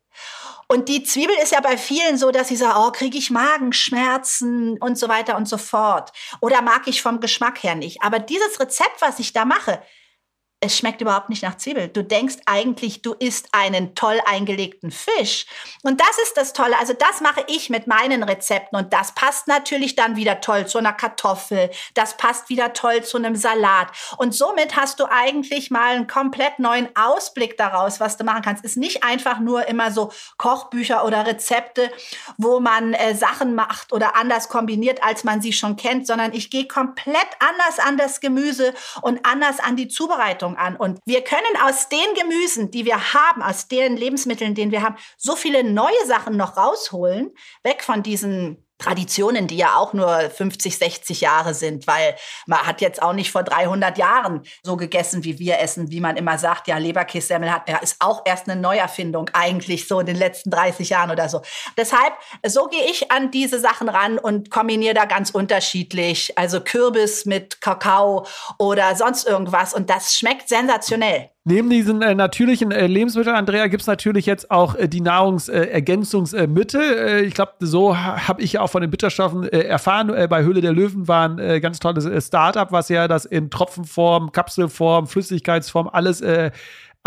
Und 0.69 0.89
die 0.89 1.03
Zwiebel 1.03 1.35
ist 1.41 1.53
ja 1.53 1.61
bei 1.61 1.77
vielen 1.77 2.17
so, 2.17 2.31
dass 2.31 2.49
sie 2.49 2.57
sagen, 2.57 2.77
oh, 2.77 2.91
kriege 2.91 3.17
ich 3.17 3.29
Magenschmerzen 3.29 4.77
und 4.79 4.97
so 4.97 5.07
weiter 5.07 5.37
und 5.37 5.47
so 5.47 5.57
fort. 5.57 6.11
Oder 6.41 6.61
mag 6.61 6.87
ich 6.87 7.01
vom 7.01 7.21
Geschmack 7.21 7.63
her 7.63 7.75
nicht. 7.75 8.01
Aber 8.01 8.19
dieses 8.19 8.59
Rezept, 8.59 8.99
was 8.99 9.19
ich 9.19 9.31
da 9.31 9.45
mache, 9.45 9.81
es 10.59 10.75
schmeckt 10.75 11.01
überhaupt 11.01 11.29
nicht 11.29 11.43
nach 11.43 11.57
Zwiebel. 11.57 11.87
Du 11.87 12.03
denkst 12.03 12.37
eigentlich, 12.47 13.03
du 13.03 13.13
isst 13.13 13.49
einen 13.51 13.93
toll 13.93 14.19
eingelegten 14.25 14.89
Fisch. 14.89 15.45
Und 15.83 16.01
das 16.01 16.17
ist 16.23 16.35
das 16.35 16.51
Tolle. 16.51 16.75
Also 16.79 16.93
das 16.93 17.21
mache 17.21 17.43
ich 17.47 17.69
mit 17.69 17.85
meinen 17.85 18.23
Rezepten. 18.23 18.75
Und 18.77 18.91
das 18.91 19.13
passt 19.13 19.47
natürlich 19.47 19.95
dann 19.95 20.15
wieder 20.15 20.41
toll 20.41 20.65
zu 20.65 20.79
einer 20.79 20.93
Kartoffel. 20.93 21.69
Das 21.93 22.17
passt 22.17 22.49
wieder 22.49 22.73
toll 22.73 23.03
zu 23.03 23.17
einem 23.17 23.35
Salat. 23.35 23.89
Und 24.17 24.33
somit 24.33 24.75
hast 24.75 24.99
du 24.99 25.05
eigentlich 25.05 25.69
mal 25.69 25.95
einen 25.95 26.07
komplett 26.07 26.57
neuen 26.57 26.89
Ausblick 26.95 27.55
daraus, 27.57 27.99
was 27.99 28.17
du 28.17 28.23
machen 28.23 28.41
kannst. 28.41 28.65
Ist 28.65 28.77
nicht 28.77 29.03
einfach 29.03 29.39
nur 29.39 29.67
immer 29.67 29.91
so 29.91 30.11
Kochbücher 30.37 31.05
oder 31.05 31.27
Rezepte, 31.27 31.91
wo 32.37 32.59
man 32.59 32.93
äh, 32.93 33.13
Sachen 33.13 33.53
macht 33.53 33.93
oder 33.93 34.15
anders 34.15 34.49
kombiniert, 34.49 35.03
als 35.03 35.23
man 35.23 35.39
sie 35.39 35.53
schon 35.53 35.75
kennt, 35.75 36.07
sondern 36.07 36.33
ich 36.33 36.49
gehe 36.49 36.67
komplett 36.67 37.27
anders 37.37 37.77
an 37.77 37.95
das 37.97 38.21
Gemüse 38.21 38.73
und 39.03 39.23
anders 39.23 39.59
an 39.59 39.75
die 39.75 39.87
Zubereitung. 39.87 40.46
Verantwortung 40.47 40.57
an. 40.57 40.75
Und 40.75 40.99
wir 41.05 41.23
können 41.23 41.57
aus 41.63 41.89
den 41.89 42.13
Gemüsen, 42.15 42.71
die 42.71 42.85
wir 42.85 43.13
haben, 43.13 43.41
aus 43.41 43.67
den 43.67 43.97
Lebensmitteln, 43.97 44.55
den 44.55 44.71
wir 44.71 44.81
haben, 44.81 44.95
so 45.17 45.35
viele 45.35 45.63
neue 45.63 46.05
Sachen 46.05 46.37
noch 46.37 46.57
rausholen, 46.57 47.31
weg 47.63 47.83
von 47.83 48.03
diesen 48.03 48.66
Traditionen, 48.77 49.47
die 49.47 49.57
ja 49.57 49.75
auch 49.75 49.93
nur 49.93 50.29
50, 50.29 50.77
60 50.77 51.21
Jahre 51.21 51.53
sind, 51.53 51.87
weil 51.87 52.15
man 52.45 52.59
hat 52.59 52.81
jetzt 52.81 53.01
auch 53.01 53.13
nicht 53.13 53.31
vor 53.31 53.43
300 53.43 53.97
Jahren 53.97 54.43
so 54.63 54.77
gegessen, 54.77 55.23
wie 55.23 55.39
wir 55.39 55.59
essen, 55.59 55.89
wie 55.91 55.99
man 55.99 56.15
immer 56.15 56.37
sagt, 56.37 56.67
ja, 56.67 56.77
Leberkässemmel 56.77 57.51
hat, 57.51 57.67
ja, 57.69 57.77
ist 57.77 57.97
auch 57.99 58.21
erst 58.25 58.49
eine 58.49 58.59
Neuerfindung 58.59 59.29
eigentlich 59.33 59.87
so 59.87 59.99
in 59.99 60.05
den 60.05 60.15
letzten 60.15 60.51
30 60.51 60.89
Jahren 60.89 61.11
oder 61.11 61.27
so. 61.27 61.41
Deshalb, 61.75 62.13
so 62.45 62.67
gehe 62.67 62.85
ich 62.85 63.11
an 63.11 63.31
diese 63.31 63.59
Sachen 63.59 63.89
ran 63.89 64.19
und 64.19 64.51
kombiniere 64.51 64.93
da 64.93 65.05
ganz 65.05 65.31
unterschiedlich, 65.31 66.37
also 66.37 66.61
Kürbis 66.61 67.25
mit 67.25 67.61
Kakao 67.61 68.25
oder 68.59 68.95
sonst 68.95 69.27
irgendwas 69.27 69.73
und 69.73 69.89
das 69.89 70.13
schmeckt 70.13 70.49
sensationell. 70.49 71.31
Neben 71.49 71.69
diesen 71.69 72.01
äh, 72.01 72.13
natürlichen 72.13 72.73
äh, 72.73 72.87
Lebensmitteln, 72.87 73.33
Andrea, 73.33 73.67
gibt 73.67 73.79
es 73.79 73.87
natürlich 73.87 74.25
jetzt 74.25 74.51
auch 74.51 74.75
äh, 74.75 74.89
die 74.89 74.99
Nahrungsergänzungsmittel. 74.99 76.81
Äh, 76.81 77.21
ich 77.21 77.35
glaube, 77.35 77.53
so 77.61 77.95
ha 77.95 78.27
habe 78.27 78.41
ich 78.41 78.51
ja 78.51 78.61
auch 78.61 78.69
von 78.69 78.81
den 78.81 78.91
Bitterstoffen 78.91 79.47
äh, 79.47 79.61
erfahren. 79.61 80.13
Äh, 80.13 80.27
bei 80.29 80.43
Höhle 80.43 80.59
der 80.59 80.73
Löwen 80.73 81.07
war 81.07 81.29
ein 81.29 81.61
ganz 81.61 81.79
tolles 81.79 82.27
Startup, 82.27 82.69
was 82.73 82.89
ja 82.89 83.07
das 83.07 83.23
in 83.23 83.49
Tropfenform, 83.49 84.33
Kapselform, 84.33 85.07
Flüssigkeitsform 85.07 85.87
alles 85.87 86.21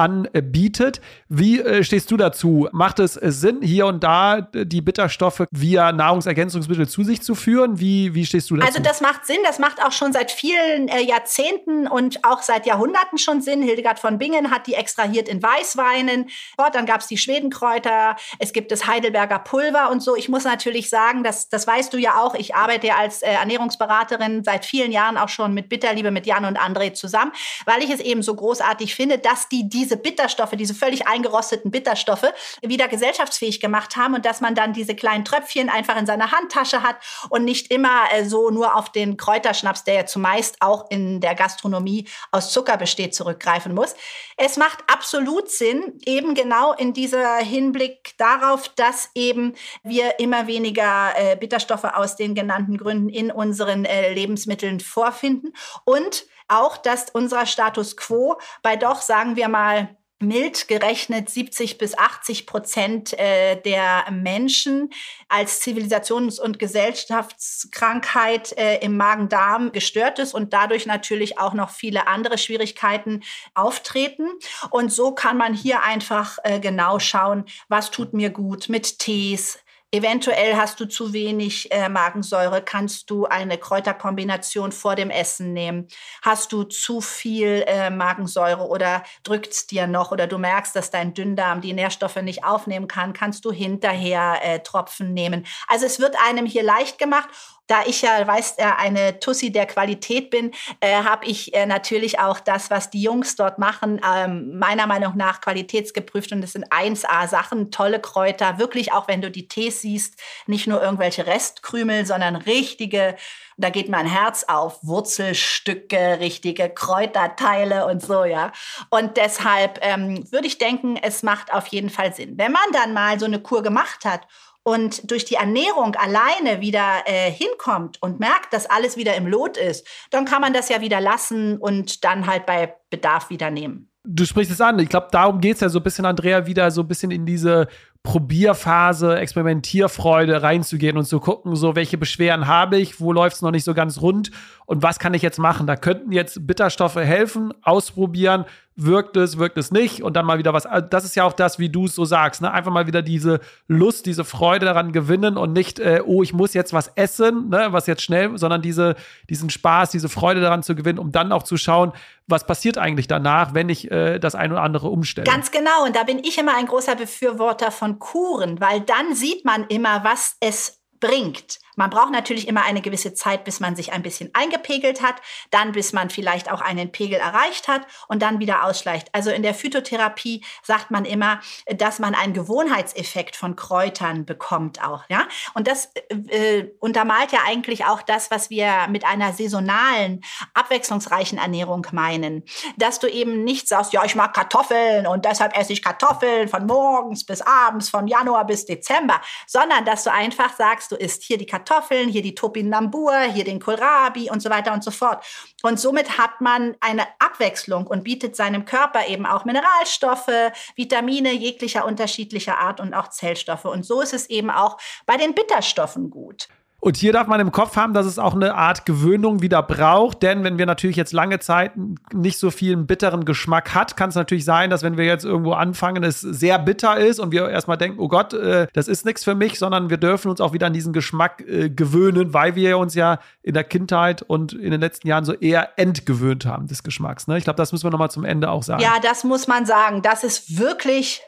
anbietet. 0.01 1.01
Wie 1.29 1.61
äh, 1.61 1.85
stehst 1.85 2.11
du 2.11 2.17
dazu? 2.17 2.69
Macht 2.73 2.99
es 2.99 3.15
Sinn, 3.15 3.61
hier 3.63 3.87
und 3.87 4.03
da 4.03 4.41
die 4.41 4.81
Bitterstoffe 4.81 5.45
via 5.51 5.93
Nahrungsergänzungsmittel 5.93 6.89
zu 6.89 7.05
sich 7.05 7.23
zu 7.23 7.35
führen? 7.35 7.81
Wie, 7.81 8.15
wie 8.15 8.25
stehst 8.25 8.51
du 8.51 8.57
dazu? 8.57 8.67
Also 8.67 8.83
das 8.83 9.03
macht 9.03 9.27
Sinn, 9.27 9.39
das 9.45 9.59
macht 9.59 9.85
auch 9.85 9.93
schon 9.93 10.13
seit 10.13 10.31
vielen 10.31 10.89
äh, 10.89 11.03
Jahrzehnten 11.03 11.87
und 11.87 12.25
auch 12.25 12.41
seit 12.41 12.67
Jahrhunderten 12.67 13.19
schon 13.19 13.43
Sinn. 13.43 13.63
Hildegard 13.63 13.99
von 13.99 14.19
Bingen 14.19 14.51
hat 14.51 14.67
die 14.67 14.75
extrahiert 14.75 15.29
in 15.29 15.43
Weißweinen. 15.43 16.31
Dort, 16.57 16.75
dann 16.75 16.87
gab 16.87 17.03
es 17.03 17.07
die 17.07 17.19
Schwedenkräuter, 17.19 18.17
es 18.39 18.53
gibt 18.53 18.73
das 18.73 18.87
Heidelberger 18.87 19.39
Pulver 19.39 19.91
und 19.91 20.03
so. 20.03 20.17
Ich 20.17 20.31
muss 20.31 20.45
natürlich 20.45 20.89
sagen, 20.89 21.25
das, 21.25 21.51
das 21.51 21.67
weißt 21.67 21.93
du 21.93 21.99
ja 21.99 22.21
auch, 22.21 22.35
ich 22.35 22.55
arbeite 22.55 22.87
ja 22.87 22.97
als 22.97 23.21
äh, 23.21 23.33
Ernährungsberaterin 23.33 24.45
seit 24.45 24.65
vielen 24.65 24.93
Jahren 24.93 25.19
auch 25.19 25.29
schon 25.29 25.53
mit 25.53 25.69
Bitterliebe, 25.69 26.11
mit 26.11 26.27
Jan 26.27 26.47
und 26.47 26.59
André 26.59 26.95
zusammen, 26.95 27.33
weil 27.67 27.83
ich 27.83 27.91
es 27.91 28.01
eben 28.01 28.23
so 28.23 28.35
großartig 28.35 28.95
finde, 28.95 29.19
dass 29.19 29.49
die 29.49 29.69
diese 29.69 29.80
diese 29.81 29.97
Bitterstoffe, 29.97 30.51
diese 30.53 30.75
völlig 30.75 31.07
eingerosteten 31.07 31.71
Bitterstoffe 31.71 32.33
wieder 32.61 32.87
gesellschaftsfähig 32.87 33.61
gemacht 33.61 33.97
haben 33.97 34.15
und 34.15 34.27
dass 34.27 34.43
man 34.43 34.55
dann 34.55 34.75
diese 34.75 34.95
kleinen 34.95 35.25
Tröpfchen 35.25 35.71
einfach 35.71 35.97
in 35.97 36.05
seiner 36.05 36.33
Handtasche 36.33 36.83
hat 36.83 36.97
und 37.31 37.45
nicht 37.45 37.73
immer 37.73 38.13
äh, 38.13 38.27
so 38.27 38.51
nur 38.51 38.77
auf 38.77 38.93
den 38.93 39.17
Kräuterschnaps, 39.17 39.85
der 39.85 39.95
ja 39.95 40.07
zumeist 40.07 40.57
auch 40.61 40.91
in 40.91 41.21
der 41.21 41.35
Gastronomie 41.35 42.07
aus 42.31 42.53
Zucker 42.53 42.77
besteht, 42.77 43.15
zurückgreifen 43.15 43.75
muss. 43.75 43.95
Es 44.37 44.59
macht 44.59 44.81
absolut 44.87 45.51
Sinn, 45.51 45.99
eben 46.05 46.35
genau 46.35 46.75
in 46.75 46.93
dieser 46.93 47.39
Hinblick 47.39 48.13
darauf, 48.19 48.69
dass 48.69 49.11
eben 49.15 49.55
wir 49.83 50.19
immer 50.19 50.47
weniger 50.47 51.13
äh, 51.17 51.37
Bitterstoffe 51.37 51.85
aus 51.85 52.17
den 52.17 52.35
genannten 52.35 52.77
Gründen 52.77 53.09
in 53.09 53.31
unseren 53.31 53.87
äh, 53.87 54.13
Lebensmitteln 54.13 54.81
vorfinden 54.81 55.55
und 55.85 56.27
auch, 56.51 56.77
dass 56.77 57.11
unser 57.11 57.47
Status 57.47 57.97
quo 57.97 58.39
bei 58.63 58.77
doch, 58.77 59.01
sagen 59.01 59.37
wir 59.37 59.49
mal, 59.49 59.97
mild 60.21 60.69
gerechnet 60.69 61.31
70 61.31 61.79
bis 61.79 61.97
80 61.97 62.47
Prozent 62.47 63.19
äh, 63.19 63.61
der 63.63 64.05
Menschen 64.11 64.91
als 65.29 65.63
Zivilisations- 65.63 66.39
und 66.39 66.59
Gesellschaftskrankheit 66.59 68.53
äh, 68.59 68.79
im 68.81 68.97
Magen-Darm 68.99 69.73
gestört 69.73 70.19
ist 70.19 70.35
und 70.35 70.53
dadurch 70.53 70.85
natürlich 70.85 71.39
auch 71.39 71.55
noch 71.55 71.71
viele 71.71 72.07
andere 72.07 72.37
Schwierigkeiten 72.37 73.23
auftreten. 73.55 74.29
Und 74.71 74.93
so 74.93 75.13
kann 75.13 75.39
man 75.39 75.55
hier 75.55 75.83
einfach 75.83 76.37
äh, 76.45 76.61
genau 76.61 76.99
schauen, 76.99 77.47
was 77.69 77.91
tut 77.91 78.13
mir 78.13 78.29
gut 78.29 78.69
mit 78.69 78.99
Tees, 78.99 79.59
Eventuell 79.93 80.55
hast 80.55 80.79
du 80.79 80.87
zu 80.87 81.13
wenig 81.13 81.73
äh, 81.73 81.89
Magensäure, 81.89 82.63
kannst 82.63 83.11
du 83.11 83.25
eine 83.27 83.59
Kräuterkombination 83.59 84.71
vor 84.71 84.95
dem 84.95 85.11
Essen 85.11 85.53
nehmen. 85.53 85.89
Hast 86.23 86.53
du 86.53 86.63
zu 86.63 87.01
viel 87.01 87.65
äh, 87.67 87.91
Magensäure 87.91 88.69
oder 88.69 89.03
drückt's 89.25 89.67
dir 89.67 89.89
noch 89.89 90.13
oder 90.13 90.29
du 90.29 90.39
merkst, 90.39 90.77
dass 90.77 90.93
dein 90.93 91.13
Dünndarm 91.13 91.61
die 91.61 91.73
Nährstoffe 91.73 92.23
nicht 92.23 92.45
aufnehmen 92.45 92.87
kann, 92.87 93.15
kannst 93.15 93.45
du 93.45 93.51
hinterher 93.51 94.39
äh, 94.43 94.61
Tropfen 94.61 95.13
nehmen. 95.13 95.45
Also 95.67 95.87
es 95.87 95.99
wird 95.99 96.15
einem 96.25 96.47
hier 96.47 96.63
leicht 96.63 96.99
gemacht 96.99 97.29
da 97.71 97.85
ich 97.87 98.03
ja, 98.03 98.27
weißt 98.27 98.59
äh, 98.59 98.65
eine 98.65 99.21
Tussi 99.21 99.53
der 99.53 99.67
Qualität 99.67 100.31
bin, 100.31 100.51
äh, 100.81 101.05
habe 101.05 101.27
ich 101.27 101.55
äh, 101.55 101.67
natürlich 101.67 102.19
auch 102.19 102.41
das, 102.41 102.69
was 102.69 102.91
die 102.91 103.01
Jungs 103.01 103.37
dort 103.37 103.61
machen, 103.61 104.01
ähm, 104.05 104.59
meiner 104.59 104.89
Meinung 104.89 105.17
nach 105.17 105.41
qualitätsgeprüft. 105.41 106.33
Und 106.33 106.43
es 106.43 106.53
sind 106.53 106.73
1A-Sachen, 106.73 107.71
tolle 107.71 108.01
Kräuter. 108.01 108.59
Wirklich, 108.59 108.93
auch 108.93 109.07
wenn 109.07 109.23
du 109.23 109.31
die 109.31 109.47
Tees 109.47 109.83
siehst, 109.83 110.21
nicht 110.47 110.67
nur 110.67 110.83
irgendwelche 110.83 111.29
Restkrümel, 111.29 112.07
sondern 112.07 112.35
richtige, 112.35 113.15
da 113.57 113.71
geht 113.71 113.89
mein 113.89 114.07
Herz 114.07 114.45
auf, 114.49 114.81
Wurzelstücke, 114.83 116.19
richtige 116.19 116.71
Kräuterteile 116.71 117.87
und 117.87 118.03
so, 118.03 118.25
ja. 118.25 118.51
Und 118.89 119.17
deshalb 119.17 119.79
ähm, 119.83 120.25
würde 120.33 120.49
ich 120.49 120.59
denken, 120.59 120.97
es 120.97 121.23
macht 121.23 121.53
auf 121.53 121.69
jeden 121.69 121.91
Fall 121.91 122.13
Sinn. 122.15 122.37
Wenn 122.37 122.51
man 122.51 122.63
dann 122.73 122.93
mal 122.95 123.21
so 123.21 123.27
eine 123.27 123.41
Kur 123.41 123.63
gemacht 123.63 124.05
hat 124.05 124.27
und 124.63 125.11
durch 125.11 125.25
die 125.25 125.35
Ernährung 125.35 125.95
alleine 125.97 126.61
wieder 126.61 127.03
äh, 127.07 127.31
hinkommt 127.31 128.03
und 128.03 128.21
merkt, 128.21 128.53
dass 128.53 128.67
alles 128.67 128.97
wieder 128.97 129.15
im 129.15 129.27
Lot 129.27 129.57
ist, 129.57 129.87
dann 130.11 130.25
kann 130.25 130.41
man 130.41 130.53
das 130.53 130.69
ja 130.69 130.81
wieder 130.81 131.01
lassen 131.01 131.57
und 131.59 132.05
dann 132.05 132.27
halt 132.27 132.47
bei 132.47 132.75
Bedarf 132.91 133.31
wieder 133.31 133.51
nehmen. 133.51 133.91
Du 134.05 134.25
sprichst 134.25 134.51
es 134.51 134.61
an. 134.63 134.79
Ich 134.79 134.89
glaube, 134.89 135.09
darum 135.11 135.41
geht 135.41 135.57
es 135.57 135.61
ja 135.61 135.69
so 135.69 135.79
ein 135.79 135.83
bisschen, 135.83 136.07
Andrea, 136.07 136.47
wieder 136.47 136.71
so 136.71 136.81
ein 136.81 136.89
bisschen 136.89 137.11
in 137.11 137.27
diese 137.27 137.69
Probierphase, 138.03 139.19
Experimentierfreude 139.19 140.43
reinzugehen 140.43 140.97
und 140.97 141.05
zu 141.05 141.21
gucken, 141.21 141.55
so 141.55 141.77
welche 141.77 141.99
Beschwerden 141.99 142.47
habe 142.47 142.79
ich, 142.79 142.99
wo 142.99 143.13
läuft 143.13 143.37
es 143.37 143.43
noch 143.43 143.51
nicht 143.51 143.65
so 143.65 143.75
ganz 143.75 144.01
rund 144.01 144.31
und 144.65 144.83
was 144.83 144.99
kann 144.99 145.13
ich 145.13 145.21
jetzt 145.21 145.39
machen. 145.39 145.67
Da 145.67 145.77
könnten 145.77 146.13
jetzt 146.13 146.47
Bitterstoffe 146.47 146.97
helfen, 146.97 147.53
ausprobieren, 147.63 148.47
wirkt 148.77 149.17
es, 149.17 149.39
wirkt 149.39 149.59
es 149.59 149.71
nicht 149.71 150.03
und 150.03 150.15
dann 150.15 150.25
mal 150.25 150.39
wieder 150.39 150.53
was. 150.53 150.65
Also 150.65 150.87
das 150.89 151.05
ist 151.05 151.15
ja 151.15 151.25
auch 151.25 151.33
das, 151.33 151.59
wie 151.59 151.69
du 151.69 151.85
es 151.85 151.95
so 151.95 152.05
sagst, 152.05 152.41
ne? 152.41 152.51
Einfach 152.51 152.73
mal 152.73 152.87
wieder 152.87 153.03
diese 153.03 153.41
Lust, 153.69 154.07
diese 154.07 154.25
Freude 154.25 154.67
daran 154.67 154.93
gewinnen 154.93 155.37
und 155.37 155.53
nicht, 155.53 155.79
äh, 155.79 156.03
oh, 156.05 156.23
ich 156.23 156.33
muss 156.33 156.55
jetzt 156.55 156.73
was 156.73 156.89
essen, 156.95 157.49
ne? 157.51 157.69
was 157.71 157.87
jetzt 157.87 158.03
schnell, 158.03 158.39
sondern 158.39 158.63
diese, 158.63 158.97
diesen 159.29 159.51
Spaß, 159.51 159.91
diese 159.91 160.09
Freude 160.09 160.41
daran 160.41 160.63
zu 160.63 160.75
gewinnen, 160.75 160.99
um 160.99 161.13
dann 161.13 161.33
auch 161.33 161.43
zu 161.43 161.57
schauen, 161.57 161.93
was 162.27 162.47
passiert 162.47 162.79
eigentlich 162.79 163.09
danach, 163.09 163.55
wenn 163.55 163.69
ich 163.69 163.91
äh, 163.91 164.19
das 164.19 164.35
eine 164.35 164.55
oder 164.55 164.63
andere 164.63 164.89
umstelle. 164.89 165.27
Ganz 165.27 165.51
genau. 165.51 165.85
Und 165.85 165.97
da 165.97 166.05
bin 166.05 166.19
ich 166.21 166.39
immer 166.39 166.57
ein 166.57 166.67
großer 166.67 166.97
Befürworter 166.97 167.71
von 167.71 167.99
Kuren, 167.99 168.61
weil 168.61 168.81
dann 168.81 169.15
sieht 169.15 169.45
man 169.45 169.67
immer, 169.67 170.05
was 170.05 170.37
es 170.41 170.81
bringt. 171.01 171.59
Man 171.81 171.89
braucht 171.89 172.11
natürlich 172.11 172.47
immer 172.47 172.63
eine 172.65 172.83
gewisse 172.83 173.15
Zeit, 173.15 173.45
bis 173.45 173.59
man 173.59 173.75
sich 173.75 173.95
ein 173.95 174.03
bisschen 174.03 174.29
eingepegelt 174.35 175.01
hat, 175.01 175.15
dann 175.51 175.73
bis 175.73 175.95
man 175.95 176.11
vielleicht 176.11 176.53
auch 176.53 176.61
einen 176.61 176.93
Pegel 176.93 177.19
erreicht 177.19 177.69
hat 177.69 177.87
und 178.07 178.21
dann 178.21 178.39
wieder 178.39 178.67
ausschleicht. 178.67 179.09
Also 179.13 179.31
in 179.31 179.43
der 179.43 179.55
Phytotherapie 179.55 180.45
sagt 180.63 180.91
man 180.91 181.07
immer, 181.07 181.41
dass 181.75 181.99
man 181.99 182.15
einen 182.15 182.35
Gewohnheitseffekt 182.35 183.35
von 183.35 183.57
Kräutern 183.57 184.27
bekommt 184.27 184.85
auch, 184.85 185.05
ja? 185.09 185.27
Und 185.55 185.69
das 185.69 185.91
äh, 186.29 186.67
untermalt 186.81 187.33
ja 187.33 187.39
eigentlich 187.47 187.87
auch 187.87 188.03
das, 188.03 188.31
was 188.31 188.51
wir 188.51 188.87
mit 188.91 189.07
einer 189.07 189.33
saisonalen, 189.33 190.21
abwechslungsreichen 190.53 191.39
Ernährung 191.39 191.87
meinen, 191.93 192.45
dass 192.77 192.99
du 192.99 193.07
eben 193.07 193.43
nicht 193.43 193.69
sagst, 193.69 193.95
ja, 193.95 194.05
ich 194.05 194.15
mag 194.15 194.35
Kartoffeln 194.35 195.07
und 195.07 195.25
deshalb 195.25 195.57
esse 195.57 195.73
ich 195.73 195.83
Kartoffeln 195.83 196.47
von 196.47 196.67
morgens 196.67 197.25
bis 197.25 197.41
abends, 197.41 197.89
von 197.89 198.07
Januar 198.07 198.45
bis 198.45 198.67
Dezember, 198.67 199.23
sondern 199.47 199.87
dass 199.87 200.05
du 200.05 200.13
einfach 200.13 200.55
sagst, 200.55 200.93
du 200.93 200.97
isst 200.97 201.23
hier 201.23 201.39
die 201.39 201.47
Kartoffeln 201.47 201.70
Kartoffeln, 201.71 202.09
hier 202.09 202.23
die 202.23 202.35
Topinambur, 202.35 203.17
hier 203.33 203.45
den 203.45 203.61
Kohlrabi 203.61 204.31
und 204.31 204.41
so 204.41 204.51
weiter 204.51 204.73
und 204.73 204.83
so 204.83 204.91
fort. 204.91 205.25
Und 205.63 205.79
somit 205.79 206.19
hat 206.19 206.41
man 206.41 206.77
eine 206.81 207.07
Abwechslung 207.19 207.87
und 207.87 208.03
bietet 208.03 208.35
seinem 208.35 208.65
Körper 208.65 209.07
eben 209.07 209.25
auch 209.25 209.45
Mineralstoffe, 209.45 210.53
Vitamine 210.75 211.33
jeglicher 211.33 211.85
unterschiedlicher 211.85 212.59
Art 212.59 212.81
und 212.81 212.95
auch 212.95 213.09
Zellstoffe. 213.09 213.67
Und 213.67 213.85
so 213.85 214.01
ist 214.01 214.15
es 214.15 214.29
eben 214.31 214.51
auch 214.51 214.79
bei 215.07 215.17
den 215.17 215.35
Bitterstoffen 215.35 216.11
gut. 216.11 216.49
Und 216.81 216.97
hier 216.97 217.13
darf 217.13 217.27
man 217.27 217.41
im 217.41 217.53
Kopf 217.53 217.77
haben, 217.77 217.93
dass 217.93 218.07
es 218.07 218.19
auch 218.19 218.35
eine 218.35 218.55
Art 218.55 218.87
Gewöhnung 218.87 219.43
wieder 219.43 219.63
braucht, 219.63 220.23
denn 220.23 220.45
wenn 220.45 220.59
wir 220.59 220.65
natürlich 220.65 220.97
jetzt 220.97 221.13
lange 221.13 221.39
Zeit 221.39 221.73
nicht 222.13 222.39
so 222.39 222.51
viel 222.51 222.77
bitteren 222.77 223.27
Geschmack 223.27 223.75
hat, 223.75 223.97
kann 223.97 224.09
es 224.09 224.15
natürlich 224.15 224.47
sein, 224.47 224.71
dass 224.71 224.83
wenn 224.83 224.97
wir 224.97 225.05
jetzt 225.05 225.25
irgendwo 225.25 225.53
anfangen, 225.53 226.03
es 226.03 226.21
sehr 226.21 226.59
bitter 226.59 226.97
ist 226.97 227.21
und 227.21 227.33
wir 227.33 227.49
erstmal 227.51 227.77
denken, 227.77 228.01
oh 228.01 228.09
Gott, 228.09 228.33
äh, 228.33 228.67
das 228.73 228.89
ist 228.89 229.05
nichts 229.05 229.25
für 229.25 229.35
mich, 229.35 229.59
sondern 229.59 229.91
wir 229.91 229.99
dürfen 229.99 230.31
uns 230.31 230.41
auch 230.41 230.55
wieder 230.55 230.67
an 230.67 230.73
diesen 230.73 230.93
Geschmack 230.95 231.43
äh, 231.47 231.69
gewöhnen, 231.69 232.33
weil 232.33 232.55
wir 232.55 232.79
uns 232.79 232.95
ja 232.95 233.19
in 233.43 233.53
der 233.55 233.65
Kindheit 233.65 234.23
und 234.23 234.55
in 234.55 234.71
den 234.71 234.81
letzten 234.81 235.07
Jahren 235.07 235.25
so 235.25 235.35
eher 235.35 235.79
entgewöhnt 235.79 236.47
haben 236.47 236.67
des 236.67 236.83
Geschmacks. 236.83 237.27
Ne? 237.27 237.37
Ich 237.37 237.45
glaube, 237.45 237.59
das 237.59 237.73
müssen 237.73 237.85
wir 237.85 237.91
nochmal 237.91 238.11
zum 238.11 238.25
Ende 238.25 238.51
auch 238.51 238.63
sagen. 238.63 238.83
Ja, 238.83 238.99
das 239.03 239.25
muss 239.25 239.47
man 239.49 239.67
sagen. 239.67 240.01
Das 240.01 240.25
ist 240.25 240.59
wirklich 240.59 241.23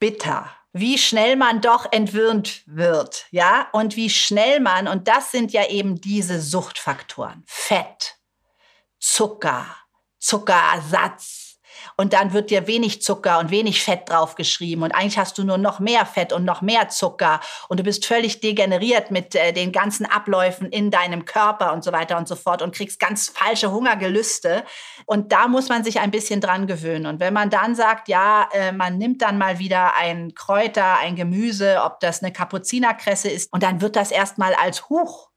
bitter 0.00 0.46
wie 0.78 0.98
schnell 0.98 1.36
man 1.36 1.60
doch 1.60 1.90
entwöhnt 1.90 2.62
wird, 2.66 3.26
ja, 3.30 3.68
und 3.72 3.96
wie 3.96 4.10
schnell 4.10 4.60
man, 4.60 4.88
und 4.88 5.08
das 5.08 5.30
sind 5.30 5.52
ja 5.52 5.66
eben 5.68 6.00
diese 6.00 6.40
Suchtfaktoren, 6.40 7.44
Fett, 7.46 8.16
Zucker, 8.98 9.66
Zuckerersatz, 10.18 11.45
und 11.96 12.12
dann 12.12 12.32
wird 12.32 12.50
dir 12.50 12.66
wenig 12.66 13.02
Zucker 13.02 13.38
und 13.38 13.50
wenig 13.50 13.82
Fett 13.82 14.08
draufgeschrieben. 14.08 14.84
Und 14.84 14.92
eigentlich 14.92 15.18
hast 15.18 15.38
du 15.38 15.44
nur 15.44 15.58
noch 15.58 15.80
mehr 15.80 16.04
Fett 16.04 16.32
und 16.32 16.44
noch 16.44 16.60
mehr 16.60 16.88
Zucker. 16.88 17.40
Und 17.68 17.80
du 17.80 17.84
bist 17.84 18.04
völlig 18.04 18.40
degeneriert 18.40 19.10
mit 19.10 19.34
äh, 19.34 19.52
den 19.52 19.72
ganzen 19.72 20.04
Abläufen 20.06 20.68
in 20.68 20.90
deinem 20.90 21.24
Körper 21.24 21.72
und 21.72 21.82
so 21.82 21.92
weiter 21.92 22.18
und 22.18 22.28
so 22.28 22.36
fort 22.36 22.60
und 22.62 22.74
kriegst 22.74 23.00
ganz 23.00 23.28
falsche 23.28 23.70
Hungergelüste. 23.72 24.64
Und 25.06 25.32
da 25.32 25.48
muss 25.48 25.68
man 25.68 25.84
sich 25.84 26.00
ein 26.00 26.10
bisschen 26.10 26.40
dran 26.40 26.66
gewöhnen. 26.66 27.06
Und 27.06 27.20
wenn 27.20 27.32
man 27.32 27.50
dann 27.50 27.74
sagt, 27.74 28.08
ja, 28.08 28.48
äh, 28.52 28.72
man 28.72 28.98
nimmt 28.98 29.22
dann 29.22 29.38
mal 29.38 29.58
wieder 29.58 29.94
ein 29.96 30.34
Kräuter, 30.34 30.98
ein 30.98 31.16
Gemüse, 31.16 31.80
ob 31.82 32.00
das 32.00 32.22
eine 32.22 32.32
Kapuzinerkresse 32.32 33.30
ist 33.30 33.52
und 33.52 33.62
dann 33.62 33.80
wird 33.80 33.96
das 33.96 34.10
erstmal 34.10 34.54
als 34.54 34.90
Huch 34.90 35.30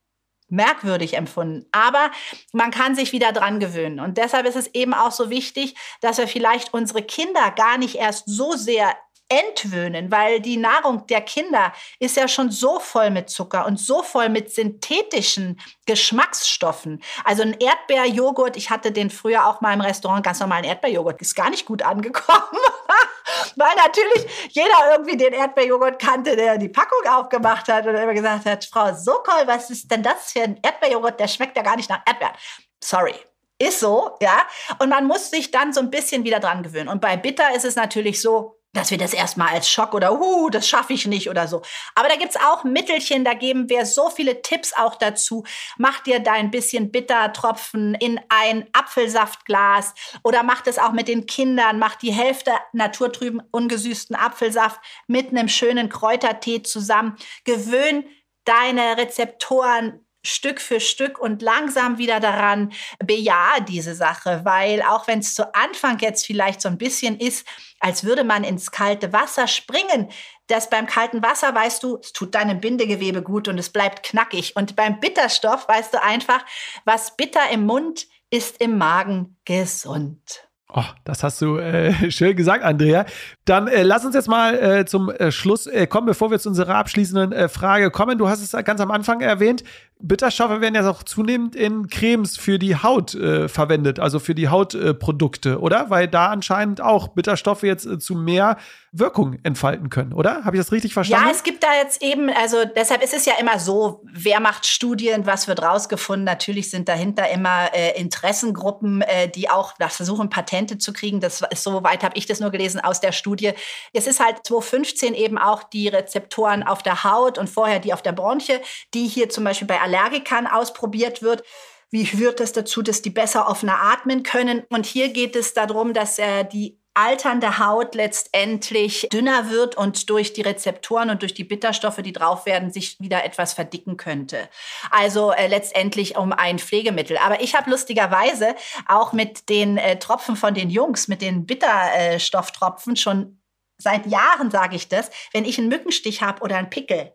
merkwürdig 0.50 1.16
empfunden. 1.16 1.66
Aber 1.72 2.10
man 2.52 2.70
kann 2.70 2.94
sich 2.94 3.12
wieder 3.12 3.32
dran 3.32 3.60
gewöhnen. 3.60 4.00
Und 4.00 4.18
deshalb 4.18 4.46
ist 4.46 4.56
es 4.56 4.68
eben 4.74 4.94
auch 4.94 5.12
so 5.12 5.30
wichtig, 5.30 5.74
dass 6.00 6.18
wir 6.18 6.28
vielleicht 6.28 6.74
unsere 6.74 7.02
Kinder 7.02 7.50
gar 7.52 7.78
nicht 7.78 7.96
erst 7.96 8.24
so 8.26 8.52
sehr 8.52 8.94
entwöhnen, 9.30 10.10
weil 10.10 10.40
die 10.40 10.56
Nahrung 10.56 11.06
der 11.06 11.22
Kinder 11.22 11.72
ist 12.00 12.16
ja 12.16 12.28
schon 12.28 12.50
so 12.50 12.80
voll 12.80 13.10
mit 13.10 13.30
Zucker 13.30 13.64
und 13.64 13.78
so 13.78 14.02
voll 14.02 14.28
mit 14.28 14.52
synthetischen 14.52 15.60
Geschmacksstoffen. 15.86 17.02
Also 17.24 17.42
ein 17.42 17.54
Erdbeerjoghurt, 17.58 18.56
ich 18.56 18.70
hatte 18.70 18.92
den 18.92 19.08
früher 19.08 19.46
auch 19.46 19.60
mal 19.60 19.72
im 19.72 19.80
Restaurant, 19.80 20.24
ganz 20.24 20.40
normalen 20.40 20.64
Erdbeerjoghurt, 20.64 21.20
ist 21.22 21.34
gar 21.34 21.48
nicht 21.48 21.64
gut 21.64 21.82
angekommen. 21.82 22.40
weil 23.56 23.74
natürlich 23.76 24.50
jeder 24.50 24.92
irgendwie 24.92 25.16
den 25.16 25.32
Erdbeerjoghurt 25.32 26.00
kannte, 26.00 26.34
der 26.36 26.58
die 26.58 26.68
Packung 26.68 27.06
aufgemacht 27.08 27.68
hat 27.68 27.86
und 27.86 27.94
immer 27.94 28.14
gesagt 28.14 28.46
hat, 28.46 28.64
Frau 28.64 28.92
Sokol, 28.94 29.46
was 29.46 29.70
ist 29.70 29.90
denn 29.90 30.02
das 30.02 30.32
für 30.32 30.42
ein 30.42 30.58
Erdbeerjoghurt? 30.62 31.20
Der 31.20 31.28
schmeckt 31.28 31.56
ja 31.56 31.62
gar 31.62 31.76
nicht 31.76 31.88
nach 31.88 32.02
Erdbeeren. 32.04 32.34
Sorry. 32.82 33.14
Ist 33.58 33.80
so, 33.80 34.16
ja. 34.22 34.46
Und 34.78 34.88
man 34.88 35.06
muss 35.06 35.30
sich 35.30 35.50
dann 35.50 35.74
so 35.74 35.80
ein 35.80 35.90
bisschen 35.90 36.24
wieder 36.24 36.40
dran 36.40 36.62
gewöhnen. 36.62 36.88
Und 36.88 37.02
bei 37.02 37.18
Bitter 37.18 37.54
ist 37.54 37.66
es 37.66 37.76
natürlich 37.76 38.22
so, 38.22 38.59
dass 38.72 38.90
wir 38.90 38.98
das 38.98 39.14
erstmal 39.14 39.48
als 39.48 39.68
Schock 39.68 39.94
oder 39.94 40.20
uh, 40.20 40.48
das 40.50 40.68
schaffe 40.68 40.92
ich 40.92 41.06
nicht 41.06 41.28
oder 41.28 41.48
so. 41.48 41.62
Aber 41.94 42.08
da 42.08 42.16
gibt's 42.16 42.36
auch 42.36 42.64
Mittelchen, 42.64 43.24
da 43.24 43.34
geben 43.34 43.68
wir 43.68 43.84
so 43.84 44.10
viele 44.10 44.42
Tipps 44.42 44.72
auch 44.76 44.94
dazu. 44.94 45.44
Mach 45.76 46.00
dir 46.00 46.20
dein 46.20 46.50
bisschen 46.50 46.92
Bittertropfen 46.92 47.94
in 47.94 48.20
ein 48.28 48.68
Apfelsaftglas 48.72 49.94
oder 50.22 50.42
mach 50.42 50.60
das 50.60 50.78
auch 50.78 50.92
mit 50.92 51.08
den 51.08 51.26
Kindern, 51.26 51.78
mach 51.78 51.96
die 51.96 52.12
Hälfte 52.12 52.52
naturtrüben 52.72 53.42
ungesüßten 53.50 54.14
Apfelsaft 54.14 54.80
mit 55.08 55.30
einem 55.30 55.48
schönen 55.48 55.88
Kräutertee 55.88 56.62
zusammen. 56.62 57.16
Gewöhn 57.44 58.04
deine 58.44 58.96
Rezeptoren 58.96 60.04
Stück 60.22 60.60
für 60.60 60.80
Stück 60.80 61.18
und 61.18 61.42
langsam 61.42 61.98
wieder 61.98 62.20
daran 62.20 62.72
bejahe 62.98 63.62
diese 63.62 63.94
Sache, 63.94 64.42
weil 64.44 64.82
auch 64.82 65.06
wenn 65.06 65.20
es 65.20 65.34
zu 65.34 65.54
Anfang 65.54 65.98
jetzt 66.00 66.26
vielleicht 66.26 66.60
so 66.60 66.68
ein 66.68 66.78
bisschen 66.78 67.18
ist, 67.18 67.46
als 67.80 68.04
würde 68.04 68.24
man 68.24 68.44
ins 68.44 68.70
kalte 68.70 69.12
Wasser 69.12 69.46
springen, 69.46 70.10
das 70.46 70.68
beim 70.68 70.86
kalten 70.86 71.22
Wasser 71.22 71.54
weißt 71.54 71.82
du, 71.82 71.98
es 72.02 72.12
tut 72.12 72.34
deinem 72.34 72.60
Bindegewebe 72.60 73.22
gut 73.22 73.48
und 73.48 73.58
es 73.58 73.70
bleibt 73.70 74.02
knackig 74.02 74.56
und 74.56 74.76
beim 74.76 75.00
Bitterstoff 75.00 75.68
weißt 75.68 75.94
du 75.94 76.02
einfach, 76.02 76.44
was 76.84 77.16
bitter 77.16 77.50
im 77.52 77.64
Mund 77.64 78.06
ist 78.30 78.60
im 78.60 78.76
Magen 78.78 79.36
gesund. 79.44 80.50
Oh, 80.72 80.84
das 81.04 81.24
hast 81.24 81.40
du 81.42 81.56
äh, 81.56 82.10
schön 82.10 82.36
gesagt, 82.36 82.64
Andrea. 82.64 83.04
Dann 83.44 83.66
äh, 83.66 83.82
lass 83.82 84.04
uns 84.04 84.14
jetzt 84.14 84.28
mal 84.28 84.54
äh, 84.54 84.84
zum 84.84 85.10
äh, 85.10 85.32
Schluss 85.32 85.66
äh, 85.66 85.86
kommen, 85.86 86.06
bevor 86.06 86.30
wir 86.30 86.38
zu 86.38 86.48
unserer 86.48 86.76
abschließenden 86.76 87.32
äh, 87.32 87.48
Frage 87.48 87.90
kommen. 87.90 88.18
Du 88.18 88.28
hast 88.28 88.40
es 88.40 88.52
ganz 88.64 88.80
am 88.80 88.90
Anfang 88.90 89.20
erwähnt. 89.20 89.64
Bitterstoffe 90.02 90.60
werden 90.60 90.74
ja 90.74 90.88
auch 90.88 91.02
zunehmend 91.02 91.54
in 91.54 91.88
Cremes 91.88 92.36
für 92.36 92.58
die 92.58 92.76
Haut 92.76 93.14
äh, 93.14 93.48
verwendet, 93.48 94.00
also 94.00 94.18
für 94.18 94.34
die 94.34 94.48
Hautprodukte, 94.48 95.60
oder? 95.60 95.90
Weil 95.90 96.08
da 96.08 96.28
anscheinend 96.28 96.80
auch 96.80 97.08
Bitterstoffe 97.08 97.62
jetzt 97.62 97.86
äh, 97.86 97.98
zu 97.98 98.14
mehr 98.14 98.56
Wirkung 98.92 99.38
entfalten 99.44 99.88
können, 99.88 100.12
oder? 100.12 100.44
Habe 100.44 100.56
ich 100.56 100.62
das 100.62 100.72
richtig 100.72 100.94
verstanden? 100.94 101.26
Ja, 101.26 101.32
es 101.32 101.44
gibt 101.44 101.62
da 101.62 101.68
jetzt 101.74 102.02
eben, 102.02 102.28
also 102.28 102.64
deshalb 102.64 103.04
ist 103.04 103.14
es 103.14 103.24
ja 103.24 103.34
immer 103.38 103.60
so, 103.60 104.02
wer 104.12 104.40
macht 104.40 104.66
Studien, 104.66 105.26
was 105.26 105.46
wird 105.46 105.62
rausgefunden? 105.62 106.24
Natürlich 106.24 106.70
sind 106.70 106.88
dahinter 106.88 107.30
immer 107.30 107.72
äh, 107.72 108.00
Interessengruppen, 108.00 109.02
äh, 109.02 109.28
die 109.28 109.48
auch 109.48 109.74
versuchen, 109.90 110.28
Patente 110.28 110.78
zu 110.78 110.92
kriegen. 110.92 111.20
Das 111.20 111.42
ist 111.50 111.62
so 111.62 111.84
weit 111.84 112.02
habe 112.02 112.16
ich 112.16 112.26
das 112.26 112.40
nur 112.40 112.50
gelesen 112.50 112.80
aus 112.80 113.00
der 113.00 113.12
Studie. 113.12 113.52
Es 113.92 114.08
ist 114.08 114.18
halt 114.18 114.38
2015 114.44 115.14
eben 115.14 115.38
auch 115.38 115.62
die 115.62 115.86
Rezeptoren 115.86 116.64
auf 116.64 116.82
der 116.82 117.04
Haut 117.04 117.38
und 117.38 117.48
vorher 117.48 117.78
die 117.78 117.92
auf 117.92 118.02
der 118.02 118.12
Bronche, 118.12 118.60
die 118.92 119.06
hier 119.06 119.28
zum 119.28 119.44
Beispiel 119.44 119.68
bei 119.68 119.78
Allergikern 119.90 120.46
ausprobiert 120.46 121.22
wird. 121.22 121.42
Wie 121.90 122.06
führt 122.06 122.40
das 122.40 122.52
dazu, 122.52 122.82
dass 122.82 123.02
die 123.02 123.10
besser 123.10 123.48
offener 123.48 123.80
atmen 123.80 124.22
können? 124.22 124.62
Und 124.70 124.86
hier 124.86 125.08
geht 125.08 125.34
es 125.34 125.54
darum, 125.54 125.92
dass 125.92 126.18
äh, 126.18 126.44
die 126.44 126.78
alternde 126.94 127.58
Haut 127.58 127.94
letztendlich 127.94 129.08
dünner 129.12 129.50
wird 129.50 129.76
und 129.76 130.10
durch 130.10 130.32
die 130.32 130.42
Rezeptoren 130.42 131.10
und 131.10 131.22
durch 131.22 131.34
die 131.34 131.44
Bitterstoffe, 131.44 132.02
die 132.02 132.12
drauf 132.12 132.46
werden, 132.46 132.72
sich 132.72 132.98
wieder 133.00 133.24
etwas 133.24 133.52
verdicken 133.52 133.96
könnte. 133.96 134.48
Also 134.90 135.32
äh, 135.32 135.46
letztendlich 135.46 136.16
um 136.16 136.32
ein 136.32 136.58
Pflegemittel. 136.58 137.16
Aber 137.18 137.40
ich 137.40 137.54
habe 137.54 137.70
lustigerweise 137.70 138.54
auch 138.86 139.12
mit 139.12 139.48
den 139.48 139.78
äh, 139.78 139.98
Tropfen 139.98 140.36
von 140.36 140.54
den 140.54 140.70
Jungs, 140.70 141.08
mit 141.08 141.22
den 141.22 141.46
Bitterstofftropfen 141.46 142.96
schon 142.96 143.40
seit 143.78 144.06
Jahren 144.06 144.50
sage 144.50 144.76
ich 144.76 144.88
das, 144.88 145.10
wenn 145.32 145.44
ich 145.44 145.58
einen 145.58 145.68
Mückenstich 145.68 146.22
habe 146.22 146.42
oder 146.42 146.56
einen 146.56 146.70
Pickel, 146.70 147.14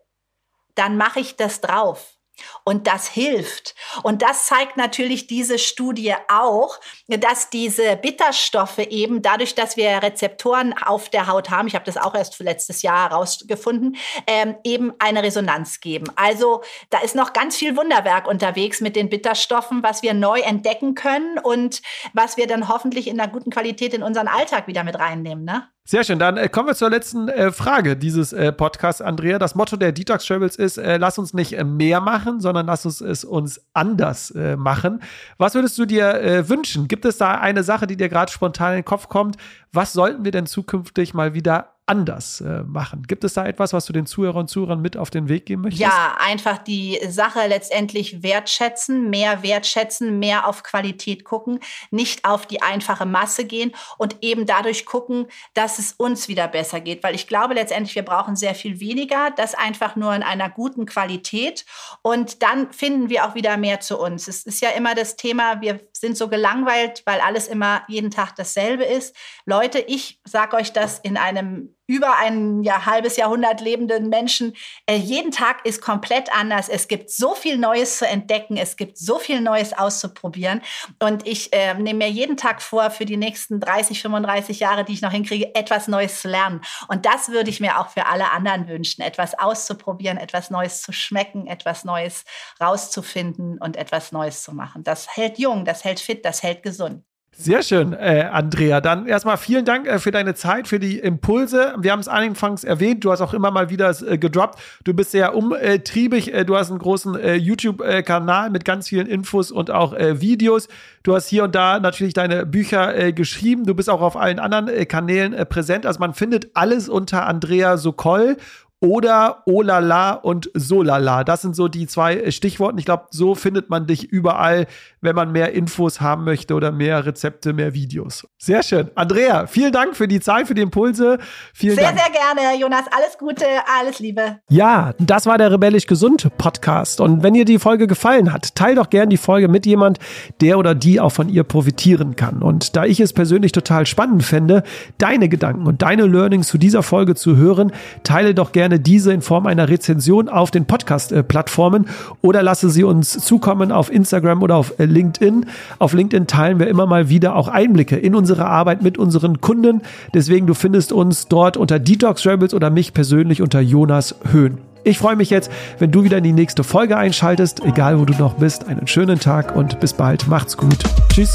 dann 0.74 0.96
mache 0.96 1.20
ich 1.20 1.36
das 1.36 1.60
drauf. 1.60 2.15
Und 2.64 2.86
das 2.86 3.08
hilft. 3.08 3.74
Und 4.02 4.22
das 4.22 4.46
zeigt 4.46 4.76
natürlich 4.76 5.26
diese 5.26 5.58
Studie 5.58 6.14
auch, 6.28 6.78
dass 7.08 7.50
diese 7.50 7.96
Bitterstoffe 7.96 8.78
eben 8.78 9.22
dadurch, 9.22 9.54
dass 9.54 9.76
wir 9.76 10.02
Rezeptoren 10.02 10.74
auf 10.76 11.08
der 11.08 11.26
Haut 11.26 11.50
haben, 11.50 11.68
ich 11.68 11.74
habe 11.74 11.84
das 11.84 11.96
auch 11.96 12.14
erst 12.14 12.38
letztes 12.40 12.82
Jahr 12.82 13.10
herausgefunden, 13.10 13.96
ähm, 14.26 14.56
eben 14.64 14.92
eine 14.98 15.22
Resonanz 15.22 15.80
geben. 15.80 16.06
Also 16.16 16.62
da 16.90 16.98
ist 16.98 17.14
noch 17.14 17.32
ganz 17.32 17.56
viel 17.56 17.76
Wunderwerk 17.76 18.26
unterwegs 18.26 18.80
mit 18.80 18.96
den 18.96 19.08
Bitterstoffen, 19.08 19.82
was 19.82 20.02
wir 20.02 20.14
neu 20.14 20.40
entdecken 20.40 20.94
können 20.94 21.38
und 21.38 21.82
was 22.12 22.36
wir 22.36 22.46
dann 22.46 22.68
hoffentlich 22.68 23.08
in 23.08 23.20
einer 23.20 23.30
guten 23.30 23.50
Qualität 23.50 23.94
in 23.94 24.02
unseren 24.02 24.28
Alltag 24.28 24.66
wieder 24.66 24.84
mit 24.84 24.98
reinnehmen. 24.98 25.44
Ne? 25.44 25.68
Sehr 25.88 26.02
schön. 26.02 26.18
Dann 26.18 26.36
äh, 26.36 26.48
kommen 26.48 26.66
wir 26.66 26.74
zur 26.74 26.90
letzten 26.90 27.28
äh, 27.28 27.52
Frage 27.52 27.96
dieses 27.96 28.32
äh, 28.32 28.50
Podcasts, 28.50 29.00
Andrea. 29.00 29.38
Das 29.38 29.54
Motto 29.54 29.76
der 29.76 29.92
Detox 29.92 30.26
Travels 30.26 30.56
ist: 30.56 30.78
äh, 30.78 30.96
Lass 30.96 31.16
uns 31.16 31.32
nicht 31.32 31.52
äh, 31.52 31.62
mehr 31.62 32.00
machen, 32.00 32.40
sondern 32.40 32.66
lass 32.66 32.84
uns 32.84 33.00
es 33.00 33.24
uns 33.24 33.60
anders 33.72 34.32
äh, 34.32 34.56
machen. 34.56 35.00
Was 35.38 35.54
würdest 35.54 35.78
du 35.78 35.84
dir 35.86 36.44
wünschen? 36.48 36.88
Gibt 36.88 37.04
es 37.04 37.18
da 37.18 37.36
eine 37.36 37.62
Sache, 37.62 37.86
die 37.86 37.96
dir 37.96 38.08
gerade 38.08 38.32
spontan 38.32 38.72
in 38.72 38.78
den 38.78 38.84
Kopf 38.84 39.08
kommt? 39.08 39.36
Was 39.72 39.92
sollten 39.92 40.24
wir 40.24 40.32
denn 40.32 40.46
zukünftig 40.46 41.14
mal 41.14 41.34
wieder 41.34 41.75
anders 41.86 42.40
äh, 42.40 42.64
machen? 42.64 43.04
Gibt 43.06 43.22
es 43.22 43.34
da 43.34 43.46
etwas, 43.46 43.72
was 43.72 43.86
du 43.86 43.92
den 43.92 44.06
Zuhörern 44.06 44.42
und 44.42 44.48
Zuhörern 44.48 44.80
mit 44.82 44.96
auf 44.96 45.10
den 45.10 45.28
Weg 45.28 45.46
geben 45.46 45.62
möchtest? 45.62 45.80
Ja, 45.80 46.16
einfach 46.18 46.58
die 46.58 46.98
Sache 47.08 47.46
letztendlich 47.46 48.24
wertschätzen, 48.24 49.08
mehr 49.08 49.44
wertschätzen, 49.44 50.18
mehr 50.18 50.48
auf 50.48 50.64
Qualität 50.64 51.24
gucken, 51.24 51.60
nicht 51.92 52.24
auf 52.24 52.44
die 52.46 52.60
einfache 52.60 53.06
Masse 53.06 53.44
gehen 53.44 53.72
und 53.98 54.16
eben 54.20 54.46
dadurch 54.46 54.84
gucken, 54.84 55.26
dass 55.54 55.78
es 55.78 55.92
uns 55.92 56.26
wieder 56.26 56.48
besser 56.48 56.80
geht. 56.80 57.04
Weil 57.04 57.14
ich 57.14 57.28
glaube 57.28 57.54
letztendlich, 57.54 57.94
wir 57.94 58.04
brauchen 58.04 58.34
sehr 58.34 58.56
viel 58.56 58.80
weniger, 58.80 59.30
das 59.36 59.54
einfach 59.54 59.94
nur 59.94 60.12
in 60.12 60.24
einer 60.24 60.50
guten 60.50 60.86
Qualität 60.86 61.64
und 62.02 62.42
dann 62.42 62.72
finden 62.72 63.08
wir 63.10 63.26
auch 63.26 63.36
wieder 63.36 63.56
mehr 63.56 63.78
zu 63.78 63.96
uns. 63.98 64.26
Es 64.26 64.42
ist 64.44 64.60
ja 64.60 64.70
immer 64.70 64.96
das 64.96 65.14
Thema, 65.14 65.60
wir 65.60 65.80
sind 65.92 66.16
so 66.16 66.28
gelangweilt, 66.28 67.02
weil 67.06 67.20
alles 67.20 67.46
immer 67.46 67.82
jeden 67.86 68.10
Tag 68.10 68.34
dasselbe 68.34 68.82
ist. 68.82 69.14
Leute, 69.44 69.78
ich 69.78 70.20
sage 70.24 70.56
euch 70.56 70.72
das 70.72 70.98
in 70.98 71.16
einem 71.16 71.75
über 71.86 72.16
ein 72.18 72.62
ja, 72.62 72.86
halbes 72.86 73.16
Jahrhundert 73.16 73.60
lebenden 73.60 74.08
Menschen. 74.08 74.54
Äh, 74.86 74.96
jeden 74.96 75.30
Tag 75.30 75.64
ist 75.64 75.80
komplett 75.80 76.34
anders. 76.36 76.68
Es 76.68 76.88
gibt 76.88 77.10
so 77.10 77.34
viel 77.34 77.58
Neues 77.58 77.98
zu 77.98 78.06
entdecken. 78.06 78.56
Es 78.56 78.76
gibt 78.76 78.98
so 78.98 79.18
viel 79.18 79.40
Neues 79.40 79.72
auszuprobieren. 79.72 80.62
Und 80.98 81.26
ich 81.26 81.52
äh, 81.52 81.74
nehme 81.74 82.04
mir 82.04 82.10
jeden 82.10 82.36
Tag 82.36 82.60
vor, 82.62 82.90
für 82.90 83.04
die 83.04 83.16
nächsten 83.16 83.60
30, 83.60 84.02
35 84.02 84.60
Jahre, 84.60 84.84
die 84.84 84.92
ich 84.92 85.02
noch 85.02 85.12
hinkriege, 85.12 85.54
etwas 85.54 85.88
Neues 85.88 86.20
zu 86.20 86.28
lernen. 86.28 86.60
Und 86.88 87.06
das 87.06 87.28
würde 87.28 87.50
ich 87.50 87.60
mir 87.60 87.78
auch 87.78 87.88
für 87.88 88.06
alle 88.06 88.32
anderen 88.32 88.68
wünschen. 88.68 89.02
Etwas 89.02 89.38
auszuprobieren, 89.38 90.18
etwas 90.18 90.50
Neues 90.50 90.82
zu 90.82 90.92
schmecken, 90.92 91.46
etwas 91.46 91.84
Neues 91.84 92.24
rauszufinden 92.60 93.58
und 93.58 93.76
etwas 93.76 94.12
Neues 94.12 94.42
zu 94.42 94.52
machen. 94.52 94.82
Das 94.82 95.16
hält 95.16 95.38
jung, 95.38 95.64
das 95.64 95.84
hält 95.84 96.00
fit, 96.00 96.24
das 96.24 96.42
hält 96.42 96.62
gesund. 96.62 97.05
Sehr 97.38 97.62
schön, 97.62 97.92
äh, 97.92 98.30
Andrea. 98.32 98.80
Dann 98.80 99.06
erstmal 99.06 99.36
vielen 99.36 99.66
Dank 99.66 99.86
äh, 99.86 99.98
für 99.98 100.10
deine 100.10 100.34
Zeit, 100.34 100.68
für 100.68 100.80
die 100.80 100.98
Impulse. 100.98 101.74
Wir 101.78 101.92
haben 101.92 102.00
es 102.00 102.08
anfangs 102.08 102.64
erwähnt, 102.64 103.04
du 103.04 103.12
hast 103.12 103.20
auch 103.20 103.34
immer 103.34 103.50
mal 103.50 103.68
wieder 103.68 103.94
äh, 104.10 104.16
gedroppt. 104.16 104.58
Du 104.84 104.94
bist 104.94 105.10
sehr 105.10 105.34
umtriebig, 105.34 106.32
äh, 106.32 106.46
du 106.46 106.56
hast 106.56 106.70
einen 106.70 106.78
großen 106.78 107.14
äh, 107.14 107.34
YouTube-Kanal 107.34 108.48
mit 108.48 108.64
ganz 108.64 108.88
vielen 108.88 109.06
Infos 109.06 109.52
und 109.52 109.70
auch 109.70 109.92
äh, 109.92 110.18
Videos. 110.22 110.68
Du 111.02 111.14
hast 111.14 111.28
hier 111.28 111.44
und 111.44 111.54
da 111.54 111.78
natürlich 111.78 112.14
deine 112.14 112.46
Bücher 112.46 113.12
geschrieben. 113.12 113.64
Du 113.64 113.74
bist 113.76 113.88
auch 113.88 114.00
auf 114.00 114.16
allen 114.16 114.40
anderen 114.40 114.88
Kanälen 114.88 115.36
präsent. 115.48 115.86
Also 115.86 116.00
man 116.00 116.14
findet 116.14 116.48
alles 116.54 116.88
unter 116.88 117.26
Andrea 117.26 117.76
Sokol 117.76 118.38
oder 118.80 119.42
Olala 119.46 120.12
und 120.12 120.50
Solala. 120.54 121.24
Das 121.24 121.42
sind 121.42 121.56
so 121.56 121.68
die 121.68 121.86
zwei 121.86 122.30
Stichworte. 122.30 122.78
Ich 122.78 122.84
glaube, 122.84 123.06
so 123.10 123.34
findet 123.34 123.70
man 123.70 123.86
dich 123.86 124.04
überall, 124.04 124.66
wenn 125.00 125.16
man 125.16 125.32
mehr 125.32 125.52
Infos 125.52 126.00
haben 126.00 126.24
möchte 126.24 126.54
oder 126.54 126.72
mehr 126.72 127.06
Rezepte, 127.06 127.52
mehr 127.52 127.74
Videos. 127.74 128.28
Sehr 128.38 128.62
schön. 128.62 128.90
Andrea, 128.94 129.46
vielen 129.46 129.72
Dank 129.72 129.96
für 129.96 130.06
die 130.06 130.20
Zeit, 130.20 130.46
für 130.46 130.54
die 130.54 130.62
Impulse. 130.62 131.18
Vielen 131.54 131.74
sehr, 131.74 131.92
Dank. 131.92 131.98
sehr 131.98 132.10
gerne, 132.12 132.60
Jonas. 132.60 132.84
Alles 132.94 133.16
Gute, 133.18 133.46
alles 133.80 133.98
Liebe. 133.98 134.40
Ja, 134.50 134.92
das 134.98 135.26
war 135.26 135.38
der 135.38 135.50
Rebellisch 135.50 135.86
Gesund 135.86 136.28
Podcast. 136.36 137.00
Und 137.00 137.22
wenn 137.22 137.34
dir 137.34 137.46
die 137.46 137.58
Folge 137.58 137.86
gefallen 137.86 138.32
hat, 138.32 138.54
teil 138.54 138.74
doch 138.74 138.90
gern 138.90 139.08
die 139.08 139.16
Folge 139.16 139.48
mit 139.48 139.64
jemand, 139.64 139.98
der 140.42 140.58
oder 140.58 140.74
die 140.74 141.00
auch 141.00 141.12
von 141.12 141.28
ihr 141.28 141.44
profitieren 141.44 142.14
kann. 142.14 142.42
Und 142.42 142.76
da 142.76 142.84
ich 142.84 143.00
es 143.00 143.14
persönlich 143.14 143.52
total 143.52 143.86
spannend 143.86 144.22
fände, 144.22 144.64
deine 144.98 145.28
Gedanken 145.28 145.66
und 145.66 145.82
deine 145.82 146.06
Learnings 146.06 146.48
zu 146.48 146.58
dieser 146.58 146.82
Folge 146.82 147.14
zu 147.14 147.36
hören, 147.36 147.72
teile 148.02 148.34
doch 148.34 148.52
gerne 148.52 148.66
gerne 148.66 148.80
diese 148.80 149.12
in 149.12 149.22
Form 149.22 149.46
einer 149.46 149.68
Rezension 149.68 150.28
auf 150.28 150.50
den 150.50 150.66
Podcast-Plattformen 150.66 151.86
oder 152.20 152.42
lasse 152.42 152.68
sie 152.68 152.82
uns 152.82 153.12
zukommen 153.24 153.70
auf 153.70 153.92
Instagram 153.92 154.42
oder 154.42 154.56
auf 154.56 154.80
äh, 154.80 154.86
LinkedIn. 154.86 155.46
Auf 155.78 155.92
LinkedIn 155.92 156.26
teilen 156.26 156.58
wir 156.58 156.66
immer 156.66 156.86
mal 156.86 157.08
wieder 157.08 157.36
auch 157.36 157.46
Einblicke 157.46 157.96
in 157.96 158.16
unsere 158.16 158.25
Arbeit 158.34 158.82
mit 158.82 158.98
unseren 158.98 159.40
Kunden. 159.40 159.82
Deswegen, 160.14 160.46
du 160.46 160.54
findest 160.54 160.92
uns 160.92 161.28
dort 161.28 161.56
unter 161.56 161.78
Detox 161.78 162.26
Rebels 162.26 162.54
oder 162.54 162.70
mich 162.70 162.92
persönlich 162.92 163.42
unter 163.42 163.60
Jonas 163.60 164.16
Höhn. 164.30 164.58
Ich 164.84 164.98
freue 164.98 165.16
mich 165.16 165.30
jetzt, 165.30 165.50
wenn 165.78 165.90
du 165.90 166.04
wieder 166.04 166.18
in 166.18 166.24
die 166.24 166.32
nächste 166.32 166.62
Folge 166.62 166.96
einschaltest, 166.96 167.64
egal 167.64 167.98
wo 167.98 168.04
du 168.04 168.14
noch 168.14 168.34
bist. 168.34 168.68
Einen 168.68 168.86
schönen 168.86 169.18
Tag 169.18 169.56
und 169.56 169.80
bis 169.80 169.92
bald. 169.92 170.28
Macht's 170.28 170.56
gut. 170.56 170.78
Tschüss. 171.08 171.34